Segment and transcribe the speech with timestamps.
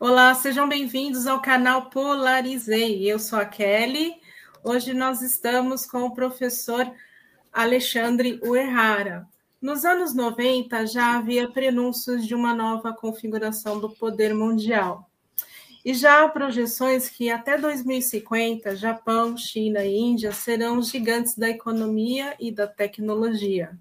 [0.00, 3.10] Olá, sejam bem-vindos ao canal Polarizei.
[3.10, 4.14] Eu sou a Kelly.
[4.62, 6.88] Hoje nós estamos com o professor
[7.52, 9.26] Alexandre Uerrara.
[9.60, 15.10] Nos anos 90 já havia prenúncios de uma nova configuração do poder mundial.
[15.84, 22.36] E já há projeções que até 2050, Japão, China e Índia serão gigantes da economia
[22.38, 23.76] e da tecnologia.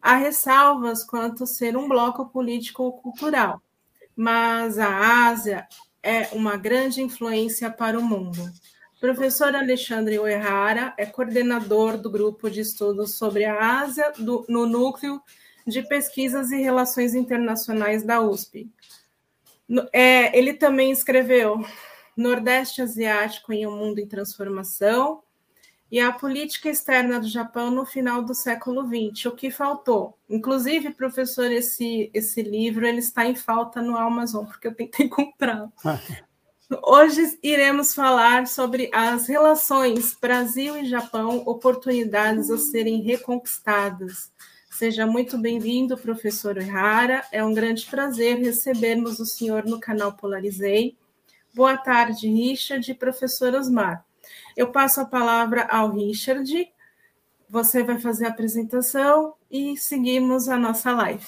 [0.00, 3.60] Há ressalvas quanto ser um bloco político-cultural
[4.20, 5.66] mas a Ásia
[6.02, 8.52] é uma grande influência para o mundo.
[9.00, 15.22] Professor Alexandre Oerrara é coordenador do grupo de estudos sobre a Ásia do, no Núcleo
[15.66, 18.70] de Pesquisas e Relações Internacionais da USP.
[19.90, 21.64] É, ele também escreveu
[22.14, 25.22] Nordeste Asiático em um Mundo em Transformação,
[25.90, 30.16] e a política externa do Japão no final do século XX, o que faltou.
[30.28, 35.68] Inclusive, professor, esse, esse livro ele está em falta no Amazon, porque eu tentei comprar.
[36.86, 44.30] Hoje iremos falar sobre as relações Brasil e Japão, oportunidades a serem reconquistadas.
[44.70, 47.24] Seja muito bem-vindo, professor Errara.
[47.32, 50.96] É um grande prazer recebermos o senhor no canal Polarizei.
[51.52, 54.06] Boa tarde, Richard e professor Osmar.
[54.60, 56.70] Eu passo a palavra ao Richard.
[57.48, 61.26] Você vai fazer a apresentação e seguimos a nossa live.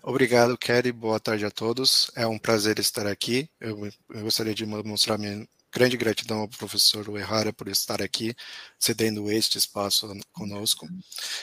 [0.00, 0.92] Obrigado, Kelly.
[0.92, 2.08] Boa tarde a todos.
[2.14, 3.50] É um prazer estar aqui.
[3.60, 8.32] Eu, eu gostaria de mostrar minha grande gratidão ao professor Uehara por estar aqui,
[8.78, 10.86] cedendo este espaço conosco,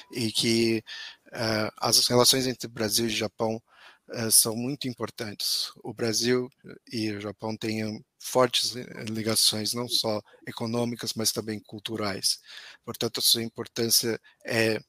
[0.10, 0.82] e que
[1.34, 3.62] uh, as relações entre Brasil e Japão
[4.08, 5.70] uh, são muito importantes.
[5.84, 6.50] O Brasil
[6.90, 12.40] e o Japão têm fortes eh, ligações, não só econômicas, mas também culturais.
[12.86, 14.80] Portanto, a sua importância é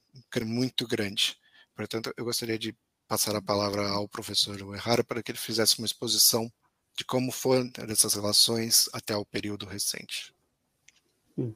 [0.43, 1.37] muito grande.
[1.75, 2.75] Portanto, eu gostaria de
[3.07, 6.51] passar a palavra ao professor Uehara para que ele fizesse uma exposição
[6.97, 10.33] de como foram essas relações até o período recente.
[11.35, 11.53] Sim.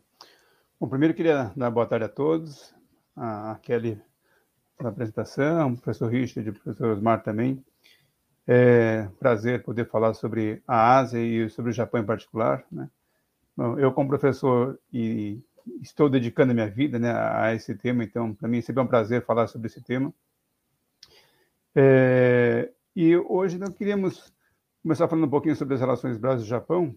[0.80, 2.74] Bom, primeiro queria dar boa tarde a todos,
[3.16, 4.02] a Kelly
[4.78, 7.64] pela apresentação, o professor Richard e o professor Osmar também.
[8.52, 12.66] É prazer poder falar sobre a Ásia e sobre o Japão em particular.
[12.72, 12.90] Né?
[13.56, 15.40] Bom, eu, como professor, e
[15.84, 18.88] estou dedicando a minha vida né, a esse tema, então, para mim, sempre é um
[18.88, 20.12] prazer falar sobre esse tema.
[21.76, 24.34] É, e hoje nós queríamos
[24.82, 26.96] começar falando um pouquinho sobre as relações Brasil-Japão.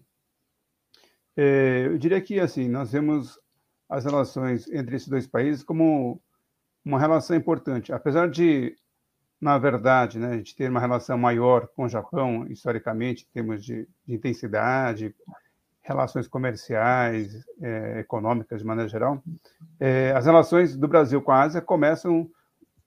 [1.37, 3.39] É, eu diria que, assim, nós vemos
[3.87, 6.19] as relações entre esses dois países como
[6.83, 7.93] uma relação importante.
[7.93, 8.75] Apesar de
[9.43, 13.63] na verdade, né, a gente ter uma relação maior com o Japão, historicamente, em termos
[13.63, 15.13] de, de intensidade,
[15.81, 19.21] relações comerciais, é, econômicas de maneira geral,
[19.81, 22.29] é, as relações do Brasil com a Ásia começam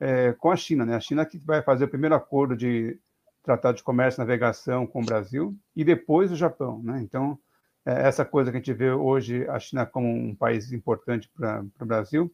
[0.01, 0.87] é, com a China.
[0.87, 0.97] Né?
[0.97, 2.99] A China que vai fazer o primeiro acordo de
[3.43, 6.81] tratado de comércio e navegação com o Brasil e depois o Japão.
[6.83, 7.01] Né?
[7.03, 7.39] Então,
[7.85, 11.87] essa coisa que a gente vê hoje a China como um país importante para o
[11.87, 12.33] Brasil,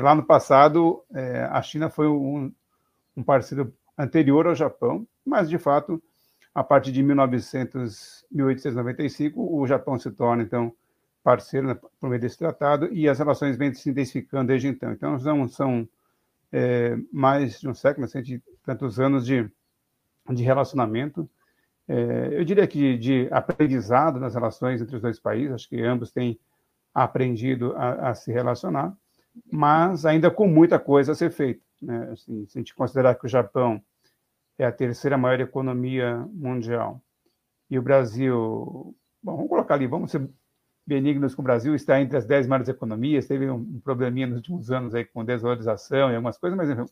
[0.00, 1.02] lá no passado,
[1.50, 2.52] a China foi um,
[3.16, 6.02] um parceiro anterior ao Japão, mas de fato,
[6.54, 10.74] a partir de 1900, 1895, o Japão se torna então
[11.22, 14.92] parceiro né, por meio desse tratado e as relações vêm se intensificando desde então.
[14.92, 15.88] Então, são, são
[16.50, 19.48] é, mais de um século, cento tantos anos de,
[20.30, 21.28] de relacionamento.
[21.86, 26.10] É, eu diria que de aprendizado nas relações entre os dois países, acho que ambos
[26.10, 26.38] têm
[26.94, 28.96] aprendido a, a se relacionar,
[29.50, 31.62] mas ainda com muita coisa a ser feita.
[31.80, 32.10] Né?
[32.12, 33.82] Assim, se a gente considerar que o Japão
[34.58, 37.00] é a terceira maior economia mundial
[37.70, 40.28] e o Brasil, bom, vamos colocar ali, vamos ser
[40.86, 44.70] benignos com o Brasil, está entre as dez maiores economias, teve um, probleminha nos últimos
[44.70, 46.84] anos aí com desvalorização e algumas coisas, mas enfim,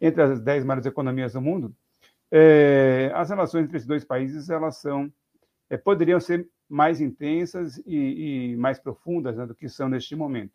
[0.00, 1.74] entre as dez maiores economias do mundo,
[2.30, 5.10] é, as relações entre esses dois países elas são
[5.70, 10.52] é, poderiam ser mais intensas e, e mais profundas né, do que são neste momento.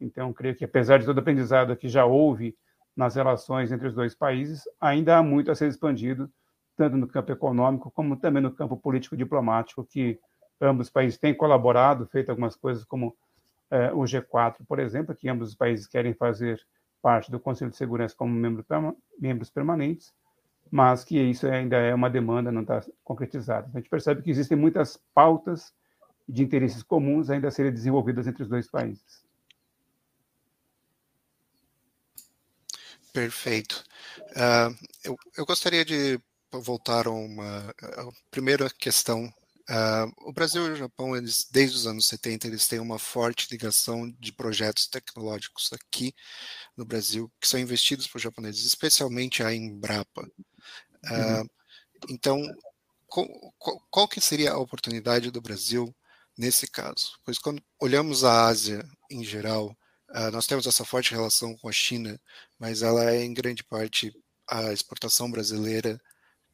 [0.00, 2.56] Então, creio que apesar de todo o aprendizado que já houve
[2.96, 6.30] nas relações entre os dois países, ainda há muito a ser expandido,
[6.76, 10.18] tanto no campo econômico como também no campo político-diplomático, que
[10.60, 13.16] ambos os países têm colaborado, feito algumas coisas como
[13.70, 16.60] eh, o G4, por exemplo, que ambos os países querem fazer
[17.02, 18.64] parte do Conselho de Segurança como membro,
[19.18, 20.12] membros permanentes,
[20.70, 23.68] mas que isso ainda é uma demanda, não está concretizada.
[23.72, 25.72] A gente percebe que existem muitas pautas
[26.28, 29.25] de interesses comuns ainda a serem desenvolvidas entre os dois países.
[33.16, 33.82] Perfeito.
[34.32, 36.20] Uh, eu, eu, gostaria de
[36.52, 39.24] voltar a uma a primeira questão.
[39.70, 43.48] Uh, o Brasil e o Japão, eles, desde os anos 70, eles têm uma forte
[43.50, 46.14] ligação de projetos tecnológicos aqui
[46.76, 50.20] no Brasil, que são investidos por japoneses, especialmente a Embrapa.
[51.06, 51.48] Uh, uhum.
[52.10, 52.42] Então,
[53.06, 53.26] qual,
[53.90, 55.90] qual, que seria a oportunidade do Brasil
[56.36, 57.18] nesse caso?
[57.24, 59.74] Pois quando olhamos a Ásia em geral,
[60.10, 62.20] uh, nós temos essa forte relação com a China,
[62.58, 64.12] mas ela é em grande parte
[64.48, 66.00] a exportação brasileira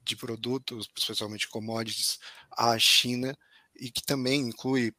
[0.02, 2.18] de produtos, especialmente commodities,
[2.50, 3.36] à China,
[3.76, 4.92] e que também inclui,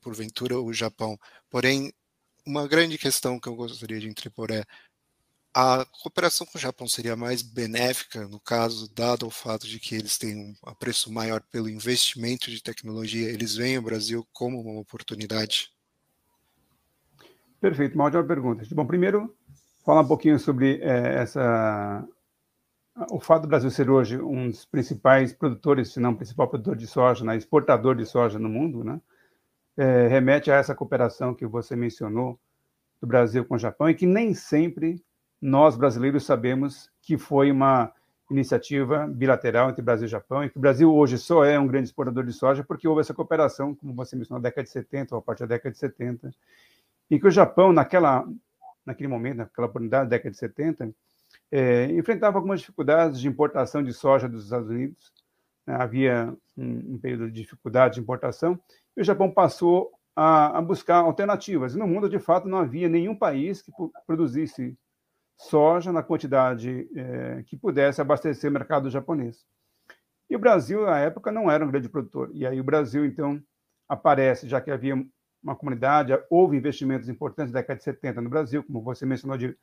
[0.00, 1.18] porventura, o Japão.
[1.50, 1.92] Porém,
[2.46, 4.64] uma grande questão que eu gostaria de entrepor é
[5.54, 9.94] a cooperação com o Japão seria mais benéfica, no caso, dado o fato de que
[9.94, 14.80] eles têm um apreço maior pelo investimento de tecnologia, eles veem o Brasil como uma
[14.80, 15.70] oportunidade?
[17.62, 18.64] Perfeito, uma ótima pergunta.
[18.72, 19.32] Bom, primeiro,
[19.84, 22.04] falar um pouquinho sobre é, essa
[23.08, 26.74] o fato do Brasil ser hoje um dos principais produtores, se não o principal produtor
[26.74, 29.00] de soja, né, exportador de soja no mundo, né,
[29.76, 32.36] é, remete a essa cooperação que você mencionou
[33.00, 35.00] do Brasil com o Japão e que nem sempre
[35.40, 37.92] nós brasileiros sabemos que foi uma
[38.28, 41.90] iniciativa bilateral entre Brasil e Japão e que o Brasil hoje só é um grande
[41.90, 45.20] exportador de soja porque houve essa cooperação, como você mencionou, na década de 70 ou
[45.20, 46.32] a partir da década de 70,
[47.12, 48.26] e que o Japão, naquela,
[48.86, 50.94] naquele momento, naquela oportunidade, década de 70,
[51.50, 55.12] é, enfrentava algumas dificuldades de importação de soja dos Estados Unidos.
[55.66, 55.76] Né?
[55.78, 58.58] Havia um, um, período de dificuldade de importação
[58.96, 61.74] e o Japão passou a, a, buscar alternativas.
[61.74, 63.70] E no mundo, de fato, não havia nenhum país que
[64.06, 64.74] produzisse
[65.36, 69.44] soja na quantidade é, que pudesse abastecer o mercado japonês.
[70.30, 72.30] E o Brasil, na época, não era um grande produtor.
[72.32, 73.38] E aí o Brasil, então,
[73.86, 74.94] aparece, já que havia
[75.42, 79.56] uma comunidade, houve investimentos importantes na década de 70 no Brasil, como você mencionou de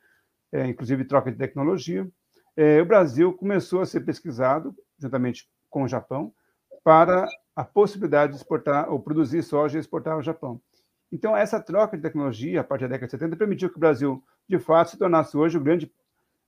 [0.52, 2.08] é, inclusive troca de tecnologia.
[2.56, 6.32] É, o Brasil começou a ser pesquisado, juntamente com o Japão,
[6.82, 10.60] para a possibilidade de exportar ou produzir soja e exportar ao Japão.
[11.12, 14.22] Então, essa troca de tecnologia, a partir da década de 70, permitiu que o Brasil,
[14.48, 15.92] de fato, se tornasse hoje o grande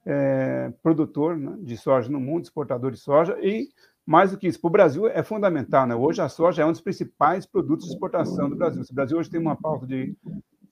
[0.06, 3.68] é, produtor né, de soja no mundo, exportador de soja, e,
[4.06, 5.86] mais do que isso, para o Brasil é fundamental.
[5.86, 5.94] Né?
[5.94, 8.82] Hoje, a soja é um dos principais produtos de exportação do Brasil.
[8.84, 10.16] Se o Brasil hoje tem uma pauta de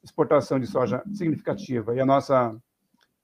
[0.02, 2.56] exportação de soja significativa e a nossa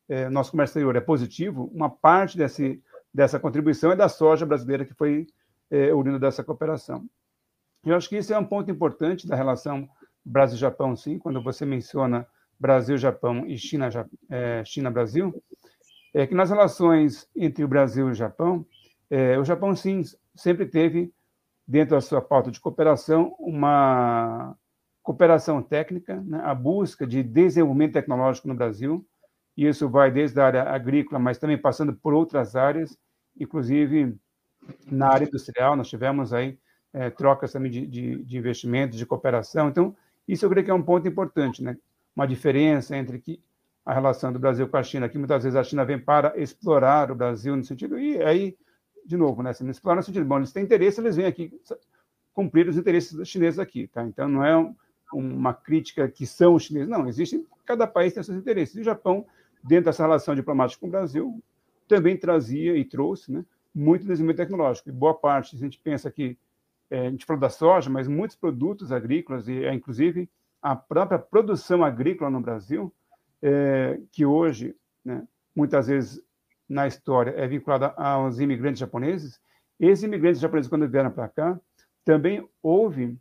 [0.08, 2.80] é, nosso comércio exterior é positivo, uma parte desse,
[3.12, 5.26] dessa contribuição é da soja brasileira que foi
[5.70, 7.04] é, oriunda dessa cooperação.
[7.84, 9.88] Eu acho que isso é um ponto importante da relação
[10.24, 12.26] Brasil-Japão, sim, quando você menciona
[12.58, 13.56] Brasil-Japão e
[14.30, 15.42] é, China-Brasil,
[16.14, 18.66] é, é que nas relações entre o Brasil e o Japão,
[19.10, 20.02] é, o Japão, sim,
[20.34, 21.12] sempre teve,
[21.66, 24.56] dentro da sua pauta de cooperação, uma
[25.02, 29.06] cooperação técnica, né, a busca de desenvolvimento tecnológico no Brasil,
[29.56, 32.98] e isso vai desde a área agrícola, mas também passando por outras áreas,
[33.38, 34.16] inclusive
[34.90, 36.58] na área industrial, nós tivemos aí
[36.92, 39.68] é, trocas também de, de, de, investimentos, de cooperação.
[39.68, 39.94] Então,
[40.26, 41.76] isso eu creio que é um ponto importante, né?
[42.14, 43.40] Uma diferença entre que
[43.84, 47.10] a relação do Brasil com a China, que muitas vezes a China vem para explorar
[47.10, 48.56] o Brasil no sentido, e aí,
[49.06, 49.52] de novo, né?
[49.52, 51.52] Se não explorar no sentido, bom, eles têm interesse, eles vêm aqui
[52.32, 54.02] cumprir os interesses chineses aqui, tá?
[54.04, 54.74] Então, não é um,
[55.14, 58.84] uma crítica que são os chineses, não, existe, cada país tem seus interesses, e o
[58.84, 59.24] Japão
[59.66, 61.42] dentro dessa relação diplomática com o Brasil,
[61.88, 63.44] também trazia e trouxe né,
[63.74, 64.88] muito desenvolvimento tecnológico.
[64.88, 66.38] E boa parte, a gente pensa que,
[66.90, 70.28] é, a gente falou da soja, mas muitos produtos agrícolas, e é, inclusive
[70.62, 72.92] a própria produção agrícola no Brasil,
[73.42, 74.74] é, que hoje,
[75.04, 76.22] né, muitas vezes
[76.68, 79.40] na história, é vinculada aos imigrantes japoneses,
[79.78, 81.60] esses imigrantes japoneses, quando vieram para cá,
[82.04, 83.18] também houve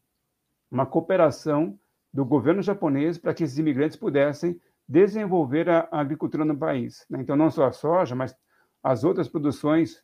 [0.71, 1.77] uma cooperação
[2.13, 7.05] do governo japonês para que esses imigrantes pudessem desenvolver a, agricultura no país.
[7.09, 7.19] Né?
[7.21, 8.33] Então, não só a soja, mas
[8.81, 10.01] as outras produções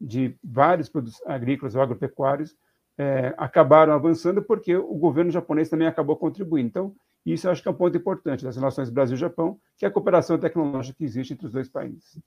[0.00, 2.54] de vários produtos agrícolas ou agropecuários
[2.96, 6.68] é, acabaram avançando porque o governo japonês também acabou contribuindo.
[6.68, 10.38] Então, isso acho que é um ponto importante das relações Brasil-Japão, que é a cooperação
[10.38, 12.20] tecnológica que existe entre os dois países.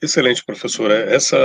[0.00, 0.94] Excelente, professora.
[1.12, 1.36] Essa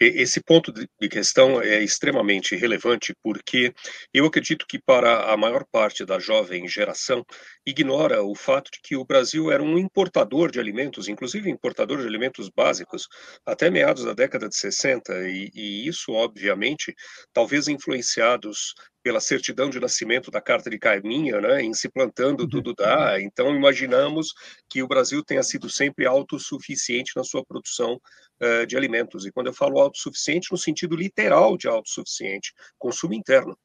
[0.00, 3.72] esse ponto de questão é extremamente relevante porque
[4.12, 7.24] eu acredito que para a maior parte da jovem geração
[7.64, 12.06] ignora o fato de que o Brasil era um importador de alimentos, inclusive importador de
[12.06, 13.06] alimentos básicos,
[13.46, 16.94] até meados da década de 60 e, e isso obviamente
[17.32, 22.68] talvez influenciados pela certidão de nascimento da Carta de Caminha, né, em se plantando tudo
[22.68, 22.74] uhum.
[22.78, 23.20] dá.
[23.20, 24.32] Então, imaginamos
[24.68, 28.00] que o Brasil tenha sido sempre autossuficiente na sua produção
[28.40, 29.26] uh, de alimentos.
[29.26, 33.58] E quando eu falo autossuficiente, no sentido literal de autossuficiente, consumo interno.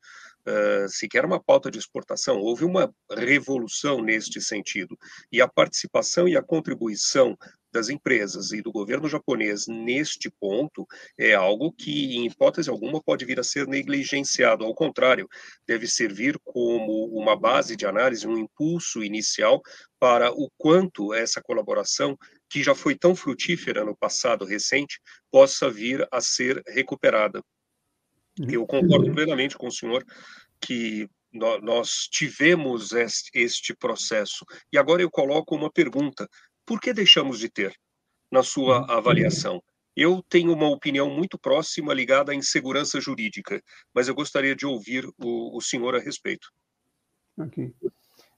[0.47, 2.39] Uh, sequer uma pauta de exportação.
[2.39, 4.97] Houve uma revolução neste sentido.
[5.29, 7.37] E a participação e a contribuição
[7.71, 10.85] das empresas e do governo japonês neste ponto
[11.17, 14.65] é algo que, em hipótese alguma, pode vir a ser negligenciado.
[14.65, 15.27] Ao contrário,
[15.67, 19.61] deve servir como uma base de análise, um impulso inicial
[19.99, 22.17] para o quanto essa colaboração
[22.49, 27.41] que já foi tão frutífera no passado recente, possa vir a ser recuperada.
[28.39, 28.49] Uhum.
[28.49, 30.05] Eu concordo plenamente com o senhor
[30.61, 31.09] que
[31.61, 32.91] nós tivemos
[33.33, 34.45] este processo.
[34.71, 36.27] E agora eu coloco uma pergunta:
[36.67, 37.73] por que deixamos de ter,
[38.29, 38.91] na sua uhum.
[38.91, 39.63] avaliação?
[39.95, 43.63] Eu tenho uma opinião muito próxima ligada à insegurança jurídica,
[43.95, 46.49] mas eu gostaria de ouvir o, o senhor a respeito.
[47.39, 47.73] Ok.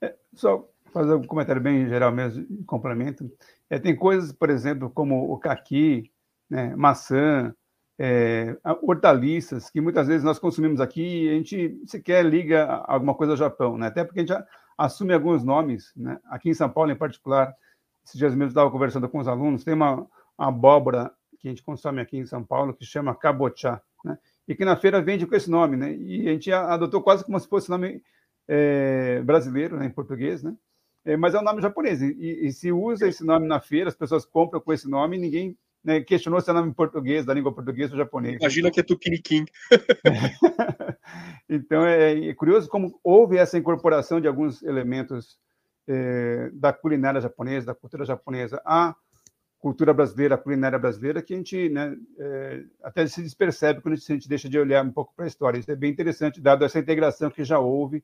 [0.02, 3.30] É, só fazer um comentário bem geral mesmo, complemento.
[3.70, 6.10] É, tem coisas, por exemplo, como o caqui,
[6.50, 7.54] né, maçã,
[8.00, 13.34] é, hortaliças, que muitas vezes nós consumimos aqui e a gente sequer liga alguma coisa
[13.34, 13.88] ao Japão, né?
[13.88, 14.46] até porque a gente
[14.78, 15.92] assume alguns nomes.
[15.98, 16.18] Né?
[16.28, 17.54] Aqui em São Paulo, em particular,
[18.10, 21.64] esses dias mesmo estava conversando com os alunos, tem uma, uma abóbora que a gente
[21.64, 24.18] consome aqui em São Paulo que chama cabochá, né?
[24.48, 25.96] e que na feira vende com esse nome, né?
[25.96, 28.02] e a gente adotou quase como se fosse nome
[28.48, 30.56] é, brasileiro, né, em português, né?
[31.06, 32.02] É, mas é um nome japonês.
[32.02, 35.20] E, e, se usa esse nome na feira, as pessoas compram com esse nome e
[35.20, 38.38] ninguém né, questionou se é nome português, da língua portuguesa ou japonês.
[38.40, 39.46] Imagina que é tupiniquim.
[41.48, 45.38] então é, é, curioso como houve essa incorporação de alguns elementos
[45.90, 48.96] é, da culinária japonesa, da cultura japonesa, à
[49.58, 53.98] cultura brasileira, à culinária brasileira, que a gente né, é, até se despercebe quando a
[53.98, 55.58] gente deixa de olhar um pouco para a história.
[55.58, 58.04] Isso é bem interessante, dado essa integração que já houve,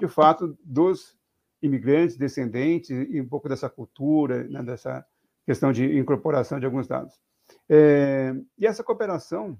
[0.00, 1.14] de fato, dos
[1.60, 5.04] imigrantes, descendentes, e um pouco dessa cultura, né, dessa
[5.44, 7.20] questão de incorporação de alguns dados.
[7.68, 9.58] É, e essa cooperação,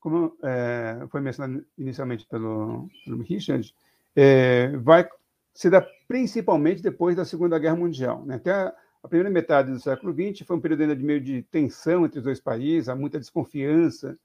[0.00, 0.36] como
[1.10, 3.74] foi mencionado inicialmente pelo, pelo Richard,
[4.82, 5.08] vai
[5.54, 8.24] se dar principalmente depois da Segunda Guerra Mundial.
[8.26, 8.34] Né?
[8.34, 12.04] Até a, primeira metade do século XX foi um período ainda de meio de tensão
[12.04, 14.18] entre os dois países, há muita desconfiança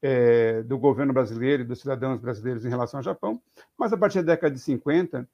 [0.00, 3.40] é, do governo brasileiro e dos cidadãos brasileiros em relação ao Japão,
[3.78, 5.28] mas a partir da década de 50,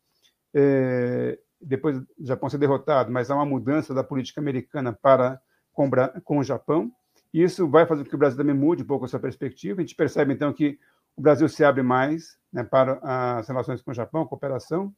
[0.55, 5.41] é, depois do Japão ser derrotado, mas há uma mudança da política americana para
[5.73, 5.89] com,
[6.25, 6.93] com o Japão,
[7.33, 9.81] isso vai fazer com que o Brasil também mude um pouco a sua perspectiva.
[9.81, 10.79] A gente percebe, então, que
[11.17, 12.99] o Brasil se abre mais né, para
[13.39, 14.95] as relações com o Japão, cooperação.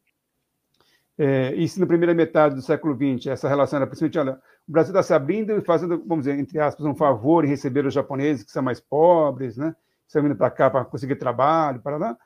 [1.22, 4.72] É, e se na primeira metade do século XX essa relação era principalmente, olha, o
[4.72, 7.92] Brasil está se abrindo e fazendo, vamos dizer, entre aspas, um favor em receber os
[7.92, 12.16] japoneses que são mais pobres, né, estão vindo para cá para conseguir trabalho, para lá.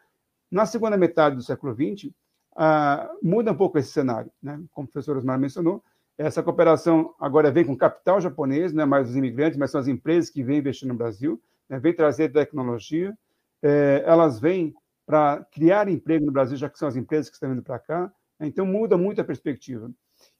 [0.49, 2.13] Na segunda metade do século XX,
[2.55, 4.63] ah, muda um pouco esse cenário, né?
[4.71, 5.83] como o professor Osmar mencionou,
[6.17, 9.89] essa cooperação agora vem com capital japonês, não é mais os imigrantes, mas são as
[9.89, 11.81] empresas que vêm investir no Brasil, né?
[11.81, 13.13] vêm trazer tecnologia,
[13.61, 14.73] é, elas vêm
[15.05, 18.13] para criar emprego no Brasil, já que são as empresas que estão vindo para cá?
[18.41, 19.91] Então muda muito a perspectiva.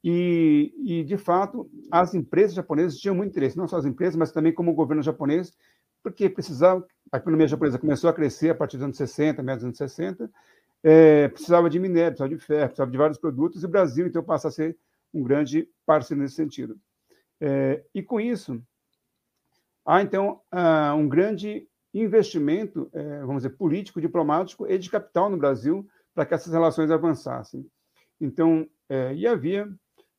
[0.03, 4.33] E, e, de fato, as empresas japonesas tinham muito interesse, não só as empresas, mas
[4.33, 5.53] também como o governo japonês,
[6.03, 9.69] porque precisava, a economia japonesa começou a crescer a partir dos anos 60, meados dos
[9.69, 10.31] anos 60,
[10.83, 14.23] é, precisava de minério, precisava de ferro, precisava de vários produtos, e o Brasil, então,
[14.23, 14.77] passa a ser
[15.13, 16.79] um grande parceiro nesse sentido.
[17.41, 18.63] É, e com isso,
[19.87, 25.37] há, então, uh, um grande investimento, é, vamos dizer, político, diplomático e de capital no
[25.37, 27.65] Brasil para que essas relações avançassem.
[28.21, 29.69] Então, é, e havia,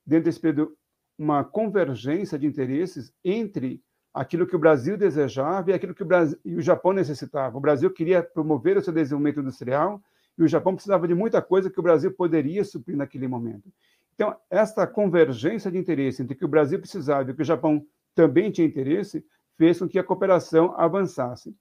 [0.06, 0.76] dentro desse período,
[1.18, 3.82] uma convergência de interesses entre
[4.14, 7.58] aquilo que o Brasil desejava e aquilo que o, Brasil, e o Japão necessitava.
[7.58, 10.02] O Brasil queria promover o seu desenvolvimento industrial
[10.38, 13.72] e o Japão precisava de muita coisa que o Brasil poderia suprir naquele momento.
[14.14, 17.46] Então, esta convergência de interesse entre o que o Brasil precisava e o que o
[17.46, 19.26] Japão também tinha interesse
[19.58, 21.56] fez com que a cooperação avançasse.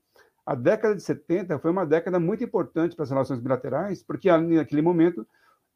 [0.46, 4.82] A década de 70 foi uma década muito importante para as relações bilaterais, porque naquele
[4.82, 5.26] momento,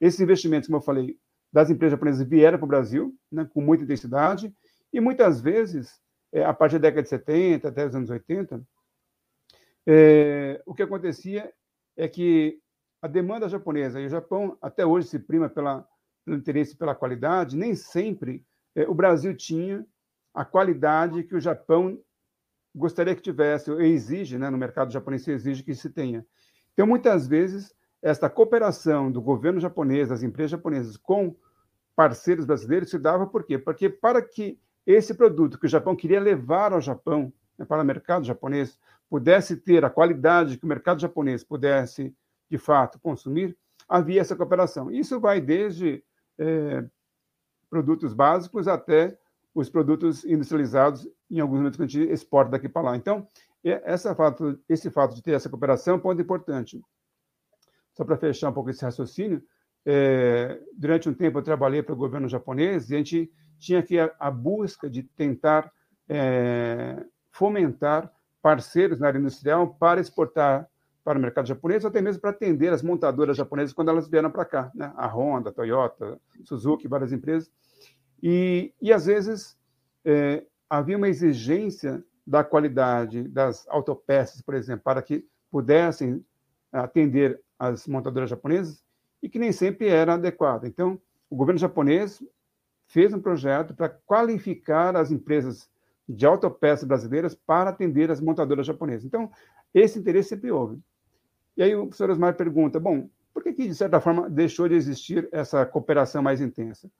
[0.00, 1.18] esses investimentos, como eu falei,
[1.52, 4.54] das empresas japonesas vieram para o Brasil né, com muita intensidade,
[4.92, 6.00] e muitas vezes,
[6.32, 8.62] é, a partir da década de 70 até os anos 80,
[9.86, 11.52] é, o que acontecia
[11.96, 12.60] é que
[13.00, 15.86] a demanda japonesa, e o Japão até hoje se prima pela,
[16.24, 19.86] pelo interesse pela qualidade, nem sempre é, o Brasil tinha
[20.34, 22.00] a qualidade que o Japão
[22.74, 26.24] gostaria que tivesse, ou exige, né, no mercado japonês exige que se tenha.
[26.72, 31.34] Então, muitas vezes, esta cooperação do governo japonês, das empresas japonesas com
[31.96, 33.58] parceiros brasileiros se dava por quê?
[33.58, 37.84] Porque para que esse produto que o Japão queria levar ao Japão, né, para o
[37.84, 38.78] mercado japonês,
[39.10, 42.14] pudesse ter a qualidade que o mercado japonês pudesse
[42.48, 43.56] de fato consumir,
[43.88, 44.90] havia essa cooperação.
[44.90, 46.02] Isso vai desde
[46.38, 46.84] é,
[47.68, 49.18] produtos básicos até
[49.54, 52.96] os produtos industrializados, em alguns momentos que a gente exporta daqui para lá.
[52.96, 53.26] Então,
[53.64, 56.80] essa fato, esse fato de ter essa cooperação é um ponto importante.
[57.98, 59.42] Só para fechar um pouco esse raciocínio,
[59.84, 63.28] é, durante um tempo eu trabalhei para o governo japonês e a gente
[63.58, 65.68] tinha aqui a, a busca de tentar
[66.08, 68.08] é, fomentar
[68.40, 70.68] parceiros na área industrial para exportar
[71.02, 74.30] para o mercado japonês, ou até mesmo para atender as montadoras japonesas quando elas vieram
[74.30, 74.92] para cá, né?
[74.96, 77.50] a Honda, a Toyota, Suzuki, várias empresas.
[78.22, 79.58] E, e às vezes,
[80.04, 86.24] é, havia uma exigência da qualidade das autopeças, por exemplo, para que pudessem
[86.70, 88.82] atender as montadoras japonesas
[89.22, 90.66] e que nem sempre era adequada.
[90.66, 92.22] Então, o governo japonês
[92.86, 95.68] fez um projeto para qualificar as empresas
[96.08, 99.04] de autopeças brasileiras para atender as montadoras japonesas.
[99.04, 99.30] Então,
[99.74, 100.78] esse interesse sempre houve.
[101.56, 104.74] E aí o professor Osmar pergunta, bom, por que, que, de certa forma, deixou de
[104.74, 106.90] existir essa cooperação mais intensa?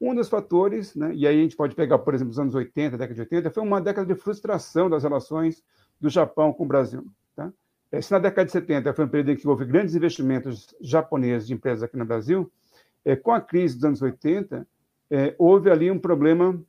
[0.00, 2.96] Um dos fatores, né, e aí a gente pode pegar, por exemplo, os anos 80,
[2.96, 5.62] década de 80, foi uma década de frustração das relações
[6.00, 7.06] do Japão com o Brasil.
[7.34, 7.52] Tá?
[8.00, 11.54] Se na década de 70 foi um período em que houve grandes investimentos japoneses de
[11.54, 12.52] empresas aqui no Brasil,
[13.04, 14.66] é, com a crise dos anos 80,
[15.10, 16.62] é, houve ali um problema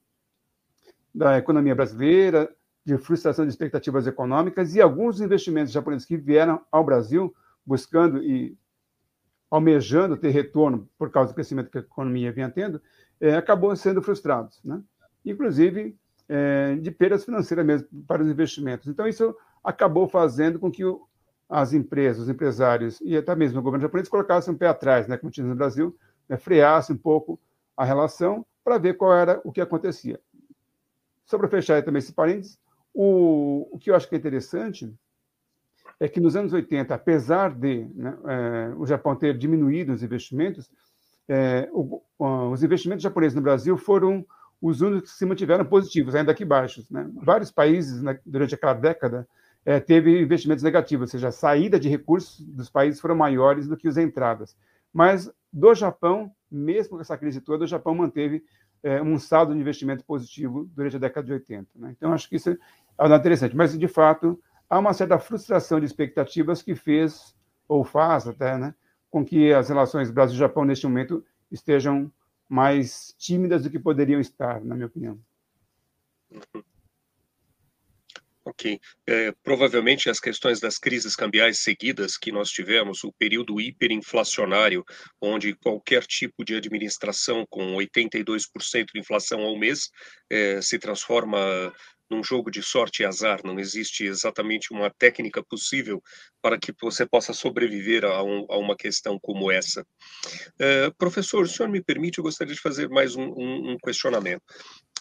[1.14, 2.50] da economia brasileira,
[2.86, 7.36] de frustração de expectativas econômicas e alguns investimentos japoneses que vieram ao Brasil
[7.66, 8.58] buscando e
[9.52, 12.82] almejando ter retorno por causa do crescimento que a economia vinha tendo,
[13.20, 14.82] é, acabou sendo frustrados, né?
[15.26, 15.98] inclusive
[16.30, 18.88] é, de perdas financeiras mesmo para os investimentos.
[18.88, 21.09] Então, isso acabou fazendo com que o,
[21.50, 25.18] as empresas, os empresários e até mesmo o governo japonês colocassem um pé atrás, né,
[25.18, 27.40] como tinha no Brasil, né, freasse um pouco
[27.76, 30.20] a relação para ver qual era o que acontecia.
[31.26, 32.60] Só para fechar também esse parênteses,
[32.94, 34.94] o, o que eu acho que é interessante
[36.00, 40.72] é que nos anos 80, apesar de né, é, o Japão ter diminuído os investimentos,
[41.28, 44.26] é, o, os investimentos japoneses no Brasil foram
[44.62, 46.90] os únicos que se mantiveram positivos, ainda que baixos.
[46.90, 47.10] Né?
[47.16, 49.28] Vários países, né, durante aquela década,
[49.70, 53.78] é, teve investimentos negativos, ou seja, a saída de recursos dos países foram maiores do
[53.78, 54.58] que as entradas.
[54.92, 58.44] Mas do Japão, mesmo com essa crise toda, o Japão manteve
[58.82, 61.68] é, um saldo de investimento positivo durante a década de 80.
[61.76, 61.94] Né?
[61.96, 63.56] Então, acho que isso é interessante.
[63.56, 67.36] Mas, de fato, há uma certa frustração de expectativas que fez,
[67.68, 68.74] ou faz até, né,
[69.12, 72.12] com que as relações Brasil-Japão, neste momento, estejam
[72.50, 75.20] mais tímidas do que poderiam estar, na minha opinião.
[78.50, 78.80] Ok.
[79.08, 84.84] É, provavelmente as questões das crises cambiais seguidas que nós tivemos, o período hiperinflacionário,
[85.22, 89.92] onde qualquer tipo de administração com 82% de inflação ao mês
[90.32, 91.72] é, se transforma
[92.10, 96.02] num jogo de sorte e azar, não existe exatamente uma técnica possível
[96.42, 99.82] para que você possa sobreviver a, um, a uma questão como essa.
[99.82, 103.78] Uh, professor, se o senhor me permite, eu gostaria de fazer mais um, um, um
[103.78, 104.42] questionamento.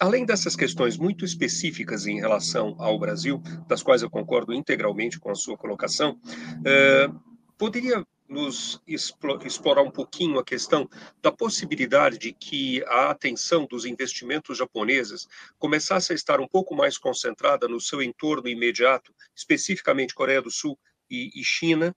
[0.01, 5.31] Além dessas questões muito específicas em relação ao Brasil, das quais eu concordo integralmente com
[5.31, 7.21] a sua colocação, uh,
[7.57, 10.89] poderia nos explorar um pouquinho a questão
[11.23, 15.27] da possibilidade de que a atenção dos investimentos japoneses
[15.59, 20.79] começasse a estar um pouco mais concentrada no seu entorno imediato, especificamente Coreia do Sul
[21.11, 21.95] e, e China,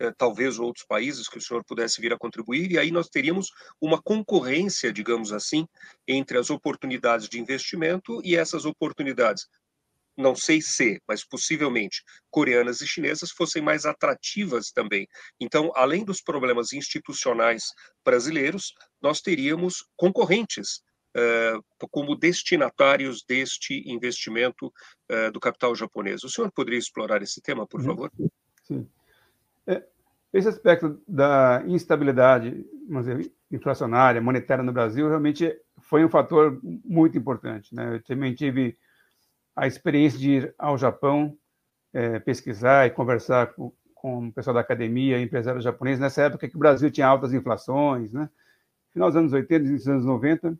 [0.00, 3.50] eh, talvez outros países que o senhor pudesse vir a contribuir, e aí nós teríamos
[3.80, 5.66] uma concorrência, digamos assim,
[6.08, 9.46] entre as oportunidades de investimento e essas oportunidades
[10.20, 15.06] não sei se, mas possivelmente coreanas e chinesas fossem mais atrativas também.
[15.40, 17.64] Então, além dos problemas institucionais
[18.04, 20.82] brasileiros, nós teríamos concorrentes
[21.16, 26.22] uh, como destinatários deste investimento uh, do capital japonês.
[26.22, 27.86] O senhor poderia explorar esse tema, por uhum.
[27.86, 28.12] favor?
[28.64, 28.88] Sim.
[29.66, 29.82] É,
[30.32, 37.74] esse aspecto da instabilidade dizer, inflacionária, monetária no Brasil, realmente foi um fator muito importante.
[37.74, 37.96] Né?
[37.96, 38.76] Eu também tive
[39.60, 41.36] a experiência de ir ao Japão
[41.92, 46.56] é, pesquisar e conversar com, com o pessoal da academia, empresários japoneses, nessa época que
[46.56, 48.30] o Brasil tinha altas inflações, né?
[48.90, 50.58] final dos anos 80, início dos anos 90,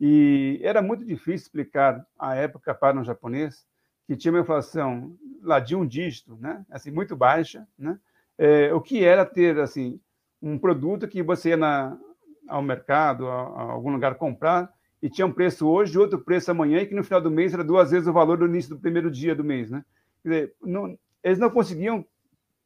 [0.00, 3.64] e era muito difícil explicar à época para um japonês
[4.08, 6.66] que tinha uma inflação lá de um dígito, né?
[6.68, 7.96] assim, muito baixa, né?
[8.36, 10.00] É, o que era ter assim
[10.42, 11.96] um produto que você ia na,
[12.48, 14.68] ao mercado, a, a algum lugar comprar,
[15.02, 17.64] e tinha um preço hoje, outro preço amanhã, e que no final do mês era
[17.64, 19.70] duas vezes o valor do início do primeiro dia do mês.
[19.70, 19.84] Né?
[20.24, 22.06] Dizer, não, eles não conseguiam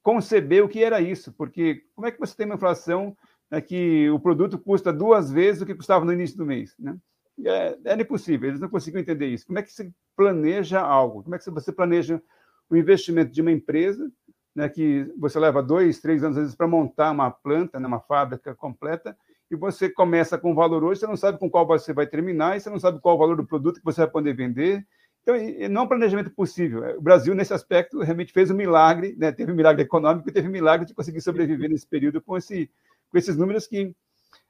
[0.02, 3.16] conceber o que era isso, porque como é que você tem uma inflação
[3.50, 6.74] né, que o produto custa duas vezes o que custava no início do mês?
[6.78, 6.96] Né?
[7.44, 9.46] É, era impossível, eles não conseguiam entender isso.
[9.46, 11.22] Como é que se planeja algo?
[11.22, 12.22] Como é que você planeja
[12.68, 14.12] o investimento de uma empresa
[14.54, 18.00] né, que você leva dois, três anos, às vezes, para montar uma planta, né, uma
[18.00, 19.16] fábrica completa,
[19.50, 22.56] e você começa com um valor hoje, você não sabe com qual você vai terminar,
[22.56, 24.84] e você não sabe qual o valor do produto que você vai poder vender.
[25.22, 25.34] Então,
[25.70, 26.96] não é um planejamento possível.
[26.96, 29.32] O Brasil, nesse aspecto, realmente fez um milagre, né?
[29.32, 32.70] teve um milagre econômico e teve um milagre de conseguir sobreviver nesse período com, esse,
[33.10, 33.94] com esses números que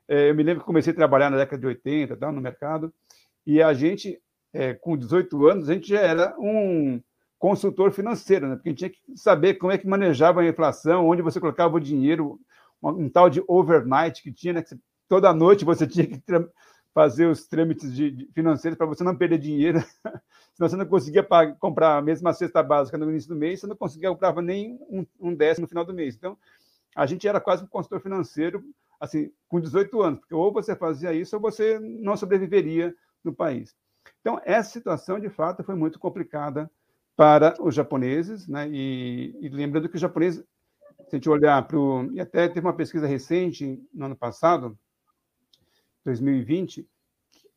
[0.09, 2.93] é, eu me lembro que comecei a trabalhar na década de 80 tal, no mercado,
[3.47, 4.21] e a gente,
[4.53, 7.01] é, com 18 anos, a gente já era um
[7.39, 8.55] consultor financeiro, né?
[8.55, 11.77] porque a gente tinha que saber como é que manejava a inflação, onde você colocava
[11.77, 12.39] o dinheiro,
[12.83, 14.63] um tal de overnight que tinha, né?
[14.63, 14.77] Que
[15.09, 16.23] toda noite você tinha que
[16.95, 19.81] fazer os trâmites de, de financeiros para você não perder dinheiro.
[20.55, 21.27] Senão você não conseguia
[21.59, 25.07] comprar a mesma cesta básica no início do mês, você não conseguia comprar nem um,
[25.21, 26.17] um décimo no final do mês.
[26.17, 26.39] Então,
[26.95, 28.65] a gente era quase um consultor financeiro,
[28.99, 33.77] assim, com 18 anos, porque ou você fazia isso ou você não sobreviveria no país.
[34.23, 36.71] Então, essa situação, de fato, foi muito complicada
[37.15, 38.69] para os japoneses, né?
[38.71, 40.43] E, e lembrando que os japoneses,
[41.05, 42.11] se a gente olhar para o.
[42.13, 44.79] E até teve uma pesquisa recente, no ano passado,
[46.05, 46.89] 2020,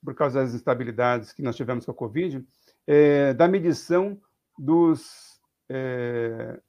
[0.04, 2.46] por causa das instabilidades que nós tivemos com a Covid,
[2.88, 4.20] é, da medição
[4.58, 6.60] dos, é,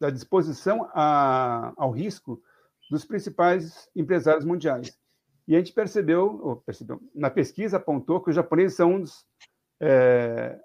[0.00, 2.42] da disposição a, ao risco
[2.90, 4.98] dos principais empresários mundiais.
[5.46, 9.26] E a gente percebeu, percebeu, na pesquisa apontou que os japoneses são um dos,
[9.80, 10.58] é,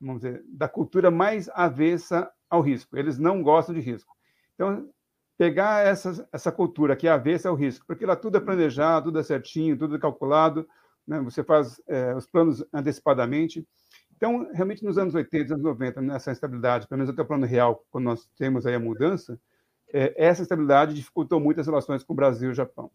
[0.00, 2.96] vamos dizer, da cultura mais avessa ao risco.
[2.96, 4.14] Eles não gostam de risco.
[4.54, 4.88] Então,
[5.36, 9.18] pegar essa, essa cultura que é avessa ao risco, porque lá tudo é planejado, tudo
[9.18, 10.66] é certinho, tudo é calculado,
[11.06, 11.20] né?
[11.20, 13.66] você faz é, os planos antecipadamente.
[14.16, 17.84] Então, realmente, nos anos 80, anos 90, nessa instabilidade, pelo menos até o plano real,
[17.90, 19.38] quando nós temos aí a mudança,
[19.92, 22.90] é, essa instabilidade dificultou muito as relações com o Brasil e o Japão.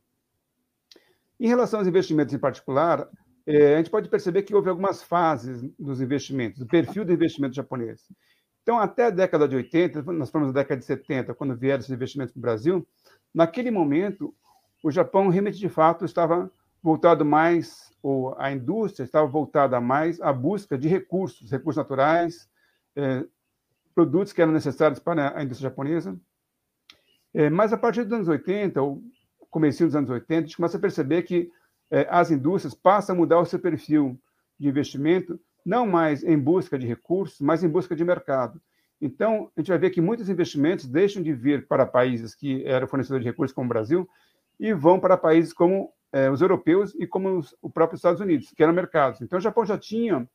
[1.40, 3.08] Em relação aos investimentos em particular,
[3.46, 7.56] é, a gente pode perceber que houve algumas fases dos investimentos, do perfil do investimento
[7.56, 8.08] japonês.
[8.64, 11.92] Então, até a década de 80, nós falamos da década de 70, quando vieram esses
[11.92, 12.88] investimentos para o Brasil,
[13.34, 14.34] naquele momento,
[14.84, 20.32] o Japão realmente, de fato, estava voltado mais, ou a indústria estava voltada mais à
[20.32, 22.50] busca de recursos, recursos naturais,
[22.96, 23.26] é,
[23.96, 26.20] produtos que eram necessários para a indústria japonesa.
[27.34, 29.02] É, mas a partir dos anos 80, ou
[29.50, 31.52] começo dos anos 80, a gente começa a perceber que
[31.90, 34.20] é, as indústrias passam a mudar o seu perfil
[34.60, 38.62] de investimento não mais em busca de recursos, mas em busca de mercado.
[39.00, 42.88] Então, a gente vai ver que muitos investimentos deixam de vir para países que eram
[42.88, 44.08] fornecedores de recursos, como o Brasil,
[44.60, 48.52] e vão para países como eh, os europeus e como os, o próprio Estados Unidos,
[48.56, 49.22] que eram mercados.
[49.22, 50.28] Então, o Japão já tinha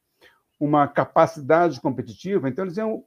[0.58, 3.04] uma capacidade competitiva, então eles iam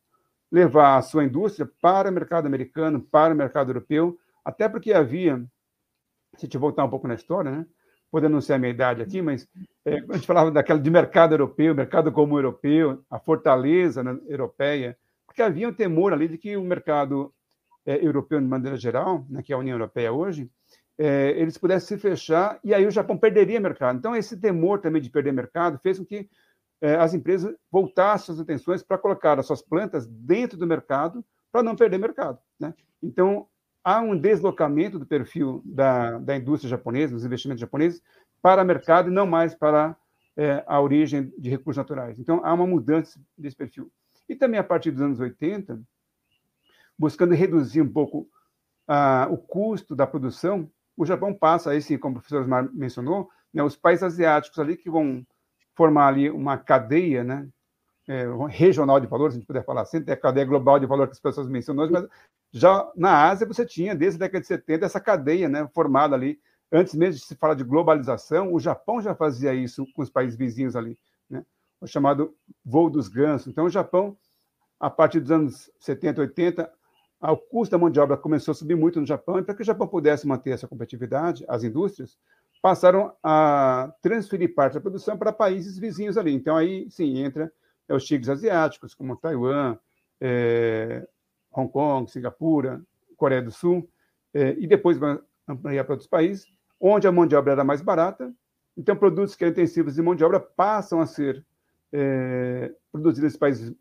[0.52, 5.38] levar a sua indústria para o mercado americano, para o mercado europeu, até porque havia,
[6.36, 7.66] se a gente voltar um pouco na história, né,
[8.42, 9.48] ser a minha idade aqui, mas
[9.86, 14.98] é, a gente falava daquela de mercado europeu, mercado comum europeu, a fortaleza né, europeia,
[15.26, 17.34] porque havia um temor ali de que o mercado
[17.86, 20.50] é, europeu, de maneira geral, né, que é a União Europeia hoje,
[20.98, 23.98] é, eles pudessem se fechar e aí o Japão perderia mercado.
[23.98, 26.30] Então, esse temor também de perder mercado fez com que
[26.82, 31.64] é, as empresas voltassem suas atenções para colocar as suas plantas dentro do mercado para
[31.64, 32.40] não perder mercado.
[32.60, 32.74] Né?
[33.02, 33.48] Então,
[33.90, 38.04] há um deslocamento do perfil da, da indústria japonesa, dos investimentos japoneses,
[38.40, 39.98] para o mercado e não mais para
[40.38, 42.20] é, a origem de recursos naturais.
[42.20, 43.92] Então, há uma mudança desse perfil.
[44.28, 45.82] E também, a partir dos anos 80,
[46.98, 48.30] buscando reduzir um pouco
[49.30, 53.64] o custo da produção, o Japão passa, aí sim, como o professor Osmar mencionou, né,
[53.64, 55.26] os países asiáticos ali que vão
[55.76, 57.48] formar ali uma cadeia né,
[58.10, 60.88] é, regional de valores, se a gente puder falar assim, tem a cadeia global de
[60.88, 62.08] valor que as pessoas mencionam, mas
[62.52, 66.40] já na Ásia você tinha, desde a década de 70, essa cadeia né, formada ali.
[66.72, 70.36] Antes mesmo de se falar de globalização, o Japão já fazia isso com os países
[70.36, 70.98] vizinhos ali,
[71.30, 71.46] né?
[71.80, 73.48] o chamado voo dos gansos.
[73.48, 74.18] Então, o Japão,
[74.80, 76.72] a partir dos anos 70, 80,
[77.22, 79.62] o custo da mão de obra começou a subir muito no Japão, e para que
[79.62, 82.18] o Japão pudesse manter essa competitividade, as indústrias
[82.62, 86.34] passaram a transferir parte da produção para países vizinhos ali.
[86.34, 87.52] Então, aí sim, entra
[87.90, 89.78] é, os tigres asiáticos, como Taiwan,
[90.22, 91.06] é,
[91.52, 92.82] Hong Kong, Singapura,
[93.18, 93.90] Coreia do Sul,
[94.34, 96.46] é, e depois vai ampliar para outros países,
[96.80, 98.34] onde a mão de obra era mais barata.
[98.78, 101.44] Então, produtos que eram intensivos de mão de obra passam a ser
[101.92, 103.76] é, produzidos nesses países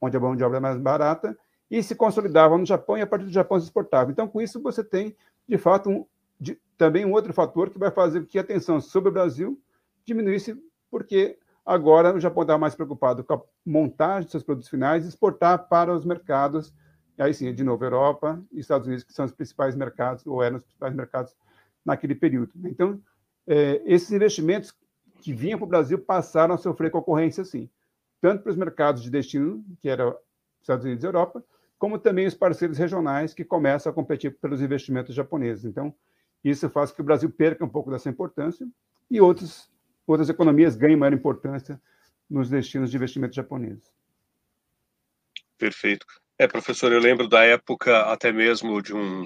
[0.00, 1.36] onde a mão de obra é mais barata
[1.70, 4.10] e se consolidavam no Japão e a partir do Japão se exportava.
[4.10, 5.16] Então, com isso, você tem,
[5.48, 6.06] de fato, um,
[6.40, 9.60] de, também um outro fator que vai fazer que a tensão sobre o Brasil
[10.04, 10.56] diminuísse,
[10.90, 15.08] porque agora o Japão estava mais preocupado com a montagem de seus produtos finais e
[15.08, 16.72] exportar para os mercados
[17.18, 20.40] e aí sim, de novo, Europa e Estados Unidos, que são os principais mercados, ou
[20.40, 21.36] eram os principais mercados
[21.84, 22.52] naquele período.
[22.64, 23.02] Então,
[23.44, 24.72] é, esses investimentos
[25.20, 27.68] que vinham para o Brasil passaram a sofrer concorrência, sim,
[28.20, 30.16] tanto para os mercados de destino, que eram
[30.60, 31.44] Estados Unidos e Europa,
[31.76, 35.64] como também os parceiros regionais que começam a competir pelos investimentos japoneses.
[35.64, 35.92] Então,
[36.44, 38.66] isso faz que o Brasil perca um pouco dessa importância
[39.10, 39.68] e outros,
[40.12, 41.80] outras economias ganhem maior importância
[42.28, 43.92] nos destinos de investimento japoneses.
[45.56, 46.06] Perfeito.
[46.38, 49.24] É, professor, eu lembro da época até mesmo de um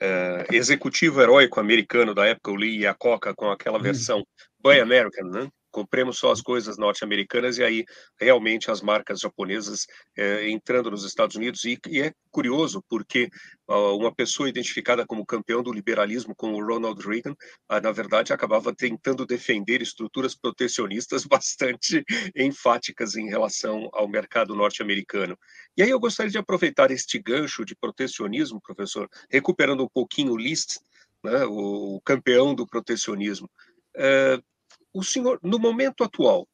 [0.00, 3.82] é, executivo heróico americano da época, o Lee Iacocca, com aquela uhum.
[3.82, 4.26] versão
[4.58, 5.48] Buy American, né?
[5.74, 7.84] Compremos só as coisas norte-americanas e aí
[8.16, 11.64] realmente as marcas japonesas é, entrando nos Estados Unidos.
[11.64, 13.28] E, e é curioso porque
[13.68, 18.72] uh, uma pessoa identificada como campeão do liberalismo, como Ronald Reagan, uh, na verdade acabava
[18.72, 22.04] tentando defender estruturas protecionistas bastante
[22.36, 25.36] enfáticas em relação ao mercado norte-americano.
[25.76, 30.38] E aí eu gostaria de aproveitar este gancho de protecionismo, professor, recuperando um pouquinho o
[30.38, 30.76] List,
[31.24, 33.50] né, o, campeão do protecionismo.
[33.96, 34.53] Uh,
[34.94, 36.48] o senhor, no momento atual,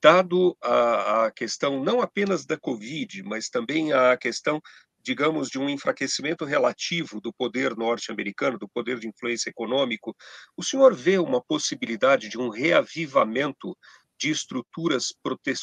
[0.00, 4.60] dado a, a, questão não apenas da Covid, mas também a questão,
[5.02, 10.14] digamos, de um enfraquecimento relativo do poder norte-americano, do poder de influência econômico,
[10.54, 13.74] o senhor vê uma possibilidade de um reavivamento
[14.18, 15.14] de estruturas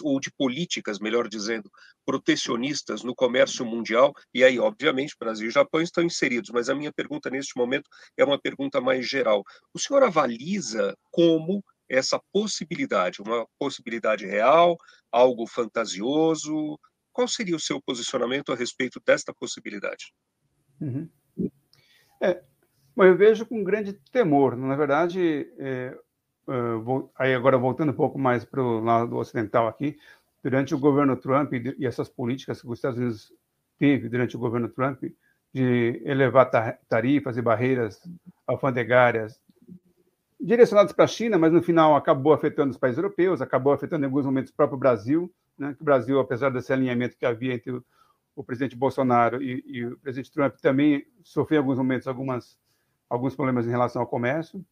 [0.02, 1.72] ou de políticas, melhor dizendo,
[2.06, 6.92] protecionistas no comércio mundial, e aí, obviamente, Brasil e Japão estão inseridos, mas a minha
[6.92, 9.44] pergunta neste momento é uma pergunta mais geral.
[9.74, 14.78] O senhor avaliza como essa possibilidade, uma possibilidade real,
[15.12, 16.80] algo fantasioso?
[17.12, 20.14] Qual seria o seu posicionamento a respeito desta possibilidade?
[20.82, 21.08] Uhum.
[22.22, 22.42] É,
[22.98, 24.58] eu vejo com grande temor.
[24.58, 25.96] Na verdade, é,
[26.84, 29.98] vou, aí agora voltando um pouco mais para o lado ocidental aqui,
[30.44, 33.34] durante o governo Trump e essas políticas que os Estados Unidos
[33.78, 35.04] teve durante o governo Trump
[35.54, 36.50] de elevar
[36.90, 38.02] tarifas e barreiras
[38.48, 39.40] alfandegárias
[40.44, 44.08] direcionados para a China, mas no final acabou afetando os países europeus, acabou afetando em
[44.08, 45.74] alguns momentos o próprio Brasil, né?
[45.74, 47.86] que o Brasil, apesar desse alinhamento que havia entre o,
[48.36, 52.60] o presidente Bolsonaro e, e, o presidente Trump, também sofreu em alguns momentos algumas,
[53.10, 54.64] alguns problemas em relação ao comércio.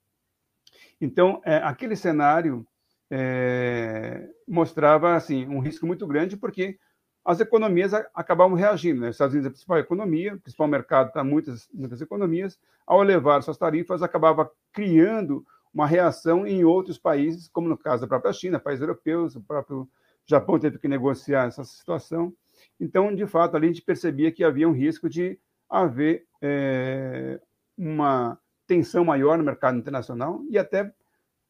[1.00, 2.68] Então, é, aquele cenário
[3.10, 6.78] é, mostrava assim um risco muito grande, porque
[7.24, 9.00] as economias acabavam reagindo.
[9.00, 9.10] Né?
[9.10, 12.60] Os Estados Unidos é a principal economia, o principal mercado para muitas, muitas economias.
[12.86, 18.08] Ao elevar suas tarifas, acabava criando uma reação em outros países, como no caso da
[18.08, 19.90] própria China, países europeus, o próprio
[20.26, 22.34] Japão teve que negociar essa situação.
[22.80, 27.40] Então, de fato, ali a gente percebia que havia um risco de haver é,
[27.78, 30.94] uma tensão maior no mercado internacional e até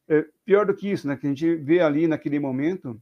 [0.08, 3.02] é, pior do que isso, né, que a gente vê ali naquele momento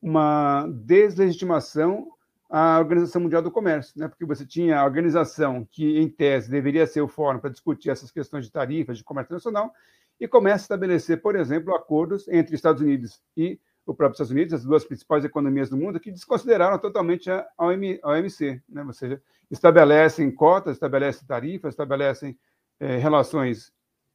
[0.00, 2.10] uma deslegitimação
[2.50, 4.08] à Organização Mundial do Comércio, né?
[4.08, 8.10] porque você tinha a organização que, em tese, deveria ser o fórum para discutir essas
[8.10, 9.72] questões de tarifas, de comércio internacional,
[10.18, 14.52] e começa a estabelecer, por exemplo, acordos entre Estados Unidos e o próprio Estados Unidos,
[14.52, 18.82] as duas principais economias do mundo, que desconsideraram totalmente a OMC, né?
[18.82, 22.36] ou seja, estabelecem cotas, estabelecem tarifas, estabelecem
[22.80, 23.72] é, relações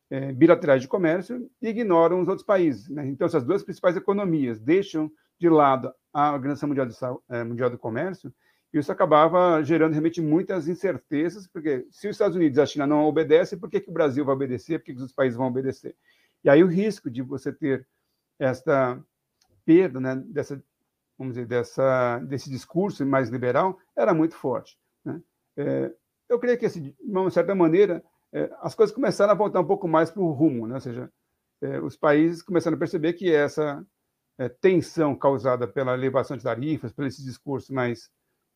[0.09, 2.89] é, bilaterais de comércio e ignoram os outros países.
[2.89, 3.07] Né?
[3.07, 6.95] Então, essas duas principais economias deixam de lado a Organização Mundial, de,
[7.29, 8.33] é, Mundial do Comércio,
[8.73, 12.87] e isso acabava gerando realmente muitas incertezas, porque se os Estados Unidos e a China
[12.87, 14.79] não obedecem, por que, que o Brasil vai obedecer?
[14.79, 15.95] Por que, que os países vão obedecer?
[16.43, 17.87] E aí o risco de você ter
[18.37, 19.01] esta
[19.65, 20.61] perda, né, dessa,
[21.17, 24.77] vamos dizer, dessa, desse discurso mais liberal era muito forte.
[25.03, 25.21] Né?
[25.57, 25.91] É,
[26.29, 29.87] eu creio que, de uma certa maneira, é, as coisas começaram a voltar um pouco
[29.87, 30.75] mais para o rumo, né?
[30.75, 31.11] ou seja,
[31.61, 33.85] é, os países começaram a perceber que essa
[34.37, 38.09] é, tensão causada pela elevação de tarifas, por esse discurso mais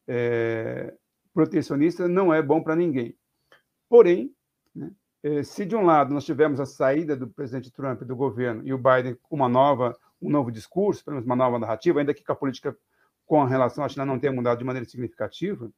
[0.08, 0.94] é,
[1.34, 3.16] protecionista, não é bom para ninguém.
[3.88, 4.34] Porém,
[4.76, 4.92] né,
[5.24, 8.74] é, se de um lado nós tivemos a saída do presidente Trump do governo e
[8.74, 12.24] o Biden com uma nova, um novo discurso, pelo menos uma nova narrativa, ainda que
[12.28, 12.76] a política
[13.26, 15.72] com relação à China não tenha mudado de maneira significativa,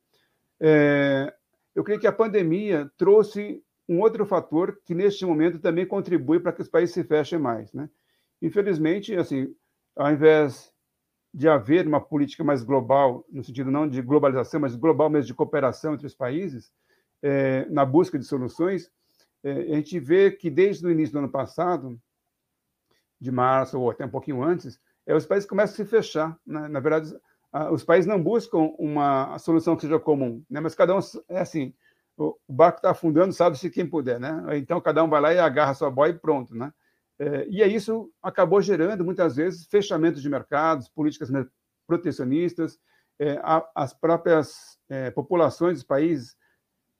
[0.60, 1.34] é,
[1.76, 6.54] eu creio que a pandemia trouxe um outro fator que, neste momento, também contribui para
[6.54, 7.74] que os países se fechem mais.
[7.74, 7.90] Né?
[8.42, 9.54] Infelizmente, assim,
[9.95, 10.71] ao invés
[11.34, 15.34] de haver uma política mais global, no sentido não de globalização, mas global mesmo de
[15.34, 16.71] cooperação entre os países,
[17.21, 18.91] é, na busca de soluções,
[19.43, 21.99] é, a gente vê que desde o início do ano passado,
[23.19, 26.38] de março ou até um pouquinho antes, é, os países começam a se fechar.
[26.45, 26.67] Né?
[26.67, 27.15] Na verdade,
[27.51, 30.60] a, os países não buscam uma solução que seja comum, né?
[30.60, 30.99] mas cada um
[31.30, 31.73] é assim,
[32.17, 34.58] o, o barco está afundando, sabe-se quem puder, né?
[34.58, 36.73] Então cada um vai lá e agarra sua boia e pronto, né?
[37.22, 41.30] É, e aí isso acabou gerando, muitas vezes, fechamentos de mercados, políticas
[41.86, 42.80] protecionistas,
[43.20, 43.40] é,
[43.76, 46.36] as próprias é, populações dos países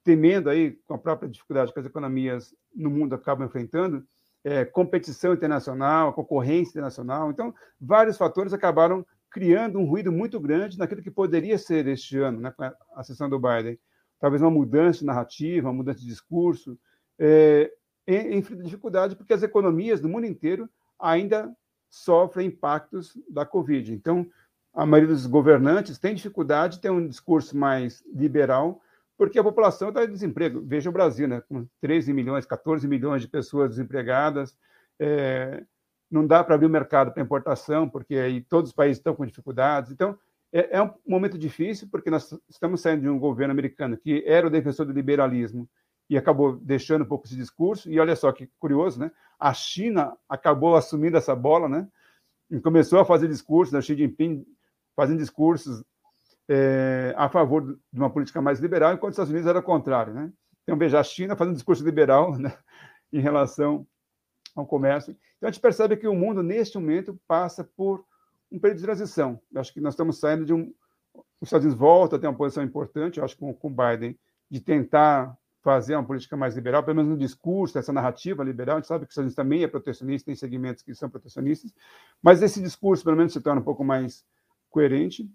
[0.04, 4.06] temendo aí com a própria dificuldade que as economias no mundo acabam enfrentando,
[4.44, 7.32] é, competição internacional, concorrência internacional.
[7.32, 12.40] Então, vários fatores acabaram criando um ruído muito grande naquilo que poderia ser este ano,
[12.40, 12.64] né, com
[12.96, 13.80] a sessão do Biden.
[14.20, 16.78] Talvez uma mudança de narrativa, uma mudança de discurso,
[17.18, 17.72] é,
[18.08, 21.52] enfrenta dificuldade porque as economias do mundo inteiro ainda
[21.90, 23.94] sofrem impactos da Covid.
[23.94, 24.26] Então,
[24.74, 28.82] a maioria dos governantes tem dificuldade de ter um discurso mais liberal,
[29.18, 30.62] porque a população está em desemprego.
[30.66, 31.42] Veja o Brasil, né?
[31.42, 34.58] com 13 milhões, 14 milhões de pessoas desempregadas,
[34.98, 35.64] é,
[36.10, 39.26] não dá para abrir o mercado para importação, porque aí todos os países estão com
[39.26, 39.92] dificuldades.
[39.92, 40.18] Então,
[40.54, 44.48] é, é, um momento difícil, porque nós estamos saindo de um governo americano que era
[44.48, 45.68] o defensor do liberalismo
[46.12, 47.90] e acabou deixando um pouco esse discurso.
[47.90, 49.10] E olha só que curioso, né?
[49.40, 51.88] A China acabou assumindo essa bola, né?
[52.50, 53.82] E começou a fazer discursos, né?
[53.82, 54.46] Xi Jinping
[54.94, 55.82] fazendo discursos
[56.50, 60.14] é, a favor de uma política mais liberal, enquanto os Estados Unidos era o contrário,
[60.14, 60.34] né?
[60.64, 62.58] Então, veja, a China fazendo discurso liberal né?
[63.14, 63.88] em relação
[64.54, 65.16] ao comércio.
[65.38, 68.04] Então, a gente percebe que o mundo, neste momento, passa por
[68.52, 69.40] um período de transição.
[69.50, 70.74] Eu acho que nós estamos saindo de um.
[71.40, 74.20] Os Estados Unidos voltam a ter uma posição importante, eu acho, com o Biden,
[74.50, 78.78] de tentar fazer uma política mais liberal, pelo menos no discurso, essa narrativa liberal.
[78.78, 81.74] A gente sabe que Estados Unidos também é protecionista, tem segmentos que são protecionistas,
[82.22, 84.26] mas esse discurso, pelo menos, se torna um pouco mais
[84.70, 85.30] coerente.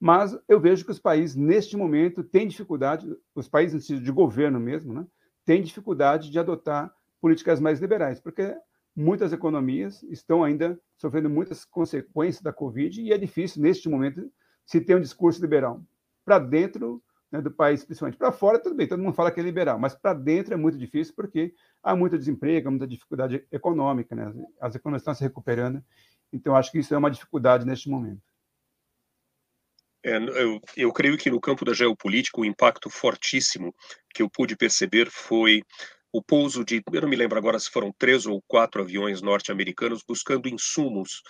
[0.00, 4.92] Mas eu vejo que os países, neste momento, têm dificuldade, os países de governo mesmo,
[4.92, 5.06] né,
[5.44, 8.54] têm dificuldade de adotar políticas mais liberais, porque
[8.94, 14.30] muitas economias estão ainda sofrendo muitas consequências da Covid e é difícil, neste momento,
[14.64, 15.82] se ter um discurso liberal.
[16.24, 18.18] Para dentro né, do país, principalmente.
[18.18, 20.76] Para fora, tudo bem, todo mundo fala que é liberal, mas para dentro é muito
[20.76, 24.32] difícil porque há muito desemprego, muita dificuldade econômica, né?
[24.60, 25.82] as economias estão se recuperando.
[26.30, 28.20] Então, acho que isso é uma dificuldade neste momento.
[30.04, 33.72] É, eu, eu, creio que no campo da geopolítica o impacto fortíssimo
[34.12, 35.62] que eu pude perceber foi
[36.12, 40.02] o pouso de, eu não me lembro agora se foram três ou quatro aviões norte-americanos
[40.06, 41.22] buscando insumos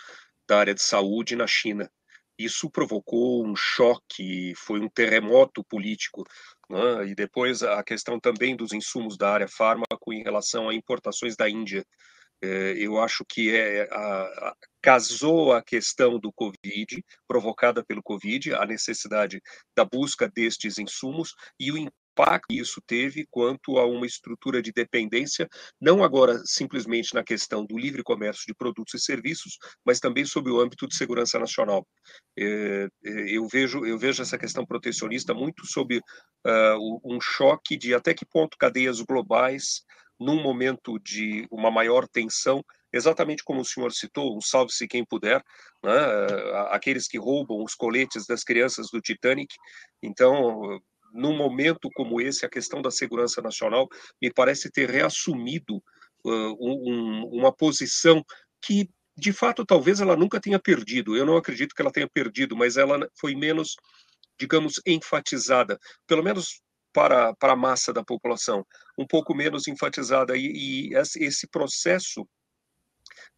[0.48, 1.90] da área de saúde na China.
[2.38, 6.24] Isso provocou um choque, foi um terremoto político.
[6.68, 7.08] Né?
[7.08, 11.48] E depois a questão também dos insumos da área fármaco em relação a importações da
[11.48, 11.84] Índia.
[12.44, 18.52] É, eu acho que é, a, a, casou a questão do Covid, provocada pelo Covid,
[18.54, 19.40] a necessidade
[19.76, 24.72] da busca destes insumos e o impacto que isso teve quanto a uma estrutura de
[24.72, 25.48] dependência,
[25.80, 30.50] não agora simplesmente na questão do livre comércio de produtos e serviços, mas também sob
[30.50, 31.86] o âmbito de segurança nacional.
[32.38, 38.14] É, eu vejo eu vejo essa questão protecionista muito sob uh, um choque de até
[38.14, 39.82] que ponto cadeias globais
[40.20, 45.42] num momento de uma maior tensão, exatamente como o senhor citou, um salve-se quem puder,
[45.82, 45.92] né?
[46.70, 49.52] aqueles que roubam os coletes das crianças do Titanic.
[50.00, 50.80] Então,
[51.12, 53.88] num momento como esse, a questão da segurança nacional
[54.20, 55.76] me parece ter reassumido
[56.24, 58.24] uh, um, uma posição
[58.60, 61.16] que, de fato, talvez ela nunca tenha perdido.
[61.16, 63.76] Eu não acredito que ela tenha perdido, mas ela foi menos,
[64.38, 68.64] digamos, enfatizada, pelo menos para, para a massa da população,
[68.98, 70.36] um pouco menos enfatizada.
[70.36, 72.26] E, e esse processo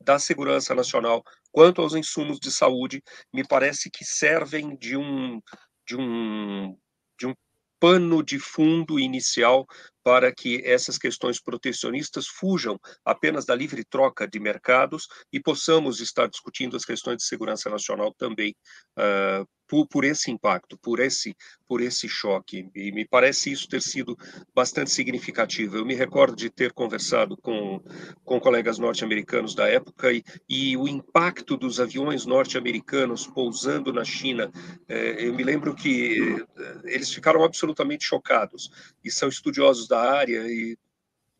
[0.01, 5.41] da segurança nacional quanto aos insumos de saúde me parece que servem de um
[5.87, 6.77] de um
[7.85, 9.67] pano de fundo inicial
[10.05, 16.29] para que essas questões protecionistas fujam apenas da livre troca de mercados e possamos estar
[16.29, 18.55] discutindo as questões de segurança nacional também
[18.99, 21.35] uh, por, por, esse impacto, por esse,
[21.67, 22.69] por esse choque.
[22.75, 24.17] E me parece isso ter sido
[24.55, 25.77] bastante significativo.
[25.77, 27.83] Eu me recordo de ter conversado com,
[28.25, 34.51] com colegas norte-americanos da época e, e, o impacto dos aviões norte-americanos pousando na China.
[34.89, 38.71] Eh, eu me lembro que eh, eles ficaram absolutamente chocados
[39.03, 40.77] e são estudiosos da área e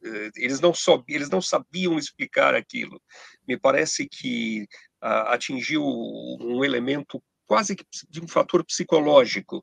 [0.05, 0.73] eh, eles não,
[1.09, 3.01] eles não sabiam explicar aquilo.
[3.47, 4.67] Me parece que
[5.01, 9.63] ah, atingiu um elemento quase que de um fator psicológico,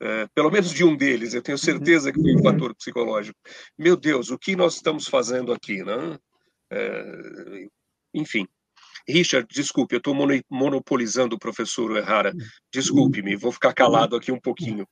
[0.00, 1.62] é, pelo menos de um deles, eu tenho uhum.
[1.62, 3.38] certeza que foi um fator psicológico.
[3.78, 6.18] Meu Deus, o que nós estamos fazendo aqui, né?
[6.70, 7.66] É,
[8.14, 8.46] enfim.
[9.08, 10.14] Richard, desculpe, eu estou
[10.48, 12.32] monopolizando o professor Errara.
[12.72, 14.86] Desculpe-me, vou ficar calado aqui um pouquinho.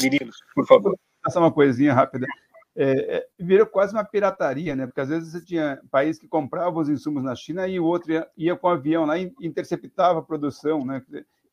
[0.00, 0.96] Meninos, por favor.
[1.26, 2.26] Essa é uma coisinha rápida.
[2.74, 4.86] É, é, virou quase uma pirataria, né?
[4.86, 8.12] Porque às vezes você tinha país que comprava os insumos na China e o outro
[8.12, 11.02] ia, ia com o avião lá e interceptava a produção, né?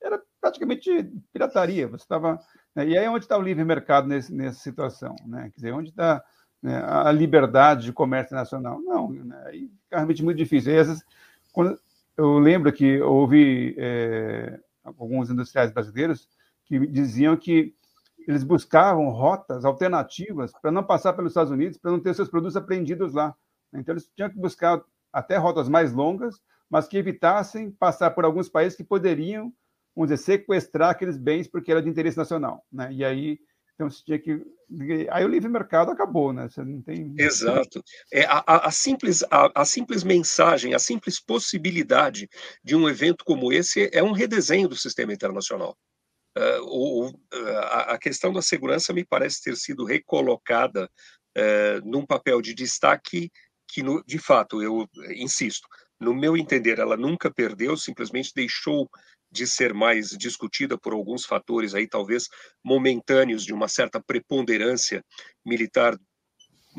[0.01, 1.88] era praticamente pirataria.
[1.88, 2.39] Você estava
[2.75, 2.88] né?
[2.88, 5.49] e aí onde está o livre mercado nesse, nessa situação, né?
[5.49, 6.23] Quer dizer, onde está
[6.62, 8.79] né, a liberdade de comércio nacional?
[8.82, 9.43] Não, né?
[9.45, 10.71] aí fica realmente muito difícil.
[10.71, 11.03] E essas,
[11.51, 11.77] quando,
[12.15, 16.27] eu lembro que houve é, alguns industriais brasileiros
[16.65, 17.73] que diziam que
[18.27, 22.56] eles buscavam rotas alternativas para não passar pelos Estados Unidos, para não ter seus produtos
[22.56, 23.35] apreendidos lá.
[23.73, 24.81] Então, eles tinham que buscar
[25.12, 29.54] até rotas mais longas, mas que evitassem passar por alguns países que poderiam
[29.96, 32.89] vamos dizer, sequestrar aqueles bens porque era de interesse nacional, né?
[32.93, 33.39] E aí,
[33.73, 34.41] então tinha que
[35.10, 36.48] aí o livre mercado acabou, né?
[36.48, 37.83] Você não tem Exato.
[38.13, 42.29] É a, a simples a, a, simples mensagem, a simples possibilidade
[42.63, 45.75] de um evento como esse é um redesenho do sistema internacional.
[46.38, 50.90] Uh, o, a, a, questão da segurança me parece ter sido recolocada
[51.38, 53.32] uh, num papel de destaque
[53.67, 55.67] que, no, de fato, eu insisto,
[56.00, 58.90] no meu entender, ela nunca perdeu, simplesmente deixou
[59.32, 62.27] de ser mais discutida por alguns fatores aí talvez
[62.63, 65.04] momentâneos de uma certa preponderância
[65.46, 65.98] militar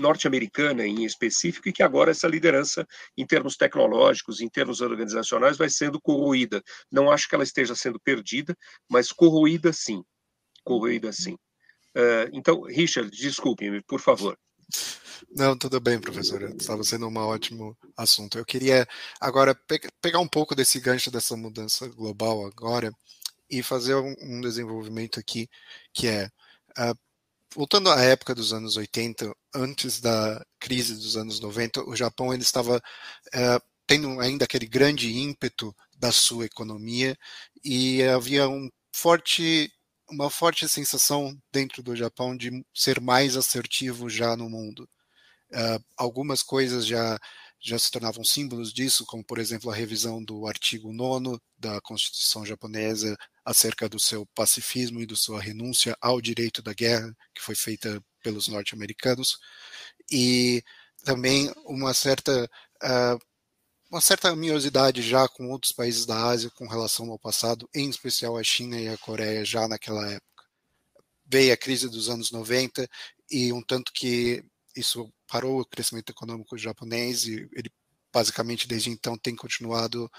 [0.01, 2.87] norte-americana em específico e que agora essa liderança
[3.17, 6.63] em termos tecnológicos, em termos organizacionais vai sendo corroída.
[6.91, 8.57] Não acho que ela esteja sendo perdida,
[8.89, 10.03] mas corroída sim,
[10.65, 11.35] corroída sim.
[11.97, 14.39] Uh, então, Richard, desculpe-me, por favor.
[15.31, 16.43] Não, tudo bem, professor.
[16.43, 18.39] Estava sendo um ótimo assunto.
[18.39, 18.87] Eu queria
[19.21, 22.93] agora pe pegar um pouco desse gancho dessa mudança global agora
[23.51, 25.49] e fazer um, um desenvolvimento aqui
[25.93, 26.27] que é
[26.79, 26.99] uh,
[27.55, 32.43] voltando à época dos anos 80, antes da crise dos anos 90, o Japão ele
[32.43, 37.17] estava uh, tendo ainda aquele grande ímpeto da sua economia
[37.65, 39.71] e havia um forte
[40.11, 44.89] uma forte sensação dentro do Japão de ser mais assertivo já no mundo.
[45.53, 47.19] Uh, algumas coisas já,
[47.61, 52.45] já se tornavam símbolos disso, como, por exemplo, a revisão do artigo 9 da Constituição
[52.45, 57.55] japonesa acerca do seu pacifismo e da sua renúncia ao direito da guerra, que foi
[57.55, 59.39] feita pelos norte-americanos,
[60.11, 60.63] e
[61.05, 62.49] também uma certa.
[62.83, 63.31] Uh,
[63.91, 68.37] uma certa amiosidade já com outros países da Ásia com relação ao passado, em especial
[68.37, 70.45] a China e a Coreia já naquela época.
[71.27, 72.89] Veio a crise dos anos 90
[73.29, 74.45] e um tanto que
[74.77, 77.71] isso parou o crescimento econômico japonês e ele
[78.13, 80.11] basicamente desde então tem continuado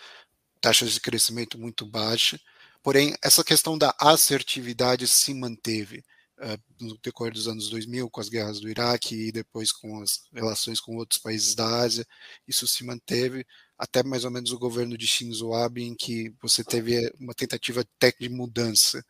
[0.62, 2.40] taxas de crescimento muito baixas.
[2.82, 6.04] Porém, essa questão da assertividade se manteve
[6.40, 10.24] uh, no decorrer dos anos 2000, com as guerras do Iraque e depois com as
[10.34, 12.08] relações com outros países da Ásia.
[12.48, 13.46] Isso se manteve
[13.78, 17.82] até mais ou menos o governo de Shinzo Abe, em que você teve uma tentativa
[17.82, 19.04] até de mudança.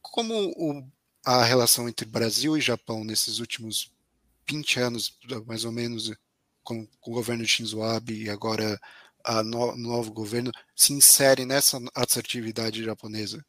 [0.00, 0.84] Como o,
[1.24, 3.92] a relação entre Brasil e Japão nesses últimos
[4.48, 6.12] 20 anos, mais ou menos,
[6.62, 8.80] com, com o governo de Shinzo Abe e agora
[9.24, 13.44] a no, novo governo, se insere nessa assertividade japonesa.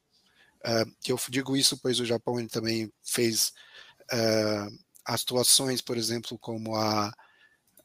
[0.65, 3.51] Uh, eu digo isso pois o Japão ele também fez
[4.13, 7.13] uh, atuações, por exemplo, como a,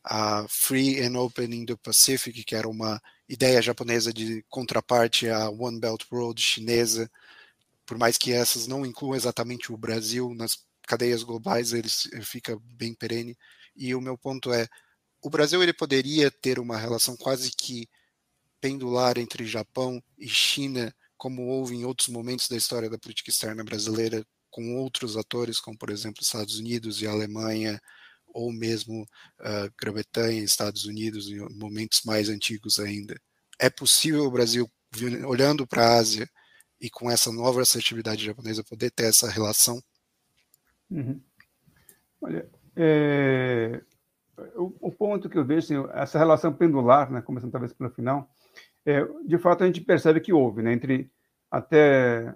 [0.04, 6.04] a Free and Open Indo-Pacific, que era uma ideia japonesa de contraparte à One Belt
[6.10, 7.10] Road chinesa,
[7.84, 11.88] por mais que essas não incluam exatamente o Brasil nas cadeias globais, ele
[12.22, 13.36] fica bem perene.
[13.76, 14.66] E o meu ponto é,
[15.22, 17.86] o Brasil ele poderia ter uma relação quase que
[18.60, 23.62] pendular entre Japão e China, como houve em outros momentos da história da política externa
[23.62, 27.80] brasileira, com outros atores, como por exemplo Estados Unidos e Alemanha,
[28.28, 33.14] ou mesmo uh, Grã-Bretanha e Estados Unidos, em momentos mais antigos ainda.
[33.58, 34.70] É possível o Brasil,
[35.26, 36.28] olhando para a Ásia
[36.80, 39.82] e com essa nova assertividade japonesa, poder ter essa relação?
[40.90, 41.20] Uhum.
[42.20, 43.80] Olha, é,
[44.56, 48.28] o, o, ponto que eu vejo, assim, essa relação pendular, né, começando talvez pelo final,
[48.84, 51.10] é, de fato a gente percebe que houve, né, entre
[51.50, 52.34] até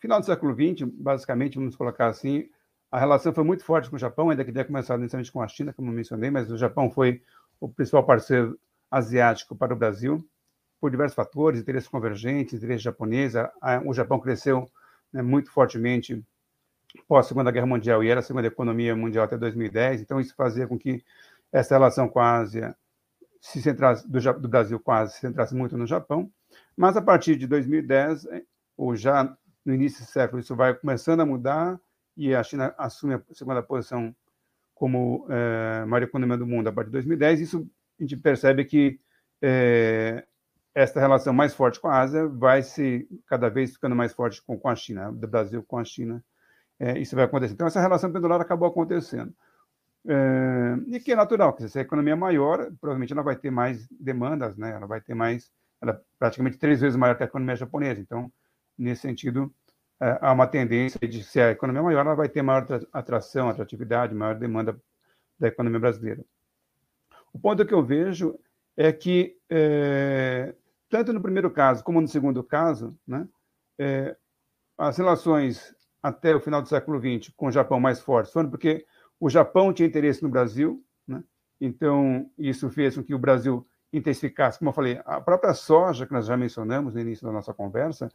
[0.00, 2.48] final do século XX, basicamente, vamos colocar assim,
[2.90, 5.48] a relação foi muito forte com o Japão, ainda que tenha começado inicialmente com a
[5.48, 7.22] China, como eu mencionei, mas o Japão foi
[7.60, 8.58] o principal parceiro
[8.90, 10.26] asiático para o Brasil,
[10.80, 13.34] por diversos fatores, interesses convergentes, interesse japonês.
[13.84, 14.68] O Japão cresceu
[15.12, 16.24] né, muito fortemente
[17.06, 20.66] pós Segunda Guerra Mundial e era a segunda economia mundial até 2010, então isso fazia
[20.66, 21.04] com que
[21.52, 22.76] essa relação com a Ásia
[23.40, 26.30] se centrasse, do, do Brasil Ásia se centrasse muito no Japão,
[26.76, 28.42] mas a partir de 2010, eh,
[28.76, 31.80] ou já no início do século, isso vai começando a mudar
[32.16, 34.14] e a China assume a segunda posição
[34.74, 37.40] como é, maior economia do mundo a partir de 2010.
[37.40, 38.98] Isso a gente percebe que
[39.42, 40.24] é,
[40.74, 44.58] esta relação mais forte com a Ásia vai se cada vez ficando mais forte com,
[44.58, 46.24] com a China, do Brasil com a China
[46.80, 47.52] é, isso vai acontecer.
[47.52, 49.32] Então, essa relação pendular acabou acontecendo.
[50.08, 53.50] É, e que é natural, que se a economia é maior, provavelmente ela vai ter
[53.50, 54.70] mais demandas, né?
[54.70, 58.00] ela vai ter mais, ela é praticamente três vezes maior que a economia japonesa.
[58.00, 58.32] Então,
[58.78, 59.54] nesse sentido,
[60.00, 63.50] é, há uma tendência de se a economia é maior, ela vai ter maior atração,
[63.50, 64.80] atratividade, maior demanda
[65.38, 66.24] da economia brasileira.
[67.30, 68.38] O ponto que eu vejo
[68.74, 70.54] é que, é,
[70.88, 73.28] tanto no primeiro caso como no segundo caso, né,
[73.78, 74.16] é,
[74.78, 78.86] as relações até o final do século XX com o Japão mais forte foram porque
[79.18, 81.22] o Japão tinha interesse no Brasil, né?
[81.60, 86.12] então isso fez com que o Brasil intensificasse, como eu falei, a própria soja, que
[86.12, 88.10] nós já mencionamos no início da nossa conversa,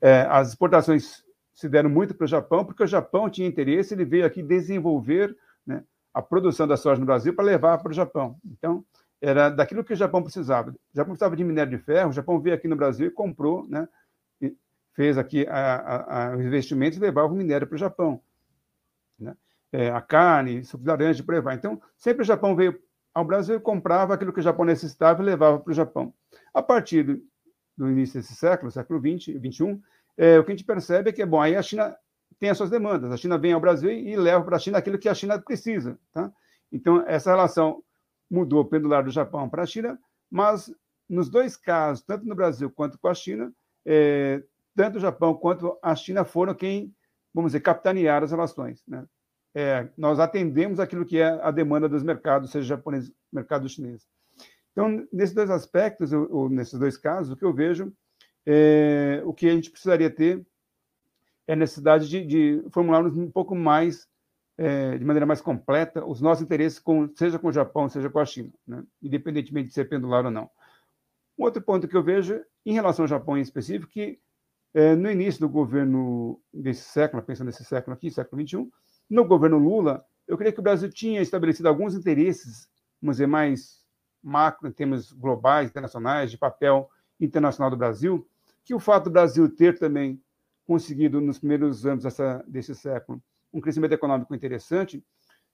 [0.00, 4.04] é, as exportações se deram muito para o Japão, porque o Japão tinha interesse, ele
[4.04, 5.82] veio aqui desenvolver né,
[6.12, 8.36] a produção da soja no Brasil para levar para o Japão.
[8.44, 8.84] Então,
[9.20, 10.70] era daquilo que o Japão precisava.
[10.70, 13.66] O Japão precisava de minério de ferro, o Japão veio aqui no Brasil e comprou
[13.68, 13.88] né,
[14.96, 18.20] fez aqui a, a, a investimentos e levava o minério para o Japão.
[19.18, 19.36] Né?
[19.70, 21.54] É, a carne, suco de laranja, por aí vai.
[21.54, 22.80] Então, sempre o Japão veio
[23.14, 26.12] ao Brasil e comprava aquilo que o Japão necessitava e levava para o Japão.
[26.52, 27.22] A partir do,
[27.76, 29.80] do, início desse século, século 20, 21,
[30.16, 31.94] é, o que a gente percebe é que, bom, aí a China
[32.38, 33.12] tem as suas demandas.
[33.12, 35.38] A China vem ao Brasil e, e leva para a China aquilo que a China
[35.38, 35.98] precisa.
[36.10, 36.32] Tá?
[36.72, 37.82] Então, essa relação
[38.30, 39.98] mudou pendular do Japão para a China,
[40.30, 40.74] mas
[41.08, 43.52] nos dois casos, tanto no Brasil quanto com a China,
[43.84, 44.42] é,
[44.76, 46.94] tanto o Japão quanto a China foram quem,
[47.34, 48.84] vamos dizer, capitanearam as relações.
[48.86, 49.04] Né?
[49.54, 54.06] É, nós atendemos aquilo que é a demanda dos mercados, seja japonês, mercado chinês.
[54.72, 57.90] Então, nesses dois aspectos, ou, nesses dois casos, o que eu vejo
[58.44, 60.46] é o que a gente precisaria ter
[61.48, 64.06] é a necessidade de, de formularmos um pouco mais,
[64.58, 68.18] é, de maneira mais completa, os nossos interesses, com, seja com o Japão, seja com
[68.18, 68.82] a China, né?
[69.02, 70.50] independentemente de ser pendular ou não.
[71.38, 74.18] Um outro ponto que eu vejo, em relação ao Japão em específico, que
[74.96, 78.70] no início do governo desse século, pensando nesse século aqui, século XXI,
[79.08, 82.68] no governo Lula, eu creio que o Brasil tinha estabelecido alguns interesses,
[83.00, 83.86] vamos dizer, mais
[84.22, 88.28] macro, em termos globais, internacionais, de papel internacional do Brasil,
[88.64, 90.20] que o fato do Brasil ter também
[90.66, 93.22] conseguido, nos primeiros anos dessa, desse século,
[93.52, 95.02] um crescimento econômico interessante,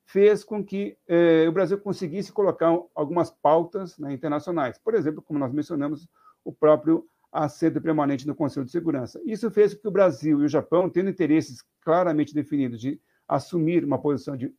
[0.04, 4.78] fez com que eh, o Brasil conseguisse colocar algumas pautas né, internacionais.
[4.78, 6.08] Por exemplo, como nós mencionamos,
[6.42, 9.20] o próprio assento permanente no Conselho de Segurança.
[9.24, 13.84] Isso fez com que o Brasil e o Japão, tendo interesses claramente definidos de assumir
[13.84, 14.54] uma posição de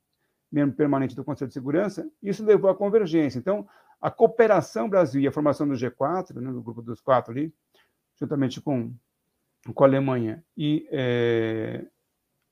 [0.51, 3.37] membro permanente do Conselho de Segurança, isso levou à convergência.
[3.37, 3.67] Então,
[4.01, 7.53] a cooperação Brasil e a formação do G4, né, no grupo dos quatro ali,
[8.19, 8.93] juntamente com,
[9.73, 11.85] com a Alemanha e é,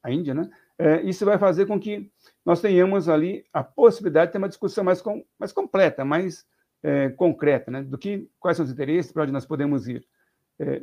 [0.01, 0.49] a Índia, né,
[0.79, 2.11] é, isso vai fazer com que
[2.45, 6.45] nós tenhamos ali a possibilidade de ter uma discussão mais, com, mais completa, mais
[6.81, 10.07] é, concreta, né, do que quais são os interesses, para onde nós podemos ir.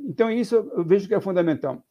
[0.05, 1.83] Então, isso eu vejo que é fundamental.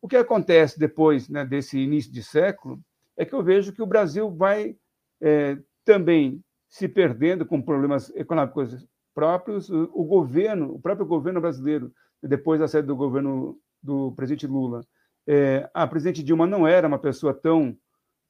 [0.00, 2.80] O que acontece depois né, desse início de século
[3.16, 4.76] é que eu vejo que o Brasil vai
[5.20, 9.70] é, também se perdendo com problemas econômicos próprios.
[9.70, 11.92] O, o, governo, o próprio governo brasileiro,
[12.22, 14.80] depois da saída do governo do presidente Lula,
[15.26, 17.76] é, a presidente Dilma não era uma pessoa tão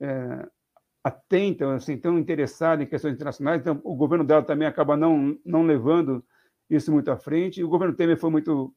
[0.00, 0.46] é,
[1.02, 5.62] atenta, assim, tão interessada em questões internacionais, então o governo dela também acaba não, não
[5.62, 6.24] levando
[6.68, 7.62] isso muito à frente.
[7.62, 8.74] O governo Temer foi muito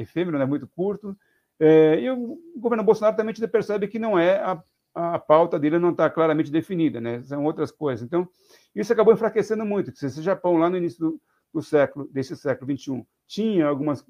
[0.00, 1.16] efêmero, né, muito curto.
[1.58, 4.62] É, e o governo Bolsonaro também percebe que não é a,
[4.94, 7.22] a pauta dele não está claramente definida, né?
[7.22, 8.04] São outras coisas.
[8.04, 8.28] Então,
[8.74, 9.94] isso acabou enfraquecendo muito.
[9.96, 11.20] Se esse Japão, lá no início do,
[11.52, 14.04] do século, desse século XXI, tinha algumas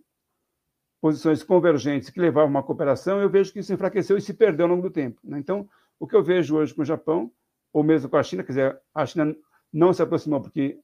[1.01, 4.64] posições convergentes que levavam a uma cooperação, eu vejo que isso enfraqueceu e se perdeu
[4.64, 5.20] ao longo do tempo.
[5.22, 5.39] Né?
[5.39, 5.68] Então,
[6.01, 7.30] o que eu vejo hoje com o Japão,
[7.72, 9.37] ou mesmo com a China, quer dizer, a China
[9.72, 10.78] não se aproximou porque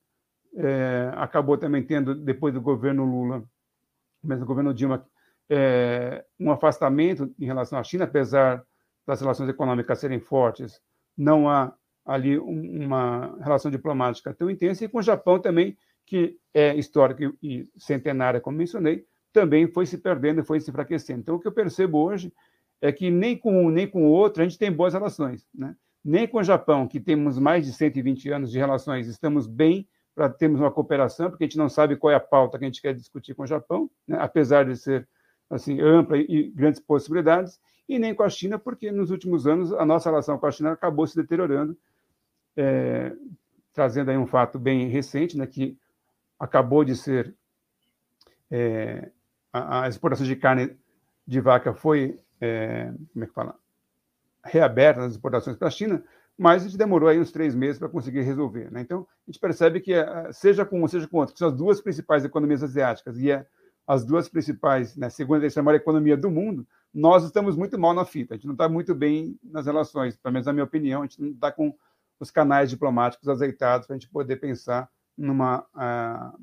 [0.54, 3.42] é, acabou também tendo, depois do governo Lula,
[4.22, 5.06] mesmo governo Dilma,
[5.50, 8.64] é, um afastamento em relação à China, apesar
[9.06, 10.80] das relações econômicas serem fortes,
[11.16, 16.74] não há ali uma relação diplomática tão intensa, e com o Japão também, que é
[16.74, 21.20] histórico e centenária, como mencionei, também foi se perdendo e foi se enfraquecendo.
[21.20, 22.32] Então, o que eu percebo hoje
[22.80, 25.46] é que nem com um nem com o outro a gente tem boas relações.
[25.54, 25.74] Né?
[26.04, 30.28] Nem com o Japão, que temos mais de 120 anos de relações, estamos bem para
[30.28, 32.82] termos uma cooperação, porque a gente não sabe qual é a pauta que a gente
[32.82, 34.18] quer discutir com o Japão, né?
[34.20, 35.08] apesar de ser
[35.48, 39.84] assim, ampla e grandes possibilidades, e nem com a China, porque nos últimos anos a
[39.84, 41.76] nossa relação com a China acabou se deteriorando,
[42.56, 43.12] é,
[43.72, 45.76] trazendo aí um fato bem recente, né, que
[46.38, 47.34] acabou de ser
[48.50, 49.10] é,
[49.52, 50.76] a, a, exportação de carne
[51.26, 53.54] de vaca foi, é, como é que fala,
[54.44, 56.04] reaberta nas exportações para a China,
[56.38, 58.70] mas a gente demorou aí uns três meses para conseguir resolver.
[58.70, 58.80] Né?
[58.80, 59.92] Então, a gente percebe que,
[60.32, 63.44] seja com um, seja com outro, que são as duas principais economias asiáticas e a
[63.86, 68.04] as duas principais, né, segunda e maior economia do mundo, nós estamos muito mal na
[68.04, 68.34] fita.
[68.34, 71.20] A gente não está muito bem nas relações, pelo menos na minha opinião, a gente
[71.20, 71.74] não está com
[72.20, 76.38] os canais diplomáticos azeitados para a gente poder pensar numa uh,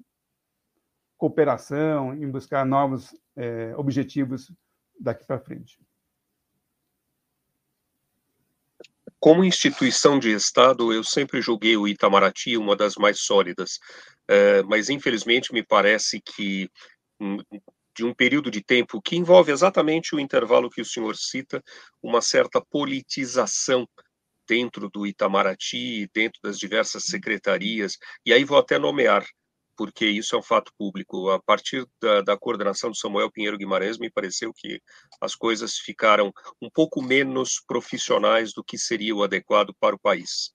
[1.17, 4.51] cooperação, em buscar novos uh, objetivos
[4.99, 5.79] daqui para frente.
[9.19, 13.79] Como instituição de Estado, eu sempre julguei o Itamaraty uma das mais sólidas,
[14.29, 16.69] uh, mas infelizmente me parece que
[17.95, 21.61] de um período de tempo que envolve exatamente o intervalo que o senhor cita,
[22.01, 23.85] uma certa politização
[24.47, 29.25] dentro do Itamaraty, dentro das diversas secretarias, e aí vou até nomear,
[29.79, 31.29] porque isso é um fato público.
[31.29, 34.81] A partir da, da coordenação do Samuel Pinheiro Guimarães, me pareceu que
[35.21, 40.51] as coisas ficaram um pouco menos profissionais do que seria o adequado para o país,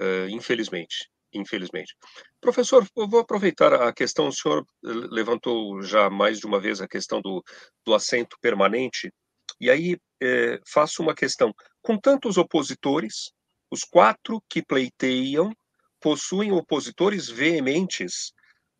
[0.00, 1.96] uh, infelizmente infelizmente.
[2.40, 6.86] Professor, eu vou aproveitar a questão, o senhor levantou já mais de uma vez a
[6.86, 7.42] questão do,
[7.84, 9.12] do assento permanente,
[9.60, 11.52] e aí é, faço uma questão.
[11.82, 13.32] Com tantos opositores,
[13.68, 15.52] os quatro que pleiteiam,
[16.00, 18.32] possuem opositores veementes,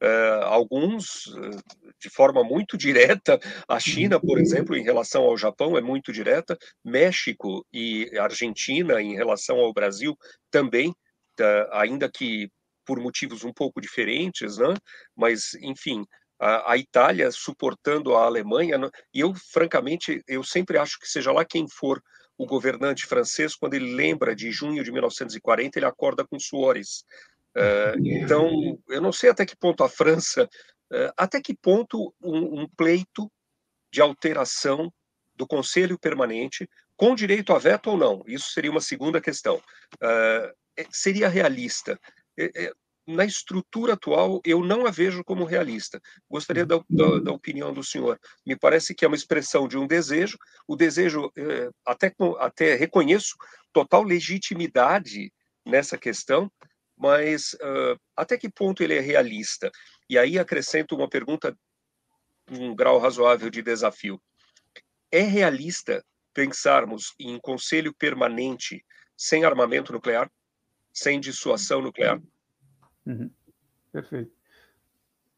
[0.05, 1.63] uh, alguns uh,
[2.01, 3.39] de forma muito direta.
[3.67, 6.57] A China, por exemplo, em relação ao Japão, é muito direta.
[6.85, 10.17] México e Argentina, em relação ao Brasil,
[10.51, 10.95] também,
[11.73, 12.49] ainda que
[12.87, 14.75] por motivos um pouco diferentes, né?
[15.17, 16.05] mas, enfim,
[16.39, 18.77] a, a, Itália suportando a Alemanha,
[19.13, 22.01] e eu, francamente, eu sempre acho que seja lá quem for
[22.37, 27.05] o governante francês, quando ele lembra de junho de 1940, ele acorda com suores.
[27.57, 30.45] Uh, então, eu não sei até que ponto a França,
[30.93, 33.31] uh, até que ponto um, um, pleito
[33.93, 34.93] de alteração
[35.37, 40.85] do Conselho Permanente, com direito a veto ou não, isso seria uma segunda questão, uh,
[40.91, 41.99] seria realista
[43.07, 46.01] na estrutura atual, eu não a vejo como realista.
[46.29, 48.19] Gostaria da, da, da, opinião do senhor.
[48.47, 50.39] Me parece que é uma expressão de um desejo.
[50.67, 51.31] O desejo,
[51.85, 53.37] até, até reconheço
[53.75, 55.31] total legitimidade
[55.67, 56.51] nessa questão,
[56.97, 59.71] mas uh, até que ponto ele é realista?
[60.09, 61.57] E aí acrescento uma pergunta,
[62.51, 64.21] um grau razoável de desafio.
[65.11, 68.85] É realista pensarmos em conselho permanente
[69.17, 70.31] sem armamento nuclear,
[70.93, 72.21] sem dissuasão nuclear?
[73.07, 73.31] Uhum.
[73.93, 74.33] Perfeito.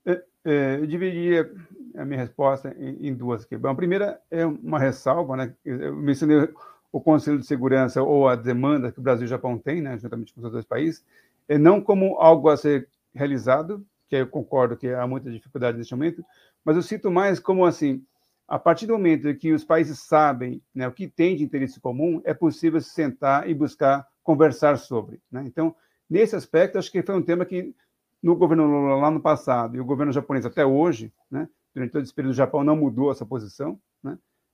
[0.04, 1.52] É, é, eu dividiria
[1.96, 3.56] a minha resposta em, em duas aqui.
[3.56, 5.54] Bom, a primeira é uma ressalva, né?
[5.64, 6.48] Eu mencionei
[6.92, 9.98] o Conselho de Segurança ou a demanda que o Brasil e o Japão têm, né,
[9.98, 11.04] juntamente com os dois países,
[11.48, 15.94] é não como algo a ser realizado, que eu concordo que há muita dificuldade neste
[15.94, 16.24] momento,
[16.64, 18.04] mas eu cito mais como assim,
[18.46, 22.20] a partir do momento que os países sabem né, o que tem de interesse comum,
[22.24, 25.20] é possível se sentar e buscar conversar sobre.
[25.30, 25.44] Né?
[25.46, 25.74] Então,
[26.08, 27.74] Nesse aspecto, acho que foi um tema que
[28.22, 32.02] no governo Lula lá no passado e o governo japonês até hoje, né, durante todo
[32.02, 33.78] esse período, o Japão não mudou essa posição.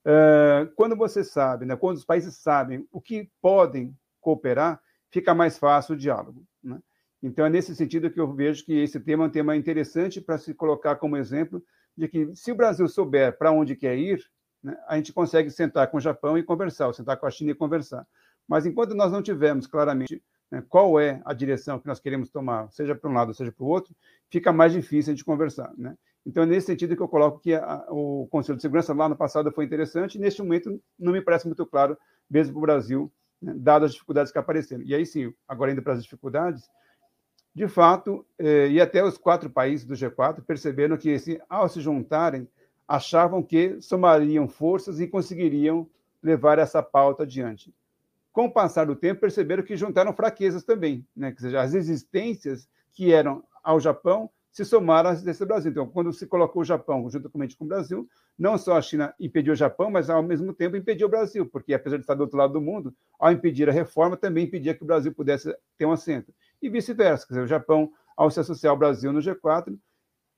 [0.05, 4.81] Uh, quando você sabe, né, quando os países sabem o que podem cooperar,
[5.11, 6.43] fica mais fácil o diálogo.
[7.23, 10.39] Então, é nesse sentido que eu vejo que esse tema é um tema interessante para
[10.39, 11.63] se colocar como exemplo
[11.97, 14.25] de que, se o Brasil souber para onde quer ir,
[14.63, 17.55] né, a gente consegue sentar com o Japão e conversar, sentar com a China e
[17.55, 18.07] conversar.
[18.49, 22.71] Mas enquanto nós não tivermos claramente né, qual é a direção que nós queremos tomar,
[22.71, 23.95] seja para um lado, seja para o outro,
[24.29, 25.73] fica mais difícil a gente conversar.
[25.77, 25.97] Né?
[26.27, 29.17] Então, é nesse sentido que eu coloco que a, o Conselho de Segurança lá no
[29.17, 31.97] passado foi interessante, e neste momento não me parece muito claro,
[32.29, 34.83] mesmo para o Brasil, né, dadas as dificuldades que apareceram.
[34.85, 36.69] E aí sim, agora indo para as dificuldades,
[37.55, 41.15] de fato, eh, e até os quatro países do G4 perceberam que,
[41.49, 42.49] ao se juntarem,
[42.89, 45.89] achavam que somariam forças e conseguiriam
[46.23, 47.73] levar essa pauta adiante
[48.33, 51.31] com o passar do tempo, perceberam que juntaram fraquezas também, né?
[51.31, 55.71] Quer dizer, as resistências que eram ao Japão se somaram às resistências do Brasil.
[55.71, 59.53] Então, quando se colocou o Japão juntamente com o Brasil, não só a China impediu
[59.53, 62.37] o Japão, mas ao mesmo tempo impediu o Brasil, porque apesar de estar do outro
[62.37, 65.93] lado do mundo, ao impedir a reforma, também impedia que o Brasil pudesse ter um
[65.93, 66.33] assento.
[66.63, 69.77] E vice-versa, quer dizer, o Japão, ao se associar ao Brasil no G4,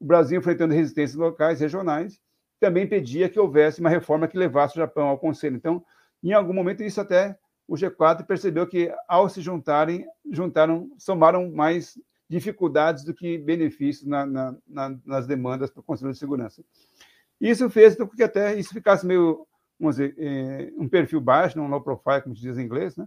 [0.01, 2.19] o Brasil enfrentando resistências locais, regionais,
[2.59, 5.57] também impedia que houvesse uma reforma que levasse o Japão ao Conselho.
[5.57, 5.85] Então,
[6.23, 11.99] em algum momento, isso até o G4 percebeu que, ao se juntarem, juntaram, somaram mais
[12.29, 16.65] dificuldades do que benefícios na, na, na, nas demandas para o Conselho de Segurança.
[17.41, 19.47] Isso fez com que até isso ficasse meio,
[19.79, 23.07] vamos dizer, é, um perfil baixo, um low profile, como se diz em inglês, né?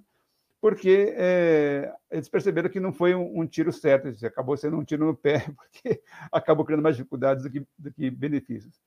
[0.60, 5.06] Porque é, eles perceberam que não foi um, um tiro certo, acabou sendo um tiro
[5.06, 6.02] no pé, porque
[6.32, 8.82] acabou criando mais dificuldades do que, do que benefícios.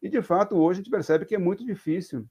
[0.00, 2.26] E, de fato, hoje a gente percebe que é muito difícil.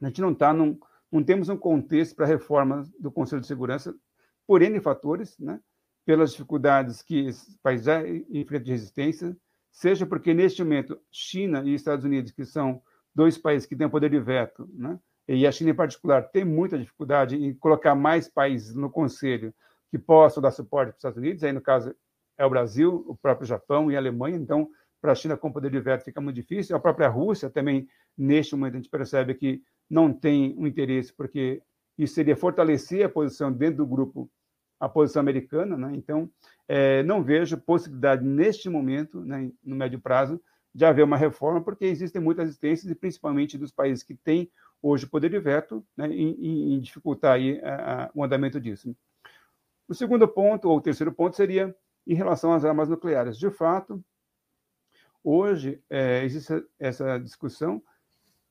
[0.00, 0.78] A gente não está num,
[1.10, 3.94] não temos um contexto para reforma do Conselho de Segurança
[4.46, 5.60] por N fatores, né?
[6.04, 9.36] pelas dificuldades que os países já enfrentam de resistência,
[9.70, 12.82] seja porque, neste momento, China e Estados Unidos, que são
[13.14, 14.98] dois países que têm poder de veto, né?
[15.28, 19.54] E a China, em particular, tem muita dificuldade em colocar mais países no Conselho
[19.90, 21.94] que possam dar suporte para os Estados Unidos, aí, no caso,
[22.38, 24.68] é o Brasil, o próprio Japão e a Alemanha, então,
[25.00, 26.76] para a China com poder de veto fica muito difícil.
[26.76, 31.60] A própria Rússia também, neste momento, a gente percebe que não tem um interesse, porque
[31.98, 34.30] isso seria fortalecer a posição dentro do grupo,
[34.80, 35.92] a posição americana, né?
[35.94, 36.30] Então,
[36.66, 40.40] é, não vejo possibilidade neste momento, né, no médio prazo,
[40.74, 44.50] de haver uma reforma, porque existem muitas resistências, e principalmente dos países que têm
[44.82, 48.94] hoje poder de veto, né, em, em, dificultar aí a, a, o andamento disso.
[49.88, 51.74] O segundo ponto, ou o terceiro ponto, seria
[52.06, 53.38] em relação às armas nucleares.
[53.38, 54.02] De fato,
[55.22, 57.82] hoje é, existe essa discussão.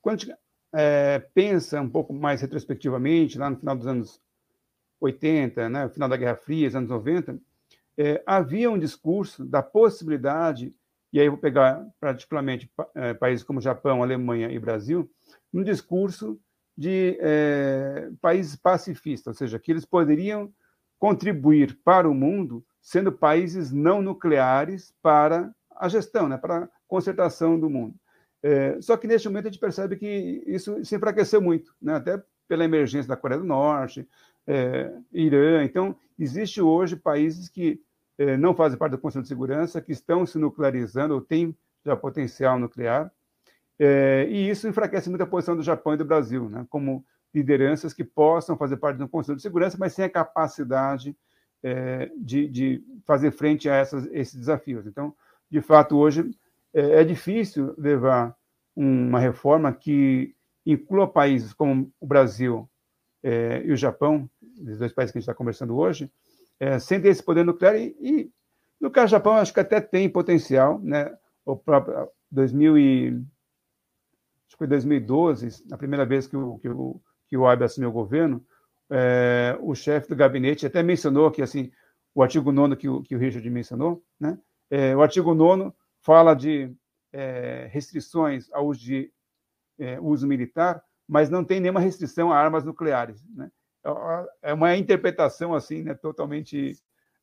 [0.00, 0.24] Quando
[0.72, 4.22] é, pensa um pouco mais retrospectivamente, lá no final dos anos
[5.00, 7.38] 80, né, final da Guerra Fria, anos 90,
[7.98, 10.74] é, havia um discurso da possibilidade,
[11.12, 15.10] e aí vou pegar particularmente é, países como Japão, Alemanha e Brasil,
[15.52, 16.40] um discurso
[16.76, 20.52] de é, países pacifistas, ou seja, que eles poderiam
[20.98, 27.58] contribuir para o mundo sendo países não nucleares para a gestão, né, para a concertação
[27.58, 27.94] do mundo.
[28.42, 32.22] É, só que neste momento a gente percebe que isso se enfraqueceu muito, né, até
[32.48, 34.08] pela emergência da Coreia do Norte,
[34.46, 35.62] é, Irã.
[35.64, 37.80] Então, existe hoje países que
[38.38, 42.58] não fazem parte do Conselho de Segurança, que estão se nuclearizando ou têm já potencial
[42.58, 43.10] nuclear,
[43.78, 47.04] é, e isso enfraquece muito a posição do Japão e do Brasil, né, como
[47.34, 51.16] lideranças que possam fazer parte do Conselho de Segurança, mas sem a capacidade
[51.62, 54.86] é, de, de, fazer frente a essas, esses desafios.
[54.86, 55.14] Então,
[55.50, 56.30] de fato, hoje
[56.72, 58.36] é, difícil levar
[58.76, 60.34] uma reforma que
[60.64, 62.68] inclua países como o Brasil
[63.64, 64.28] e o Japão,
[64.60, 66.10] os dois países que a gente está conversando hoje,
[66.62, 67.74] é, sem ter esse poder nuclear.
[67.74, 68.30] E, e,
[68.80, 70.78] no caso do Japão, acho que até tem potencial.
[70.78, 71.12] Né?
[71.44, 73.08] O próprio 2000 e,
[74.46, 77.88] acho que foi 2012, na primeira vez que o, que o, que o Abe assumiu
[77.88, 78.44] o governo,
[78.88, 81.72] é, o chefe do gabinete até mencionou que assim
[82.14, 84.38] o artigo 9 que o, que o Richard mencionou, né?
[84.70, 86.72] É, o artigo 9 fala de
[87.12, 89.12] é, restrições ao uso de
[89.78, 93.20] é, uso militar, mas não tem nenhuma restrição a armas nucleares.
[93.34, 93.50] Né?
[93.84, 96.76] É, é uma interpretação assim, né, totalmente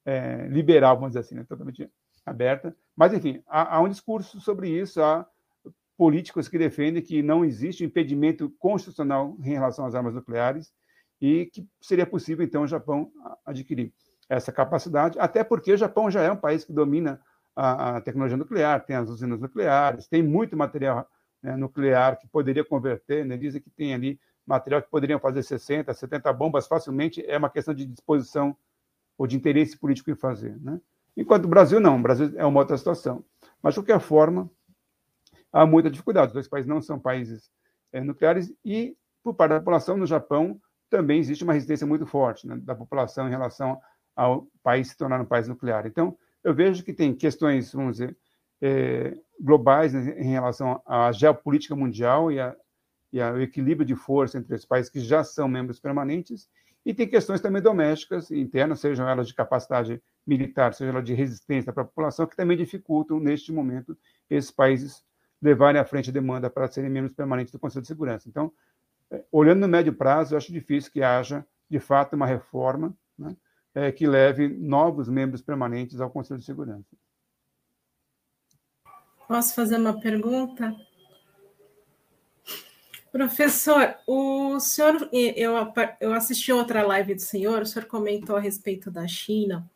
[0.05, 1.89] é, liberal, vamos dizer assim, né, totalmente
[2.25, 2.75] aberta.
[2.95, 5.25] Mas, enfim, há, há um discurso sobre isso, há
[5.97, 10.73] políticos que defendem que não existe impedimento constitucional em relação às armas nucleares
[11.21, 13.11] e que seria possível, então, o Japão
[13.45, 13.93] adquirir
[14.29, 17.19] essa capacidade, até porque o Japão já é um país que domina
[17.55, 21.05] a, a tecnologia nuclear, tem as usinas nucleares, tem muito material
[21.41, 25.93] né, nuclear que poderia converter, né, dizem que tem ali material que poderiam fazer 60,
[25.93, 28.57] 70 bombas facilmente, é uma questão de disposição
[29.15, 30.59] ou de interesse político em fazer.
[30.59, 30.81] Né?
[31.15, 33.23] Enquanto o Brasil não, o Brasil é uma outra situação.
[33.61, 34.49] Mas, de qualquer forma,
[35.53, 36.27] há muita dificuldade.
[36.27, 37.51] Os dois países não são países
[37.93, 42.47] é, nucleares e, por parte da população, no Japão também existe uma resistência muito forte
[42.47, 43.79] né, da população em relação
[44.15, 45.85] ao país se tornar um país nuclear.
[45.85, 48.17] Então, eu vejo que tem questões, vamos dizer,
[48.61, 52.55] é, globais né, em relação à geopolítica mundial e, a,
[53.11, 56.49] e ao equilíbrio de força entre os países que já são membros permanentes,
[56.85, 61.73] e tem questões também domésticas, internas, sejam elas de capacidade militar, sejam elas de resistência
[61.73, 63.97] para a população, que também dificultam, neste momento,
[64.29, 65.03] esses países
[65.41, 68.27] levarem à frente a demanda para serem membros permanentes do Conselho de Segurança.
[68.29, 68.51] Então,
[69.11, 73.35] é, olhando no médio prazo, eu acho difícil que haja, de fato, uma reforma né,
[73.73, 76.95] é, que leve novos membros permanentes ao Conselho de Segurança.
[79.27, 80.75] Posso fazer uma pergunta?
[83.11, 85.53] Professor, o senhor, eu,
[85.99, 89.69] eu assisti outra live do senhor, o senhor comentou a respeito da China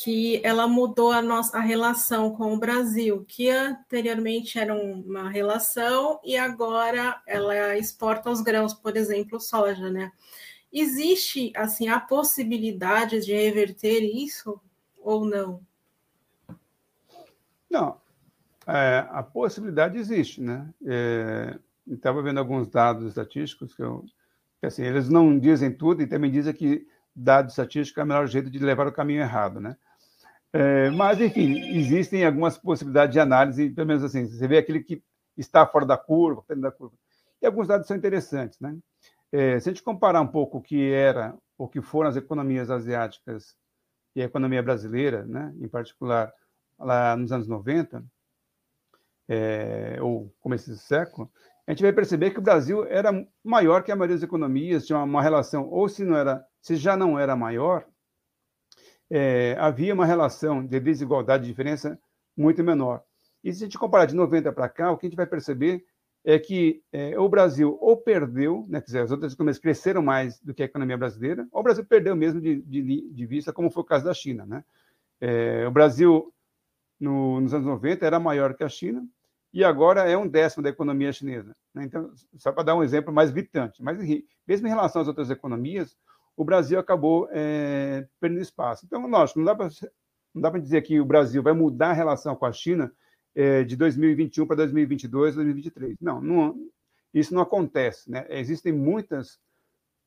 [0.00, 6.20] que ela mudou a nossa a relação com o Brasil, que anteriormente era uma relação
[6.22, 10.12] e agora ela exporta os grãos, por exemplo, soja, né?
[10.72, 14.60] Existe assim a possibilidade de reverter isso
[15.00, 15.60] ou não?
[17.68, 18.00] Não,
[18.68, 20.72] é, a possibilidade existe, né?
[20.86, 21.58] É,
[21.90, 24.04] Estava vendo alguns dados estatísticos que, eu,
[24.60, 28.26] que assim eles não dizem tudo e também dizem que dado estatístico é o melhor
[28.26, 29.76] jeito de levar o caminho errado, né?
[30.52, 35.02] É, mas, enfim, existem algumas possibilidades de análise, pelo menos assim, você vê aquele que
[35.36, 36.94] está fora da curva, dentro da curva.
[37.40, 38.76] E alguns dados são interessantes, né?
[39.30, 42.70] É, se a gente comparar um pouco o que era, o que foram as economias
[42.70, 43.56] asiáticas
[44.16, 46.32] e a economia brasileira, né, em particular
[46.78, 48.02] lá nos anos 90,
[49.28, 51.30] é, ou começo desse século,
[51.68, 53.10] a gente vai perceber que o Brasil era
[53.44, 56.96] maior que a maioria das economias, tinha uma relação, ou se não era, se já
[56.96, 57.84] não era maior,
[59.10, 62.00] é, havia uma relação de desigualdade, de diferença
[62.34, 63.02] muito menor.
[63.44, 65.84] E se a gente comparar de 90 para cá, o que a gente vai perceber
[66.24, 70.54] é que é, o Brasil ou perdeu, né, dizer, as outras economias cresceram mais do
[70.54, 73.82] que a economia brasileira, ou o Brasil perdeu mesmo de, de, de vista, como foi
[73.82, 74.46] o caso da China.
[74.46, 74.64] Né?
[75.20, 76.32] É, o Brasil,
[76.98, 79.06] no, nos anos 90, era maior que a China,
[79.52, 81.54] e agora é um décimo da economia chinesa.
[81.74, 81.84] Né?
[81.84, 83.82] Então, só para dar um exemplo mais gritante.
[83.82, 83.98] Mas,
[84.46, 85.96] mesmo em relação às outras economias,
[86.36, 88.84] o Brasil acabou é, perdendo espaço.
[88.86, 92.52] Então, lógico, não dá para dizer que o Brasil vai mudar a relação com a
[92.52, 92.92] China
[93.34, 95.96] é, de 2021 para 2022, 2023.
[96.00, 96.70] Não, não,
[97.12, 98.10] isso não acontece.
[98.10, 98.26] Né?
[98.28, 99.40] Existem muitas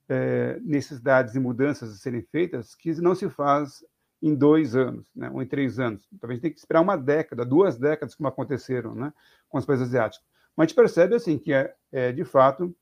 [0.08, 3.84] é, necessidades e mudanças a serem feitas que não se faz
[4.22, 5.30] em dois anos, né?
[5.34, 6.08] ou em três anos.
[6.20, 9.12] Talvez tem que esperar uma década, duas décadas, como aconteceram né?
[9.50, 10.26] com os países asiáticos.
[10.56, 12.76] Mas a gente percebe assim que é, é de fato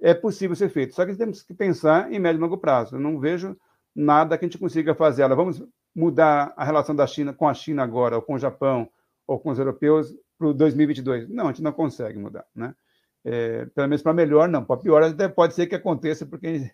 [0.00, 0.94] é possível ser feito.
[0.94, 2.96] Só que temos que pensar em médio e longo prazo.
[2.96, 3.56] Eu não vejo
[3.94, 5.22] nada que a gente consiga fazer.
[5.22, 5.62] Ela, vamos
[5.94, 8.88] mudar a relação da China com a China agora, ou com o Japão,
[9.26, 11.28] ou com os europeus para o 2022.
[11.28, 12.46] Não, a gente não consegue mudar.
[12.54, 12.74] Né?
[13.24, 14.64] É, pelo menos para melhor, não.
[14.64, 16.70] Para pior, até pode ser que aconteça, porque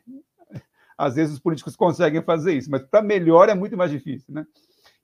[0.97, 4.35] às vezes os políticos conseguem fazer isso, mas para melhor é muito mais difícil.
[4.35, 4.47] Né?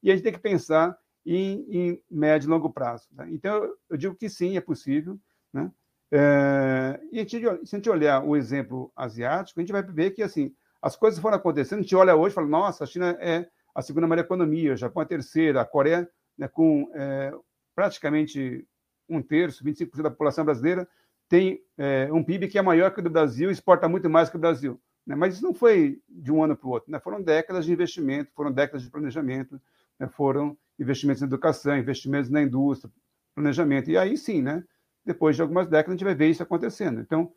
[0.03, 3.09] e a gente tem que pensar em, em médio e longo prazo.
[3.12, 3.28] Né?
[3.30, 5.18] Então, eu digo que sim, é possível.
[5.53, 5.70] Né?
[6.11, 10.12] É, e a gente, se a gente olhar o exemplo asiático, a gente vai ver
[10.12, 11.80] que assim as coisas foram acontecendo.
[11.80, 14.76] A gente olha hoje e fala: nossa, a China é a segunda maior economia, o
[14.76, 17.32] Japão é a terceira, a Coreia, né, com é,
[17.74, 18.66] praticamente
[19.09, 20.88] um terço, 25% da população brasileira,
[21.28, 24.36] tem é, um PIB que é maior que o do Brasil, exporta muito mais que
[24.36, 24.80] o Brasil.
[25.07, 25.14] Né?
[25.14, 27.01] Mas isso não foi de um ano para o outro, né?
[27.01, 29.61] foram décadas de investimento, foram décadas de planejamento,
[29.98, 30.09] né?
[30.09, 32.92] foram investimentos na educação, investimentos na indústria,
[33.34, 33.90] planejamento.
[33.90, 34.64] E aí sim, né?
[35.05, 37.01] depois de algumas décadas, a gente vai ver isso acontecendo.
[37.01, 37.32] Então,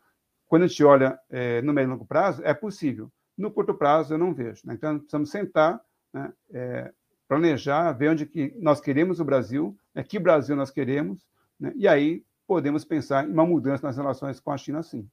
[0.46, 3.10] quando a gente olha é, no médio e longo prazo, é possível.
[3.36, 4.62] No curto prazo, eu não vejo.
[4.64, 4.74] Né?
[4.74, 5.80] Então, precisamos sentar,
[6.12, 6.32] né?
[6.52, 6.92] é,
[7.26, 10.02] planejar, ver onde que nós queremos o Brasil, né?
[10.02, 11.26] que Brasil nós queremos,
[11.58, 11.72] né?
[11.74, 15.08] e aí podemos pensar em uma mudança nas relações com a China, sim.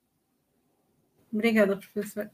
[1.32, 2.30] Obrigada, professor.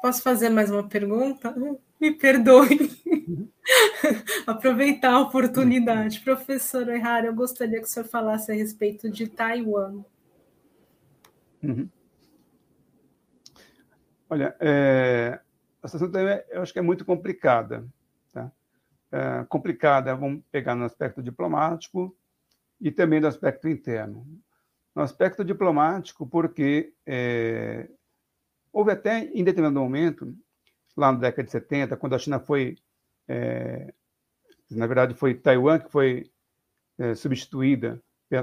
[0.00, 1.54] Posso fazer mais uma pergunta?
[2.00, 2.90] Me perdoe.
[4.46, 6.20] Aproveitar a oportunidade.
[6.20, 10.02] Professor Errara, eu gostaria que o senhor falasse a respeito de Taiwan.
[11.62, 11.88] Uhum.
[14.30, 15.38] Olha, é,
[15.82, 17.86] a situação também eu acho que é muito complicada.
[18.32, 18.50] Tá?
[19.12, 22.16] É, complicada, vamos pegar no aspecto diplomático
[22.80, 24.26] e também no aspecto interno.
[24.94, 27.90] No aspecto diplomático, porque é,
[28.72, 30.34] Houve até, em determinado momento,
[30.96, 32.76] lá na década de 70, quando a China foi.
[33.28, 33.92] É,
[34.70, 36.30] na verdade, foi Taiwan que foi
[36.98, 38.00] é, substituída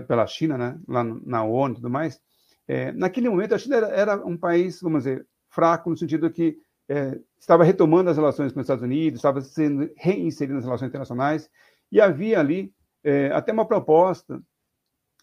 [0.08, 2.20] pela China, né, lá na ONU e tudo mais.
[2.68, 6.58] É, naquele momento, a China era, era, um país, vamos dizer, fraco, no sentido que
[6.90, 11.50] é, estava retomando as relações com os Estados Unidos, estava sendo reinserido nas relações internacionais,
[11.90, 12.74] e havia ali
[13.04, 14.42] é, até uma proposta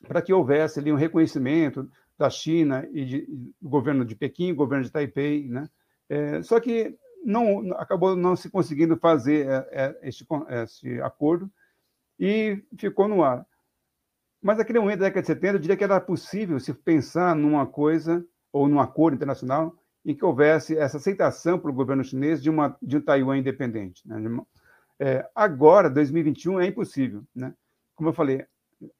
[0.08, 1.88] para que houvesse ali um reconhecimento
[2.18, 3.26] da China e de,
[3.60, 5.68] do governo de Pequim, governo de Taipei, né?
[6.08, 10.26] É, só que não acabou não se conseguindo fazer é, é, este,
[10.62, 11.50] este acordo
[12.18, 13.46] e ficou no ar.
[14.42, 17.66] Mas naquele momento da década de 70, eu diria que era possível se pensar numa
[17.66, 22.76] coisa ou num acordo internacional em que houvesse essa aceitação pelo governo chinês de, uma,
[22.82, 24.06] de um Taiwan independente.
[24.06, 24.18] Né?
[25.00, 27.24] É, agora, 2021, é impossível.
[27.34, 27.54] Né?
[27.94, 28.46] Como eu falei,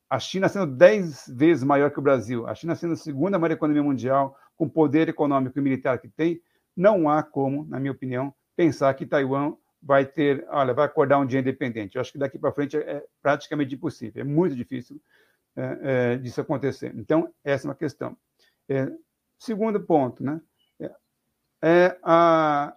[0.09, 3.52] a China sendo dez vezes maior que o Brasil, a China sendo a segunda maior
[3.52, 6.40] economia mundial, com o poder econômico e militar que tem,
[6.76, 11.26] não há como, na minha opinião, pensar que Taiwan vai ter, olha, vai acordar um
[11.26, 11.96] dia independente.
[11.96, 15.00] Eu acho que daqui para frente é praticamente impossível, é muito difícil
[15.57, 16.94] é, é, disso acontecer.
[16.96, 18.16] Então, essa é uma questão.
[18.68, 18.90] É,
[19.38, 20.40] segundo ponto, né,
[20.80, 20.90] é,
[21.62, 22.74] é a,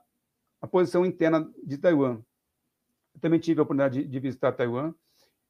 [0.62, 2.22] a posição interna de Taiwan.
[3.16, 4.94] Eu também tive a oportunidade de, de visitar Taiwan,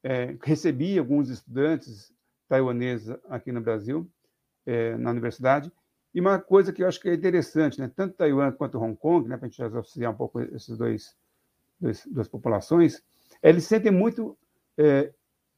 [0.02, 2.12] é, recebi alguns estudantes
[2.48, 4.08] taiwaneses aqui no Brasil,
[4.66, 5.72] é, na universidade,
[6.14, 9.28] e uma coisa que eu acho que é interessante, né, tanto Taiwan quanto Hong Kong,
[9.28, 11.14] né, para a gente associar um pouco esses dois,
[11.80, 13.02] dois duas populações,
[13.42, 14.36] eles se sentem muito
[14.76, 15.12] é,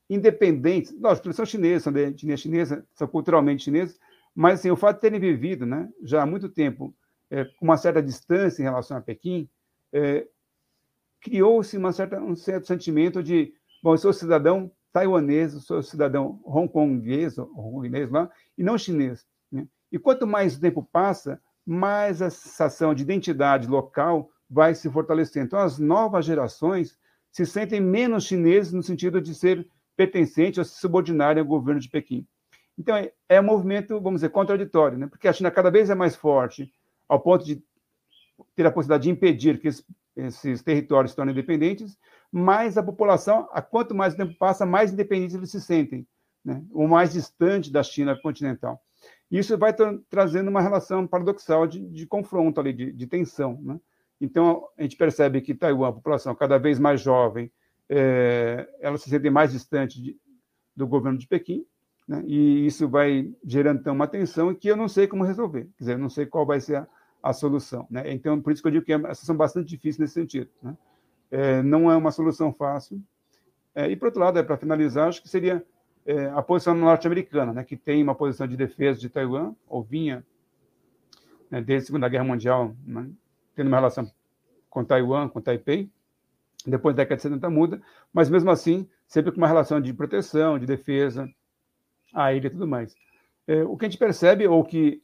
[0.09, 0.93] independentes.
[1.01, 3.99] Lógico, eles são chineses, são de etnia chinesa, são culturalmente chineses,
[4.34, 6.95] mas assim, o fato de terem vivido né, já há muito tempo
[7.30, 9.49] é, com uma certa distância em relação a Pequim,
[9.93, 10.26] é,
[11.20, 18.11] criou-se um certo sentimento de Bom, eu sou cidadão taiwanês, eu sou cidadão hongkonguês, hongkonguês
[18.11, 19.26] lá, e não chinês.
[19.51, 19.66] Né?
[19.91, 25.47] E quanto mais o tempo passa, mais a sensação de identidade local vai se fortalecendo.
[25.47, 26.99] Então, as novas gerações
[27.31, 29.66] se sentem menos chineses no sentido de ser
[29.97, 32.26] pertencentes ou se subordinarem ao governo de Pequim.
[32.76, 35.07] Então, é, é um movimento, vamos dizer, contraditório, né?
[35.07, 36.72] porque a China cada vez é mais forte,
[37.09, 37.62] ao ponto de
[38.57, 39.68] ter a possibilidade de impedir que
[40.16, 41.97] esses territórios se tornem independentes,
[42.33, 46.07] mais a população, a quanto mais o tempo passa, mais independentes eles se sentem,
[46.45, 46.62] né?
[46.72, 48.81] ou mais distante da China continental.
[49.31, 53.61] Isso vai tra trazendo uma relação paradoxal de, de confronto ali, de, de tensão.
[53.62, 53.81] Né?
[54.20, 57.51] Então, a gente percebe que Taiwan, a população cada vez mais jovem,
[57.89, 60.16] é, ela se sente mais distante de,
[60.76, 61.64] do governo de Pequim,
[62.07, 62.22] né?
[62.26, 65.93] e isso vai gerando então uma tensão que eu não sei como resolver, quer dizer,
[65.95, 66.89] eu não sei qual vai ser a,
[67.22, 67.87] a solução.
[67.91, 68.12] Né?
[68.12, 70.51] Então, por isso que eu digo que é uma situação bastante difícil nesse sentido.
[70.62, 70.76] Né?
[71.31, 73.01] É, não é uma solução fácil.
[73.74, 75.64] É, e, por outro lado, é, para finalizar, acho que seria
[76.05, 80.24] é, a posição norte-americana, né, que tem uma posição de defesa de Taiwan, ou vinha
[81.51, 83.09] né, desde a Segunda Guerra Mundial, né,
[83.55, 84.11] tendo uma relação
[84.68, 85.91] com Taiwan, com Taipei,
[86.66, 90.59] depois da década de 70 muda, mas mesmo assim, sempre com uma relação de proteção,
[90.59, 91.28] de defesa
[92.12, 92.95] à ilha e tudo mais.
[93.47, 95.03] É, o que a gente percebe, ou que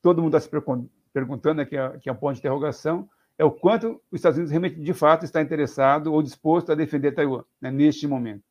[0.00, 3.44] todo mundo está se perguntando, é que é, que é um ponto de interrogação, é
[3.44, 7.44] o quanto os Estados Unidos realmente, de fato, está interessado ou disposto a defender Taiwan
[7.60, 8.42] né, neste momento.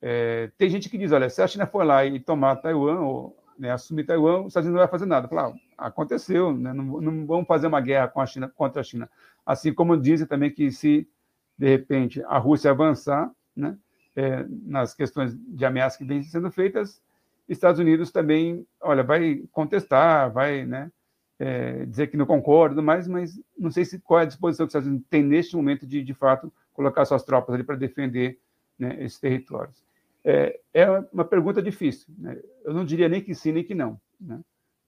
[0.00, 3.36] É, tem gente que diz, olha, se a China for lá e tomar Taiwan, ou
[3.58, 5.28] né, assumir Taiwan, os Estados Unidos não vai fazer nada.
[5.28, 8.84] Falar, ah, aconteceu, né, não, não, vamos fazer uma guerra com a China, contra a
[8.84, 9.10] China.
[9.46, 11.08] Assim como dizem também que se
[11.56, 13.76] de repente, a Rússia avançar né,
[14.16, 17.00] é, nas questões de ameaça que vêm sendo feitas,
[17.48, 20.90] Estados Unidos também, olha, vai contestar, vai né,
[21.38, 24.68] é, dizer que não concorda, mas, mas não sei se qual é a disposição que
[24.68, 28.38] os Estados Unidos têm neste momento de, de fato, colocar suas tropas ali para defender
[28.78, 29.82] né, esses territórios.
[30.24, 32.12] É, é, uma pergunta difícil.
[32.16, 32.40] Né?
[32.64, 34.00] Eu não diria nem que sim, nem que não.
[34.20, 34.40] Né?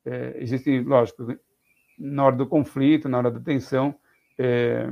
[0.05, 1.37] É, existem, lógico,
[1.99, 3.95] na hora do conflito, na hora da tensão,
[4.39, 4.91] é,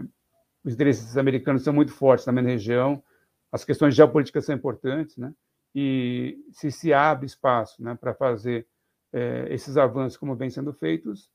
[0.64, 3.02] os interesses americanos são muito fortes na mesma região,
[3.52, 5.32] as questões geopolíticas são importantes, né?
[5.74, 8.66] e se se abre espaço né, para fazer
[9.12, 11.30] é, esses avanços como vêm sendo feitos,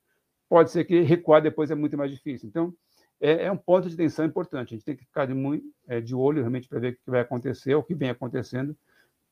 [0.49, 2.49] pode ser que recuar depois é muito mais difícil.
[2.49, 2.73] Então,
[3.21, 4.73] é, é um ponto de tensão importante.
[4.73, 7.11] A gente tem que ficar de, muito, é, de olho realmente para ver o que
[7.11, 8.75] vai acontecer, o que vem acontecendo,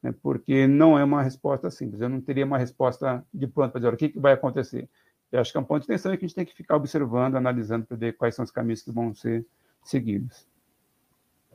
[0.01, 1.99] né, porque não é uma resposta simples.
[1.99, 4.87] Eu não teria uma resposta de pronto para dizer o que, que vai acontecer.
[5.31, 7.35] Eu acho que é um ponto de tensão que a gente tem que ficar observando,
[7.35, 9.45] analisando para ver quais são os caminhos que vão ser
[9.83, 10.47] seguidos.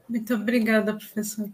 [0.08, 1.48] Muito obrigada, professor.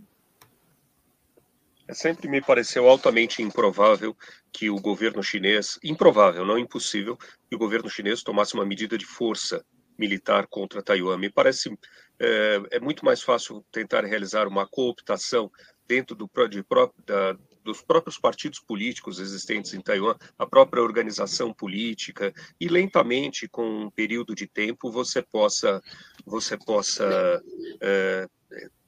[1.93, 4.17] Sempre me pareceu altamente improvável
[4.53, 7.17] que o governo chinês, improvável, não impossível,
[7.49, 9.65] que o governo chinês tomasse uma medida de força
[9.99, 11.19] militar contra Taiwan.
[11.19, 11.77] Me parece
[12.19, 15.51] é, é muito mais fácil tentar realizar uma cooptação
[15.87, 16.65] dentro do, de,
[17.07, 23.85] da, dos próprios partidos políticos existentes em Taiwan, a própria organização política, e lentamente, com
[23.85, 25.83] um período de tempo, você possa,
[26.27, 27.43] você possa
[27.81, 28.27] é,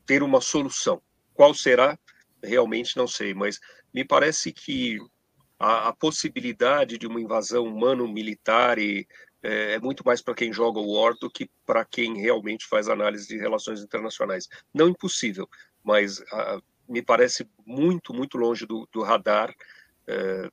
[0.05, 1.01] ter uma solução.
[1.33, 1.99] Qual será?
[2.43, 3.59] Realmente não sei, mas
[3.93, 4.99] me parece que
[5.59, 9.05] a, a possibilidade de uma invasão humano-militar é,
[9.43, 13.29] é, muito mais para quem joga o War do que para quem realmente faz análise
[13.29, 14.49] de relações internacionais.
[14.73, 15.49] Não impossível,
[15.83, 19.55] mas a, me parece muito, muito longe do, do radar
[20.07, 20.51] é,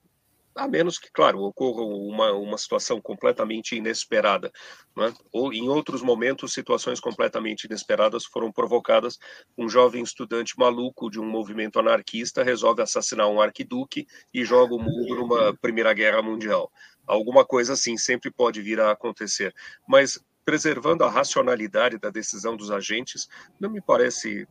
[0.58, 4.52] a menos que, claro, ocorra uma, uma situação completamente inesperada.
[4.96, 5.14] Né?
[5.32, 9.20] Ou, em outros momentos, situações completamente inesperadas foram provocadas.
[9.58, 14.80] Um jovem estudante maluco de um movimento anarquista resolve assassinar um arquiduque e joga o
[14.80, 16.72] mundo numa Primeira Guerra Mundial.
[17.06, 19.54] Alguma coisa assim sempre pode vir a acontecer.
[19.88, 23.28] Mas, preservando a racionalidade da decisão dos agentes,
[23.60, 24.48] não me parece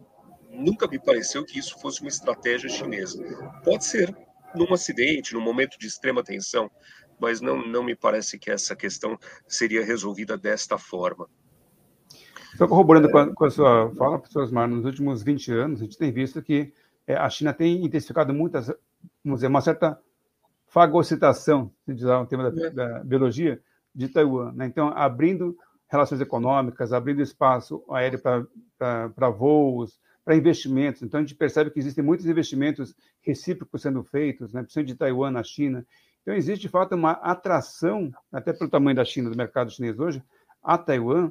[0.48, 3.22] nunca me pareceu que isso fosse uma estratégia chinesa.
[3.62, 4.16] Pode ser,
[4.56, 6.70] num acidente, num momento de extrema tensão,
[7.20, 11.28] mas não, não me parece que essa questão seria resolvida desta forma.
[12.56, 15.84] Só corroborando com a, com a sua fala, professor Osmar, nos últimos 20 anos, a
[15.84, 16.72] gente tem visto que
[17.06, 18.66] é, a China tem intensificado muitas,
[19.22, 19.98] vamos dizer, uma certa
[20.66, 22.70] fagocitação, se diz lá o tema da, é.
[22.70, 23.60] da biologia,
[23.94, 24.52] de Taiwan.
[24.52, 24.66] Né?
[24.66, 25.56] Então, abrindo
[25.88, 28.20] relações econômicas, abrindo espaço aéreo
[28.78, 31.02] para voos, para investimentos.
[31.02, 35.30] Então, a gente percebe que existem muitos investimentos recíprocos sendo feitos, né, principalmente de Taiwan
[35.30, 35.86] na China.
[36.20, 40.20] Então, existe, de fato, uma atração, até pelo tamanho da China, do mercado chinês hoje,
[40.60, 41.30] a Taiwan,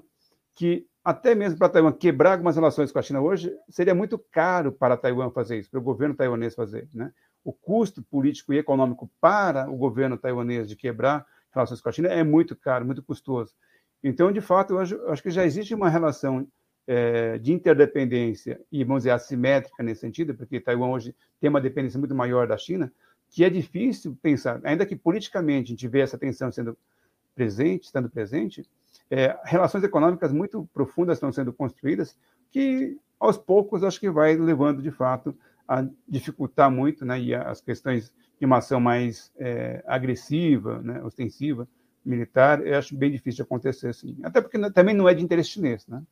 [0.55, 4.71] que até mesmo para Taiwan quebrar algumas relações com a China hoje, seria muito caro
[4.71, 6.87] para Taiwan fazer isso, para o governo taiwanês fazer.
[6.93, 7.11] Né?
[7.43, 12.07] O custo político e econômico para o governo taiwanês de quebrar relações com a China
[12.07, 13.53] é muito caro, muito custoso.
[14.01, 16.47] Então, de fato, eu acho, eu acho que já existe uma relação
[16.87, 21.99] é, de interdependência e, vamos dizer, assimétrica nesse sentido, porque Taiwan hoje tem uma dependência
[21.99, 22.91] muito maior da China,
[23.29, 26.77] que é difícil pensar, ainda que politicamente a gente vê essa tensão sendo
[27.33, 28.65] presente, estando presente,
[29.09, 32.17] é, relações econômicas muito profundas estão sendo construídas,
[32.49, 35.35] que aos poucos acho que vai levando de fato
[35.67, 41.67] a dificultar muito, né, e as questões de uma ação mais é, agressiva, né, ostensiva,
[42.05, 44.15] militar, eu acho bem difícil de acontecer assim.
[44.23, 46.03] Até porque também não é de interesse chinês, né?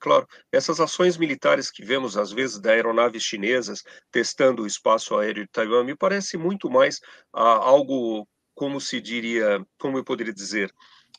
[0.00, 5.44] Claro, essas ações militares que vemos, às vezes, da aeronaves chinesas testando o espaço aéreo
[5.44, 7.00] de Taiwan, me parece muito mais
[7.32, 10.72] algo, como se diria, como eu poderia dizer,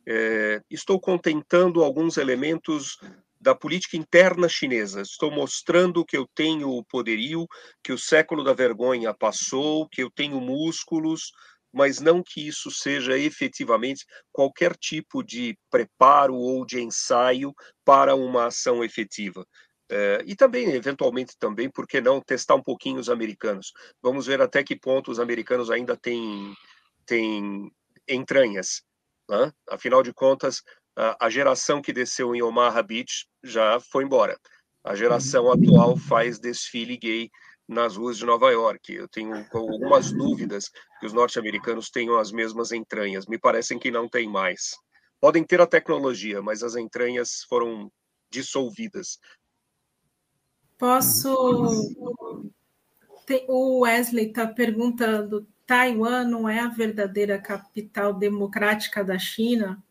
[0.08, 2.98] é, estou contentando alguns elementos
[3.40, 5.02] da política interna chinesa.
[5.02, 7.48] Estou mostrando que eu tenho o poderio,
[7.84, 11.32] que o século da vergonha passou, que eu tenho músculos,
[11.74, 17.54] mas não que isso seja efetivamente qualquer tipo de preparo ou de ensaio
[17.86, 19.46] para uma ação efetiva.
[19.90, 23.74] É, e também, eventualmente, também, por que não testar um pouquinho os americanos?
[24.02, 26.56] Vamos ver até que ponto os americanos ainda têm,
[27.06, 27.70] têm
[28.08, 28.84] entranhas.
[29.30, 29.52] Né?
[29.70, 30.62] Afinal de contas,
[30.96, 34.40] a, a geração que desceu em Omaha Beach já foi embora.
[34.84, 35.52] A geração uhum.
[35.52, 37.30] atual faz desfile gay
[37.72, 38.94] nas ruas de Nova York.
[38.94, 40.70] Eu tenho algumas dúvidas
[41.00, 43.26] que os norte-americanos tenham as mesmas entranhas.
[43.26, 44.76] Me parecem que não tem mais.
[45.20, 47.90] Podem ter a tecnologia, mas as entranhas foram
[48.30, 49.20] dissolvidas.
[50.78, 51.34] Posso.
[53.48, 59.82] O Wesley está perguntando: Taiwan não é a verdadeira capital democrática da China?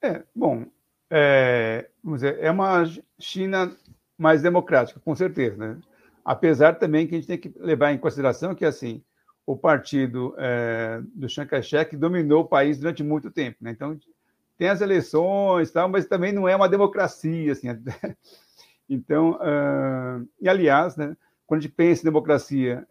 [0.00, 0.66] É, bom,
[1.08, 2.82] é, vamos dizer, é uma
[3.20, 3.76] China
[4.18, 5.78] mais democrática, com certeza, né?
[6.24, 9.02] Apesar também que a gente tem que levar em consideração que, assim,
[9.44, 13.70] o partido é, do Chiang Kai-shek dominou o país durante muito tempo, né?
[13.70, 13.98] Então,
[14.56, 17.68] tem as eleições, tal, mas também não é uma democracia, assim.
[18.88, 22.86] Então, uh, e aliás, né, quando a gente pensa em democracia,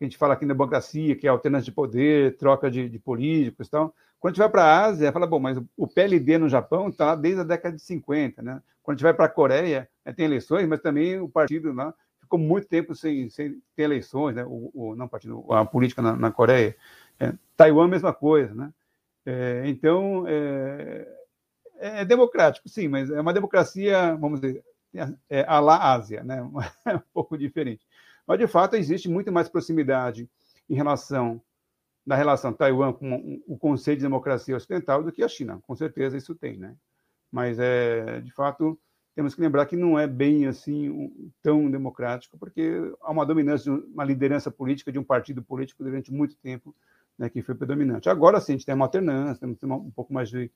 [0.00, 3.68] a gente fala aqui em democracia, que é alternância de poder, troca de, de políticos,
[3.68, 3.94] tal.
[4.20, 7.16] Quando a gente vai para a Ásia, fala, bom, mas o PLD no Japão está
[7.16, 8.62] desde a década de 50, né?
[8.82, 11.94] Quando a gente vai para a Coreia, né, tem eleições, mas também o partido lá
[12.20, 14.44] ficou muito tempo sem, sem ter eleições, né?
[14.44, 16.76] O, o não partido, a política na, na Coreia.
[17.20, 18.72] É, Taiwan, mesma coisa, né?
[19.24, 21.08] É, então, é,
[21.76, 24.64] é, democrático, sim, mas é uma democracia, vamos dizer,
[25.28, 26.42] é, a lá Ásia, né?
[26.86, 27.86] um pouco diferente.
[28.26, 30.28] Mas, de fato, existe muito mais proximidade
[30.68, 31.40] em relação
[32.04, 35.60] na relação Taiwan com o conceito de democracia ocidental do que a China.
[35.64, 36.74] Com certeza isso tem, né?
[37.32, 38.78] Mas, é, de fato,
[39.14, 41.10] temos que lembrar que não é bem assim
[41.42, 46.36] tão democrático, porque há uma dominância, uma liderança política de um partido político durante muito
[46.36, 46.74] tempo
[47.18, 48.08] né, que foi predominante.
[48.08, 50.50] Agora sim, a gente tem uma alternância, temos um pouco mais de,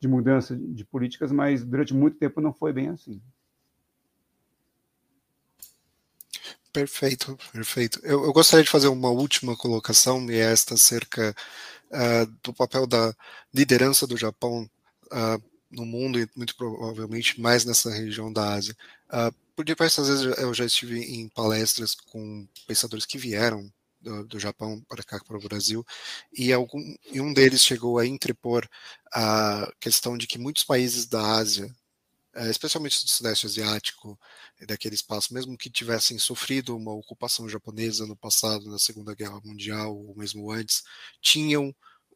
[0.00, 3.20] de mudança de políticas, mas durante muito tempo não foi bem assim.
[6.72, 8.00] Perfeito, perfeito.
[8.02, 11.34] Eu, eu, gostaria de fazer uma última colocação, e é esta acerca
[11.90, 13.14] uh, do papel da
[13.52, 14.66] liderança do Japão
[15.12, 18.76] uh, no mundo e muito provavelmente mais nessa região da Ásia.
[19.08, 24.38] Uh, por diversas vezes eu já estive em palestras com pensadores que vieram do, do
[24.38, 25.84] Japão para cá, para o Brasil,
[26.32, 28.68] e, algum, e um deles chegou a entrepor
[29.12, 31.72] a questão de que muitos países da Ásia
[32.34, 34.18] eh, especialmente do Sudeste Asiático,
[34.66, 39.94] daquele espaço, mesmo que tivessem sofrido uma ocupação japonesa no passado, na Segunda Guerra Mundial,
[39.94, 40.82] ou mesmo antes,
[41.20, 41.74] tinham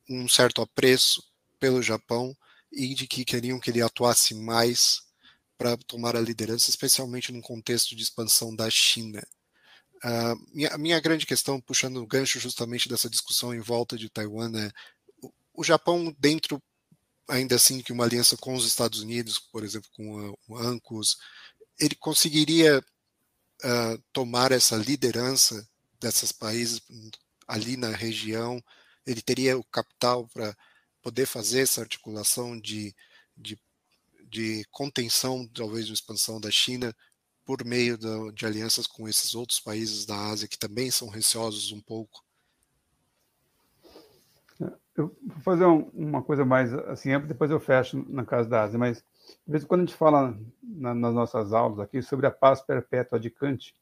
[0.08, 1.22] um certo apreço
[1.58, 2.36] pelo Japão
[2.72, 5.02] e de que queriam que ele atuasse mais
[5.58, 9.22] para tomar a liderança, especialmente num contexto de expansão da China.
[10.04, 14.52] Uh, minha, minha grande questão, puxando o gancho justamente dessa discussão em volta de Taiwan,
[14.58, 14.70] é
[15.22, 16.62] o, o Japão, dentro
[17.28, 21.16] ainda assim que uma aliança com os Estados Unidos, por exemplo, com o ANCUS,
[21.78, 25.66] ele conseguiria uh, tomar essa liderança
[26.00, 26.80] desses países
[27.48, 28.62] ali na região,
[29.06, 30.56] ele teria o capital para
[31.06, 32.92] poder fazer essa articulação de,
[33.36, 33.56] de,
[34.28, 36.92] de contenção, talvez, de expansão da China
[37.44, 37.96] por meio
[38.32, 42.26] de alianças com esses outros países da Ásia que também são receosos um pouco
[44.96, 48.78] eu vou fazer um, uma coisa mais assim depois eu fecho na casa da Ásia,
[48.78, 49.04] mas
[49.46, 52.62] de vez em quando a gente fala na, nas nossas aulas aqui sobre a paz
[52.62, 53.74] perpétua de Kant,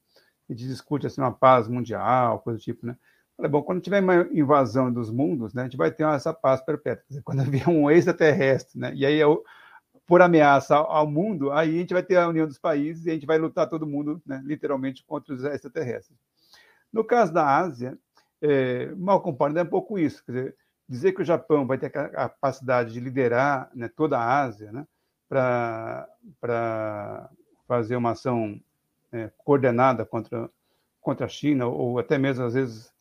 [0.47, 2.97] a gente discute assim uma paz mundial, coisa do tipo, né?
[3.35, 6.61] Falei, bom, quando tiver uma invasão dos mundos, né, a gente vai ter essa paz
[6.61, 7.03] perpétua.
[7.07, 9.43] Dizer, quando vier um extraterrestre, né, e aí eu,
[10.07, 13.13] por ameaça ao mundo, aí a gente vai ter a união dos países e a
[13.13, 16.17] gente vai lutar todo mundo, né, literalmente, contra os extraterrestres.
[16.93, 17.97] No caso da Ásia,
[18.41, 20.23] é, mal comparado é um pouco isso.
[20.25, 20.55] Quer dizer,
[20.87, 24.87] dizer que o Japão vai ter a capacidade de liderar né, toda a Ásia né,
[25.27, 26.07] para
[27.67, 28.59] fazer uma ação
[29.11, 30.49] é, coordenada contra,
[31.01, 32.94] contra a China, ou até mesmo, às vezes,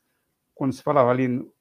[0.54, 1.52] quando se falava ali no,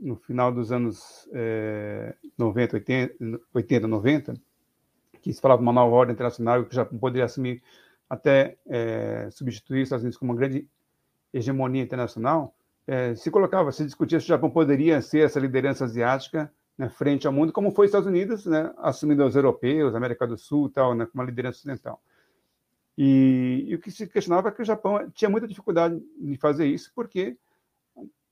[0.00, 4.34] no final dos anos é, 90, 80, 80, 90,
[5.22, 7.62] que se falava uma nova ordem internacional e que o Japão poderia assumir
[8.08, 10.68] até é, substituir os Estados Unidos como uma grande
[11.32, 12.54] hegemonia internacional,
[12.86, 17.26] é, se colocava, se discutia se o Japão poderia ser essa liderança asiática né, frente
[17.26, 20.94] ao mundo, como foi os Estados Unidos, né, assumindo os europeus, América do Sul, tal,
[20.94, 22.00] né, como uma liderança ocidental.
[22.96, 26.66] E, e, o que se questionava é que o Japão tinha muita dificuldade de fazer
[26.66, 27.36] isso, porque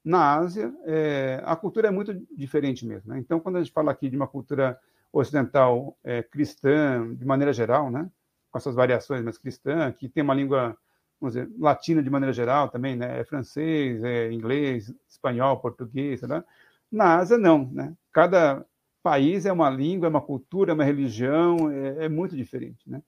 [0.04, 3.12] na Ásia é, a cultura é muito diferente mesmo.
[3.12, 3.18] Né?
[3.18, 4.78] Então, quando a gente fala aqui de uma cultura
[5.12, 8.10] ocidental é, cristã, de maneira geral, né,
[8.50, 10.76] com essas variações, mas cristã, que tem uma língua
[11.22, 13.20] vamos dizer, latina de maneira geral também, né?
[13.20, 16.42] É francês, é inglês, espanhol, português, né?
[16.90, 17.94] Na Ásia, não, né?
[18.12, 18.66] Cada
[19.02, 23.00] país é uma língua, é uma cultura, é uma religião, é, é muito diferente, né?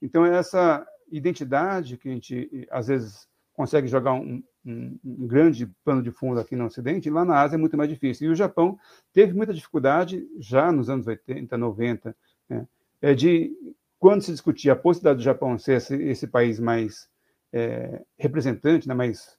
[0.00, 6.10] Então, essa identidade que a gente, às vezes, consegue jogar um, um, grande pano de
[6.10, 8.28] fundo aqui no Ocidente, lá na Ásia é muito mais difícil.
[8.28, 8.78] E o Japão
[9.12, 12.16] teve muita dificuldade já nos anos 80, 90,
[12.48, 12.66] né?
[13.00, 13.52] é de
[13.98, 17.08] quando se discutia a possibilidade do Japão ser esse, esse país mais
[17.52, 19.36] é, representante, né, mais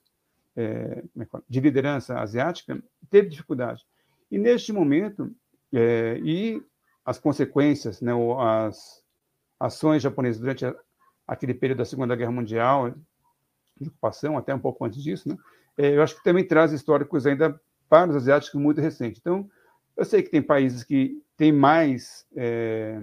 [0.56, 3.86] é, é de liderança asiática, teve dificuldade.
[4.30, 5.34] E neste momento,
[5.74, 6.62] é, e
[7.04, 9.04] as consequências, né, as
[9.60, 10.76] ações japonesas durante a,
[11.28, 12.94] aquele período da Segunda Guerra Mundial,
[13.84, 15.38] de ocupação, até um pouco antes disso, né,
[15.78, 19.20] é, eu acho que também traz históricos ainda para os asiáticos muito recentes.
[19.20, 19.50] Então,
[19.96, 23.02] eu sei que tem países que tem mais, é,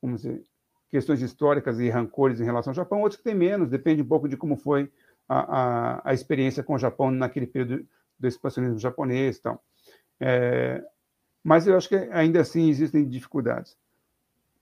[0.00, 0.44] vamos dizer,
[0.90, 4.28] questões históricas e rancores em relação ao Japão, outros que têm menos, depende um pouco
[4.28, 4.90] de como foi
[5.28, 7.86] a, a, a experiência com o Japão naquele período
[8.18, 9.64] do expansionismo japonês e tal.
[10.18, 10.84] É,
[11.42, 13.76] mas eu acho que ainda assim existem dificuldades.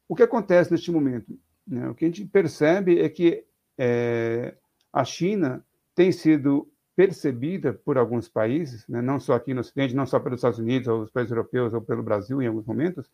[0.08, 1.38] O que acontece neste momento?
[1.66, 1.88] Né?
[1.88, 3.44] O que a gente percebe é que
[3.76, 4.54] é,
[4.98, 5.64] a China
[5.94, 9.00] tem sido percebida por alguns países, né?
[9.00, 11.80] não só aqui no Ocidente, não só pelos Estados Unidos, ou os países europeus, ou
[11.80, 13.08] pelo Brasil em alguns momentos,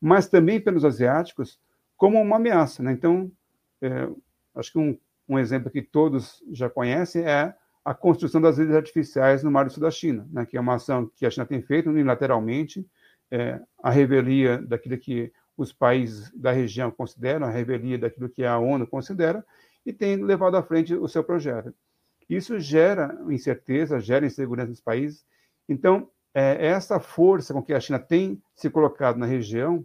[0.00, 1.58] mas também pelos asiáticos,
[1.96, 2.84] como uma ameaça.
[2.84, 2.92] Né?
[2.92, 3.32] Então,
[3.82, 4.08] é,
[4.54, 4.96] acho que um,
[5.28, 7.52] um, exemplo que todos já conhecem é
[7.84, 10.46] a construção das ilhas artificiais no Mar do Sul da China, né?
[10.46, 12.88] que é uma ação que a China tem feito unilateralmente,
[13.28, 18.56] é, a revelia daquilo que os países da região consideram, a revelia daquilo que a
[18.56, 19.44] ONU considera,
[19.84, 21.74] e tem levado à frente o seu projeto.
[22.28, 25.24] Isso gera incerteza, gera insegurança nos países.
[25.68, 29.84] Então, é, essa força com que a China tem se colocado na região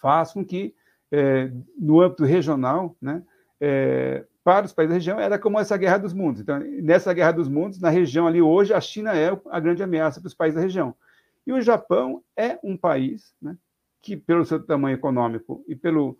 [0.00, 0.74] faz com que
[1.10, 3.22] é, no âmbito regional, né,
[3.60, 6.40] é, para os países da região, era como essa guerra dos mundos.
[6.40, 10.20] Então, nessa guerra dos mundos, na região ali hoje, a China é a grande ameaça
[10.20, 10.94] para os países da região.
[11.46, 13.56] E o Japão é um país né,
[14.00, 16.18] que, pelo seu tamanho econômico e pelo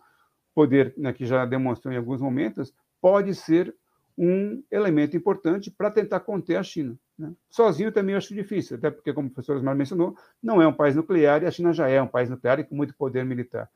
[0.55, 3.74] poder né, que já demonstrou em alguns momentos, pode ser
[4.16, 6.98] um elemento importante para tentar conter a China.
[7.18, 7.32] Né?
[7.48, 10.72] Sozinho também eu acho difícil, até porque, como o professor Osmar mencionou, não é um
[10.72, 13.70] país nuclear e a China já é um país nuclear e com muito poder militar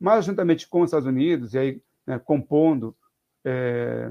[0.00, 2.96] mas juntamente com os Estados Unidos, e aí né, compondo
[3.44, 4.10] é,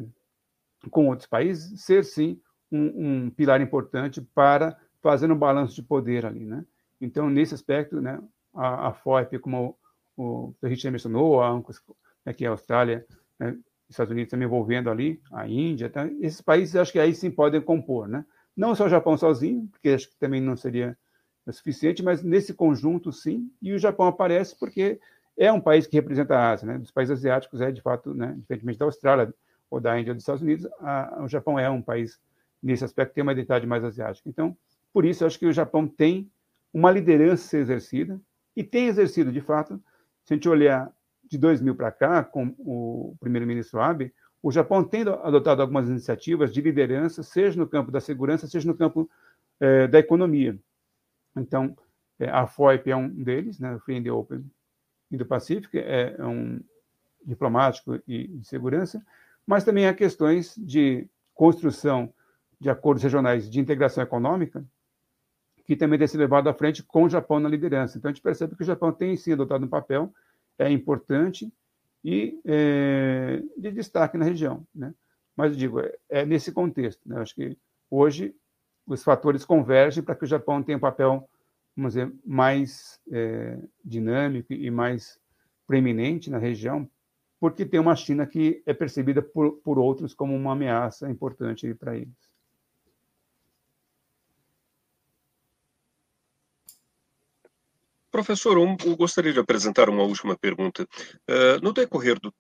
[0.92, 2.40] com outros países, ser sim
[2.72, 6.46] um, um, pilar importante para fazer um balanço de poder ali.
[6.46, 6.64] Né?
[7.02, 8.22] Então, nesse aspecto, né,
[8.54, 9.76] a, a FOIP, como
[10.20, 11.82] o, o Richard mencionou, a ANCOS,
[12.26, 13.06] né, é a Austrália,
[13.40, 13.58] né,
[13.90, 16.08] Estados Unidos também envolvendo ali, a Índia, tá?
[16.20, 18.08] esses países acho que aí sim podem compor.
[18.08, 18.24] Né?
[18.56, 20.98] Não só o Japão sozinho, porque acho que também não seria
[21.50, 25.00] suficiente, mas nesse conjunto sim, e o Japão aparece porque
[25.36, 26.78] é um país que representa a Ásia, né?
[26.78, 28.36] Dos países asiáticos é de fato, né?
[28.38, 29.34] Diferentemente da Austrália
[29.72, 32.20] ou da Índia ou dos Estados Unidos, a, o Japão é um país
[32.62, 34.30] nesse aspecto tem uma identidade mais asiática.
[34.30, 34.56] Então,
[34.94, 36.30] por isso acho que o Japão tem
[36.74, 38.20] uma liderança a exercida
[38.56, 39.82] e tem exercido de fato.
[40.30, 40.94] Se a gente olhar
[41.28, 46.62] de 2000 para cá, com o primeiro-ministro Abe, o Japão tem adotado algumas iniciativas de
[46.62, 49.10] liderança, seja no campo da segurança, seja no campo
[49.60, 50.56] eh, da economia.
[51.36, 51.76] Então,
[52.20, 54.46] eh, a FOIP é um deles, né, o Free and Open
[55.12, 56.62] Indo-Pacífico, é, é um
[57.26, 59.04] diplomático e de segurança,
[59.48, 62.14] mas também há questões de construção
[62.62, 64.64] de acordos regionais de integração econômica,
[65.70, 67.96] que também tem sido levado à frente com o Japão na liderança.
[67.96, 70.12] Então, a gente percebe que o Japão tem, sim, adotado um papel
[70.58, 71.54] é importante
[72.04, 74.66] e é, de destaque na região.
[74.74, 74.92] Né?
[75.38, 77.08] Mas, eu digo, é, é nesse contexto.
[77.08, 77.22] Né?
[77.22, 77.56] Acho que
[77.88, 78.36] hoje
[78.88, 81.30] os fatores convergem para que o Japão tenha um papel
[81.78, 85.20] vamos dizer, mais é, dinâmico e mais
[85.68, 86.90] preeminente na região,
[87.40, 91.96] porque tem uma China que é percebida por, por outros como uma ameaça importante para
[91.96, 92.29] eles.
[98.20, 100.86] Professor, eu gostaria de apresentar uma última pergunta.
[101.30, 102.34] Uh, no decorrer do,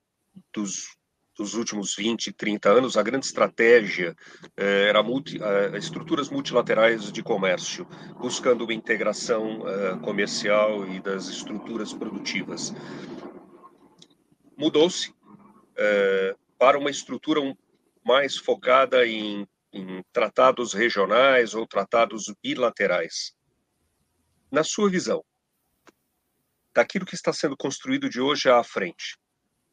[0.53, 0.89] dos
[1.37, 4.13] dos últimos 20, 30 anos, a grande estratégia
[4.57, 7.87] eh, era multi, eh, estruturas multilaterais de comércio,
[8.19, 9.61] buscando uma integração
[10.01, 12.73] comercial e das estruturas produtivas.
[14.57, 15.13] Mudou-se
[16.57, 17.39] para uma estrutura
[18.05, 23.33] mais focada em, em tratados regionais ou tratados bilaterais.
[24.51, 25.23] Na sua visão,
[26.73, 29.17] daquilo que está sendo construído de hoje à frente,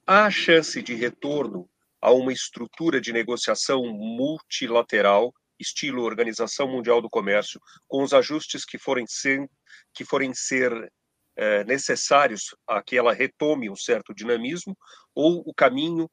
[0.06, 1.68] há chance de retorno
[2.00, 8.78] a uma estrutura de negociação multilateral, estilo Organização Mundial do Comércio, com os ajustes que
[8.78, 9.48] forem ser,
[9.94, 10.92] que forem ser
[11.34, 14.76] é, necessários a que ela retome um certo dinamismo,
[15.14, 16.10] ou o caminho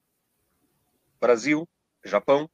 [1.20, 1.68] Brasil,
[2.04, 2.50] Japão,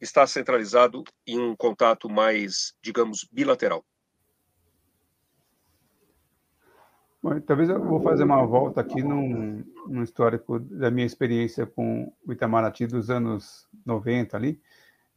[0.00, 3.84] está centralizado em um contato mais, digamos, bilateral?
[7.22, 12.12] Bom, talvez eu vou fazer uma volta aqui num, num, histórico da minha experiência com
[12.26, 14.60] o Itamaraty dos anos 90 ali,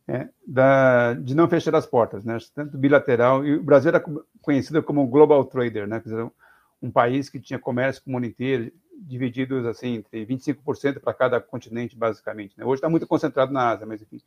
[0.08, 2.38] é, da, de não fechar as portas, né?
[2.54, 4.04] tanto bilateral, e o Brasil era
[4.40, 6.00] conhecido como global trader, né?
[6.00, 6.32] Dizer,
[6.80, 11.42] um país que tinha comércio com o mundo inteiro, divididos assim, entre 25% para cada
[11.42, 12.56] continente, basicamente.
[12.56, 12.64] Né?
[12.66, 14.22] Hoje está muito concentrado na Ásia, mas enfim,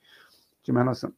[0.64, 1.12] tinha uma relação.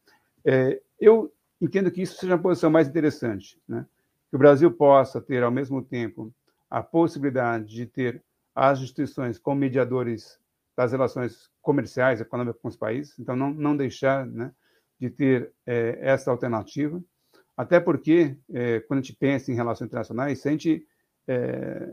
[0.44, 3.86] É, eu entendo que isso seja uma posição mais interessante, né?
[4.28, 6.30] que o Brasil possa ter, ao mesmo tempo,
[6.70, 8.22] a possibilidade de ter
[8.54, 10.38] as instituições como mediadores
[10.76, 14.52] das relações comerciais, econômicas com os países, então não, não deixar né,
[14.98, 17.02] de ter é, essa alternativa,
[17.56, 20.86] até porque, é, quando a gente pensa em relações internacionais, se a gente
[21.28, 21.92] é,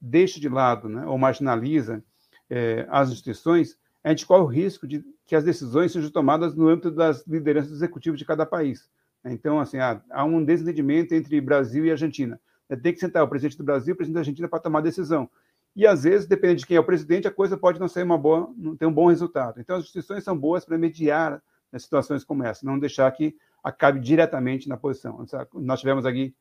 [0.00, 2.04] deixa de lado né, ou marginaliza
[2.48, 6.68] é, as instituições, a gente corre o risco de que as decisões sejam tomadas no
[6.68, 8.88] âmbito das lideranças executivas de cada país.
[9.24, 12.38] Então, assim, há, há um desentendimento entre Brasil e Argentina.
[12.82, 15.28] Tem que sentar o presidente do Brasil o presidente da Argentina para tomar decisão.
[15.76, 18.16] E às vezes, dependendo de quem é o presidente, a coisa pode não ser uma
[18.16, 19.60] boa, não ter um bom resultado.
[19.60, 21.42] Então, as instituições são boas para mediar
[21.72, 25.26] nas situações como essa, não deixar que acabe diretamente na posição.
[25.54, 26.34] Nós tivemos aqui,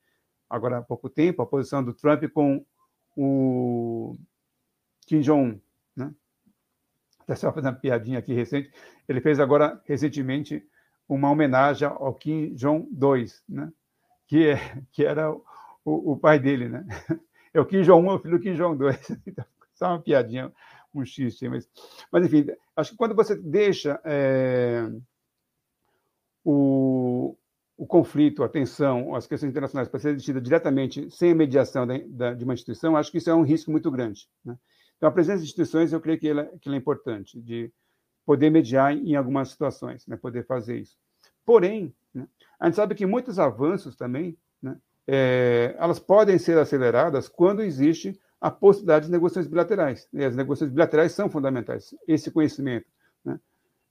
[0.47, 2.63] agora há pouco tempo, a posição do Trump com
[3.17, 4.15] o
[5.07, 5.59] Kim Jong-un,
[5.95, 6.13] né?
[7.19, 8.71] Até só fazer uma piadinha aqui recente,
[9.07, 10.63] ele fez agora, recentemente,
[11.07, 13.71] uma homenagem ao Kim Jong-2, né?
[14.27, 15.33] que, é, que era
[15.85, 16.85] o, o, pai dele, né?
[17.55, 18.97] É o Kim Jong-un, o filho do Kim Jong-2.
[19.27, 19.45] Então,
[19.75, 20.51] só uma piadinha,
[20.93, 21.47] um xiste.
[21.47, 21.69] Mas,
[22.11, 24.89] mas, enfim, acho que quando você deixa é,
[26.43, 27.37] o,
[27.77, 31.99] o conflito, a tensão, as questões internacionais para ser decidida diretamente sem a mediação da,
[32.07, 34.27] da, de uma instituição, acho que isso é um risco muito grande.
[34.43, 34.57] Né?
[34.97, 37.71] Então, a presença de instituições, eu creio que ela, que ela é importante, de
[38.25, 40.15] poder mediar em algumas situações, né?
[40.15, 40.97] poder fazer isso.
[41.45, 42.27] Porém, né,
[42.59, 44.77] a gente sabe que muitos avanços também, né,
[45.07, 50.07] é, elas podem ser aceleradas quando existe a possibilidade de negociações bilaterais.
[50.13, 52.85] E as negociações bilaterais são fundamentais, esse conhecimento.
[53.23, 53.39] Né?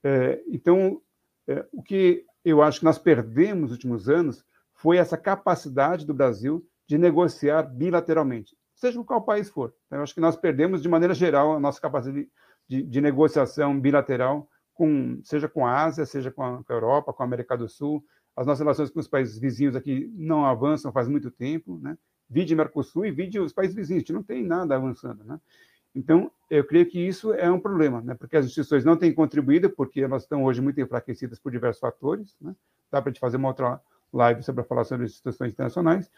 [0.04, 1.00] É, então,
[1.48, 4.44] é, o que eu acho que nós perdemos nos últimos anos
[4.74, 9.72] foi essa capacidade do Brasil de negociar bilateralmente, seja qual país for.
[9.86, 12.28] Então, eu acho que nós perdemos, de maneira geral, a nossa capacidade
[12.68, 17.12] de, de negociação bilateral, com, seja com a Ásia, seja com a, com a, Europa,
[17.12, 18.04] com a América do Sul.
[18.36, 21.96] As nossas relações com os países vizinhos aqui não avançam faz muito tempo, né?
[22.28, 25.38] Vide Mercosul e vide os países vizinhos, a gente não tem nada avançando, né?
[25.94, 28.14] Então, eu creio que isso é um problema, né?
[28.14, 32.34] porque as instituições não têm contribuído, porque elas estão hoje muito enfraquecidas por diversos fatores.
[32.40, 32.56] Né?
[32.90, 33.78] Dá para a gente fazer uma outra
[34.10, 36.10] live sobre a falar sobre instituições internacionais,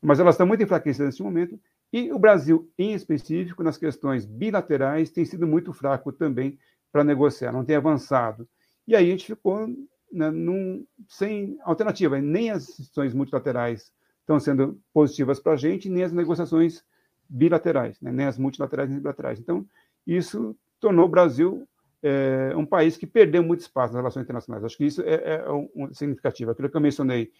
[0.00, 1.58] mas elas estão muito enfraquecidas nesse momento,
[1.92, 6.58] e o Brasil, em específico, nas questões bilaterais, tem sido muito fraco também
[6.92, 8.48] para negociar, não tem avançado.
[8.86, 9.68] E aí a gente ficou
[10.12, 16.02] né, num, sem alternativa, nem as instituições multilaterais estão sendo positivas para a gente, nem
[16.02, 16.84] as negociações
[17.28, 18.10] bilaterais, né?
[18.10, 19.38] nem as multilaterais nem bilaterais.
[19.38, 19.66] Então,
[20.06, 21.66] isso tornou o Brasil
[22.02, 24.64] é, um país que perdeu muito espaço nas relações internacionais.
[24.64, 26.50] Acho que isso é, é um, um significativo.
[26.50, 27.32] Aquilo que eu mencionei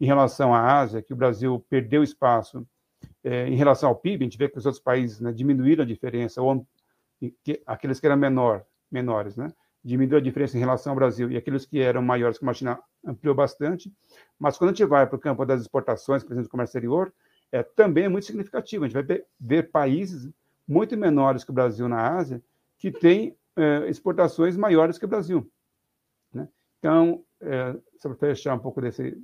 [0.00, 2.66] em relação à Ásia, que o Brasil perdeu espaço
[3.22, 5.86] é, em relação ao PIB, a gente vê que os outros países né, diminuíram a
[5.86, 6.66] diferença, ou
[7.42, 9.52] que, aqueles que eram menor, menores, né,
[9.84, 12.80] diminuiu a diferença em relação ao Brasil, e aqueles que eram maiores, como a China,
[13.04, 13.92] ampliou bastante.
[14.38, 17.12] Mas quando a gente vai para o campo das exportações, por exemplo, do comércio exterior,
[17.52, 18.84] é, também é muito significativo.
[18.84, 20.28] A gente vai ver, países
[20.66, 22.42] muito menores que o Brasil na Ásia
[22.78, 25.48] que têm é, exportações maiores que o Brasil.
[26.32, 26.48] Né?
[26.78, 29.16] Então, é, só para fechar um pouco desse,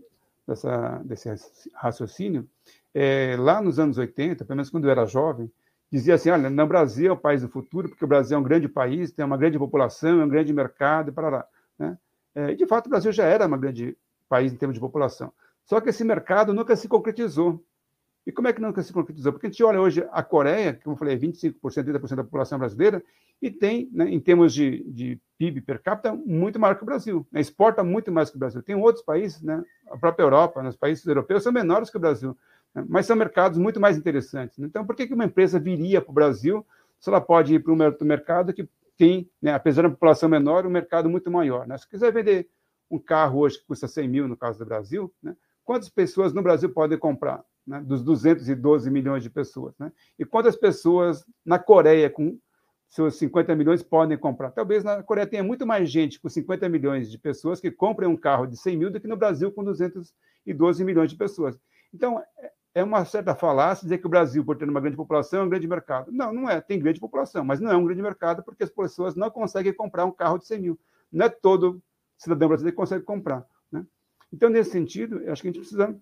[0.47, 1.29] dessa, desse
[1.75, 2.49] raciocínio,
[2.95, 5.51] é, lá nos anos 80, pelo menos quando eu era jovem,
[5.91, 8.45] dizia assim, olha, no Brasil é o país do futuro, porque o Brasil é um
[8.45, 11.45] grande país, tem uma grande população, é um grande mercado, para lá.
[11.79, 11.99] Né?
[12.35, 13.97] É, e, de fato, o Brasil já era um grande
[14.29, 15.33] país em termos de população.
[15.65, 17.65] Só que esse mercado nunca se concretizou.
[18.27, 19.33] E como é que nunca se concretizou?
[19.33, 22.59] Porque a gente olha hoje a Coreia, que como eu falei, 25%, 30% da população
[22.59, 23.03] brasileira,
[23.43, 27.27] e tem, né, em termos de, de, PIB per capita, muito maior que o Brasil.
[27.33, 28.63] Né, exporta muito mais que o Brasil.
[28.63, 32.01] Tem outros países, né, a própria Europa, né, os países europeus são menores que o
[32.01, 32.37] Brasil,
[32.89, 34.59] mas são mercados muito mais interessantes.
[34.59, 36.67] Então, por que, uma empresa viria para o Brasil
[36.99, 40.71] se ela pode ir para um mercado que tem, né, apesar da população menor, um
[40.71, 41.67] mercado muito maior?
[41.67, 41.77] Né?
[41.79, 42.49] Se quiser vender
[42.91, 45.35] um carro hoje que custa 100 mil, no caso do Brasil, né,
[45.65, 47.45] quantas pessoas no Brasil podem comprar?
[47.67, 49.79] né, dos 212 milhões de pessoas.
[49.79, 49.93] Né?
[50.19, 52.39] E quantas pessoas na Coreia, com
[52.89, 54.51] seus 50 milhões, podem comprar?
[54.51, 58.17] Talvez na Coreia tenha muito mais gente com 50 milhões de pessoas que comprem um
[58.17, 61.57] carro de 100 mil do que no Brasil com 212 milhões de pessoas.
[61.95, 62.23] Então,
[62.75, 65.49] é, uma certa falácia dizer que o Brasil, por ter uma grande população, é um
[65.49, 66.13] grande mercado.
[66.13, 66.61] Não, não é.
[66.61, 70.05] Tem grande população, mas não é um grande mercado porque as pessoas não conseguem comprar
[70.05, 70.79] um carro de 100 mil.
[71.13, 71.83] Não é todo
[72.17, 73.45] cidadão brasileiro que consegue comprar.
[73.73, 73.85] Né?
[74.33, 75.97] Então, nesse sentido, acho que a gente precisa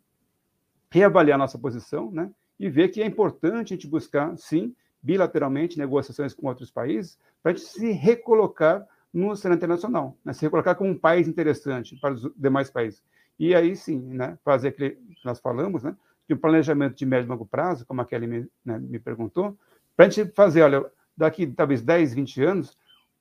[0.91, 6.35] reavaliar nossa posição né, e ver que é importante a gente buscar, sim, bilateralmente, negociações
[6.35, 10.91] com outros países, para a gente se recolocar no cenário internacional, né, se recolocar como
[10.91, 13.03] um país interessante para os demais países.
[13.39, 15.97] E aí sim, né, fazer aquele que nós falamos, né,
[16.29, 19.57] de um planejamento de médio e longo prazo, como a Kelly me, né, me perguntou,
[19.97, 20.85] para a gente fazer, olha,
[21.17, 22.77] daqui talvez 10, 20 anos,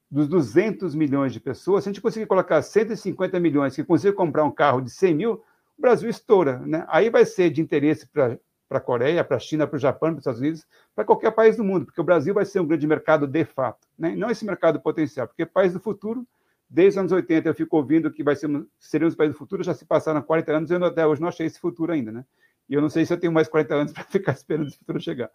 [0.09, 4.43] dos 200 milhões de pessoas, se a gente conseguir colocar 150 milhões que consigam comprar
[4.43, 5.43] um carro de 100 mil,
[5.77, 6.59] o Brasil estoura.
[6.59, 6.85] Né?
[6.87, 8.37] Aí vai ser de interesse para
[8.69, 10.65] a Coreia, para a China, para o Japão, para os Estados Unidos,
[10.95, 13.87] para qualquer país do mundo, porque o Brasil vai ser um grande mercado de fato,
[13.97, 14.15] né?
[14.15, 16.25] não esse mercado potencial, porque país do futuro,
[16.69, 19.73] desde os anos 80 eu fico ouvindo que vai ser, seremos país do futuro, já
[19.73, 22.11] se passaram 40 anos e eu até hoje não achei esse futuro ainda.
[22.11, 22.25] Né?
[22.69, 24.99] E eu não sei se eu tenho mais 40 anos para ficar esperando esse futuro
[24.99, 25.31] chegar.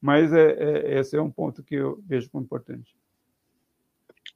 [0.00, 2.96] Mas é, é, esse é um ponto que eu vejo como importante.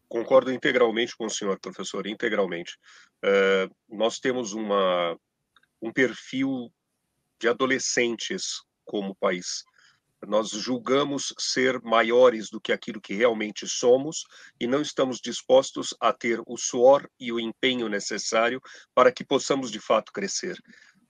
[0.08, 2.76] Concordo integralmente com o senhor, professor, integralmente.
[3.24, 5.16] Uh, nós temos uma,
[5.80, 6.70] um perfil
[7.40, 9.64] de adolescentes como país.
[10.26, 14.24] Nós julgamos ser maiores do que aquilo que realmente somos
[14.60, 18.60] e não estamos dispostos a ter o suor e o empenho necessário
[18.94, 20.56] para que possamos de fato crescer.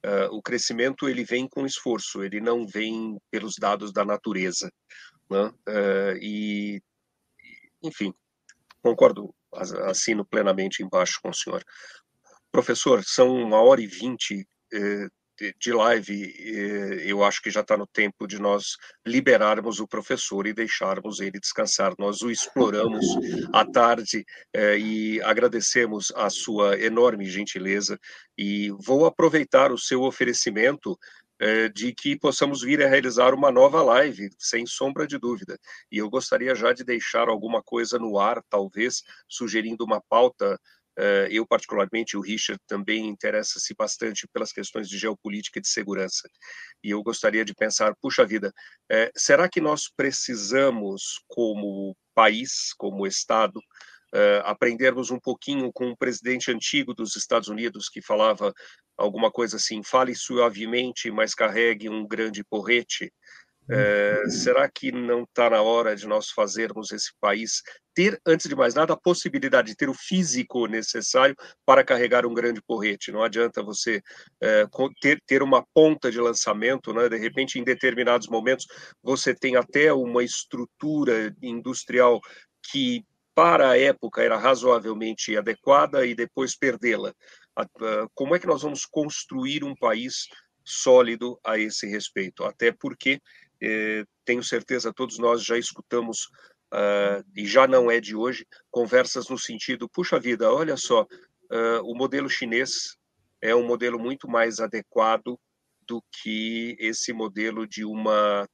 [0.05, 4.71] Uh, o crescimento ele vem com esforço, ele não vem pelos dados da natureza,
[5.31, 5.45] né?
[5.47, 6.83] uh, e
[7.83, 8.13] enfim,
[8.83, 9.33] Concordo,
[9.87, 11.65] assino plenamente embaixo com o senhor.
[12.51, 15.07] Professor, são uma hora e vinte eh,
[15.59, 18.77] de live, eh, eu acho que já está no tempo de nós
[19.07, 21.95] liberarmos o professor e deixarmos ele descansar.
[21.99, 23.05] Nós o exploramos
[23.53, 27.99] à tarde eh, e agradecemos a sua enorme gentileza
[28.37, 30.99] e vou aproveitar o seu oferecimento
[31.43, 35.59] é, de que possamos vir a realizar uma nova live, sem sombra de dúvida.
[35.91, 40.57] E eu gostaria já de deixar alguma coisa no ar, talvez, sugerindo uma pauta.
[40.99, 46.29] É, eu, particularmente, o Richard também interessa-se bastante pelas questões de geopolítica e de segurança.
[46.85, 48.53] E eu gostaria de pensar: puxa vida,
[48.91, 53.59] é, será que nós precisamos, como país, como Estado,
[54.15, 58.53] uh, aprendermos um pouquinho com um presidente antigo dos Estados Unidos que falava
[58.97, 63.13] alguma coisa assim: fale suavemente, mas carregue um grande porrete.
[63.69, 67.63] Uh, será que não está na hora de nós fazermos esse país
[67.95, 72.35] ter, antes de mais nada, a possibilidade de ter o físico necessário para carregar um
[72.35, 73.13] grande porrete?
[73.13, 74.03] Não adianta você
[74.43, 77.09] uh, ter, ter uma ponta de lançamento, né?
[77.09, 78.67] de repente, em determinados momentos,
[79.03, 82.21] você tem até uma estrutura industrial
[82.71, 87.15] que para a época era razoavelmente adequada e depois perdê-la.
[88.15, 90.27] Como é que nós vamos construir um país
[90.65, 92.45] sólido a esse respeito?
[92.45, 93.21] Até porque
[94.25, 96.29] tenho certeza todos nós já escutamos
[96.73, 101.83] uh, e já não é de hoje conversas no sentido puxa vida, olha só, uh,
[101.85, 102.97] o modelo chinês
[103.41, 105.39] é um modelo muito mais adequado
[105.87, 108.49] do que esse modelo de uma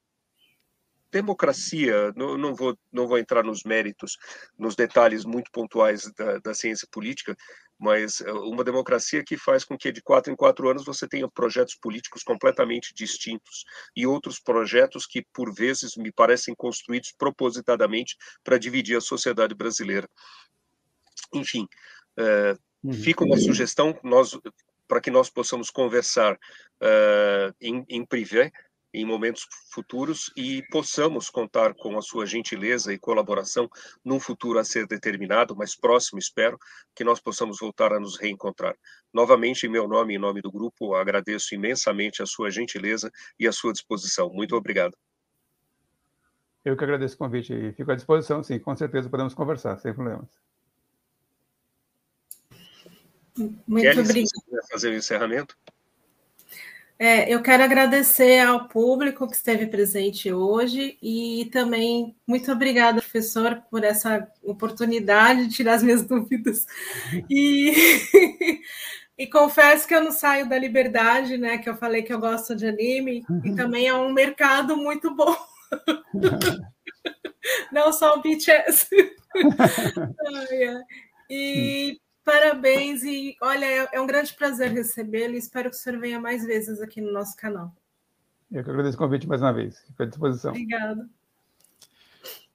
[1.11, 4.17] democracia, não, não, vou, não vou entrar nos méritos,
[4.59, 7.35] nos detalhes muito pontuais da, da, ciência política,
[7.79, 11.29] mas eh, uma democracia que faz com que de quatro em quatro anos você tenha
[11.29, 13.65] projetos políticos completamente distintos
[13.95, 20.09] e outros projetos que, por vezes, me parecem construídos propositadamente para dividir a sociedade brasileira.
[21.33, 21.67] Enfim,
[22.19, 22.93] é, uhum.
[22.93, 24.37] fica uma sugestão nós
[24.89, 28.51] para que nós possamos conversar uh, em, em privé,
[29.01, 33.69] em momentos futuros e possamos contar com a sua gentileza e colaboração
[34.05, 36.59] num futuro a ser determinado, mas próximo, espero,
[36.95, 38.75] que nós possamos voltar a nos reencontrar.
[39.13, 43.47] Novamente, em meu nome e em nome do grupo, agradeço imensamente a sua gentileza e
[43.47, 44.31] a sua disposição.
[44.31, 44.97] Muito obrigado.
[46.65, 49.95] Eu que agradeço o convite e fico à disposição, sim, com certeza podemos conversar, sem
[49.95, 50.29] problemas.
[53.39, 54.69] Muito Kelly, obrigado.
[54.71, 55.57] fazer o encerramento?
[57.01, 63.63] É, eu quero agradecer ao público que esteve presente hoje e também muito obrigada, professor,
[63.71, 66.67] por essa oportunidade de tirar as minhas dúvidas.
[67.31, 67.73] E,
[69.17, 71.59] e confesso que eu não saio da liberdade, né?
[71.59, 75.37] Que eu falei que eu gosto de anime, e também é um mercado muito bom.
[77.73, 78.89] Não só o BTS.
[81.31, 85.99] E Parabéns e olha, é, é um grande prazer recebê-lo e espero que o senhor
[85.99, 87.75] venha mais vezes aqui no nosso canal.
[88.53, 89.81] Eu que agradeço o convite mais uma vez.
[89.87, 90.51] Fico à disposição.
[90.51, 91.09] Obrigada.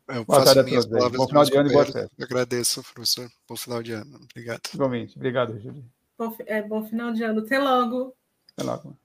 [0.10, 2.12] Eu boa faço minhas palavras Bom final de ano e boa festa.
[2.22, 3.28] Agradeço, professor.
[3.50, 4.20] Bom final de ano.
[4.30, 4.62] Obrigado.
[4.72, 5.18] Igualmente.
[5.18, 5.84] Obrigado, Júlio.
[6.20, 7.40] Bom, é, bom final de ano.
[7.40, 8.16] Até logo.
[8.56, 8.96] Até logo.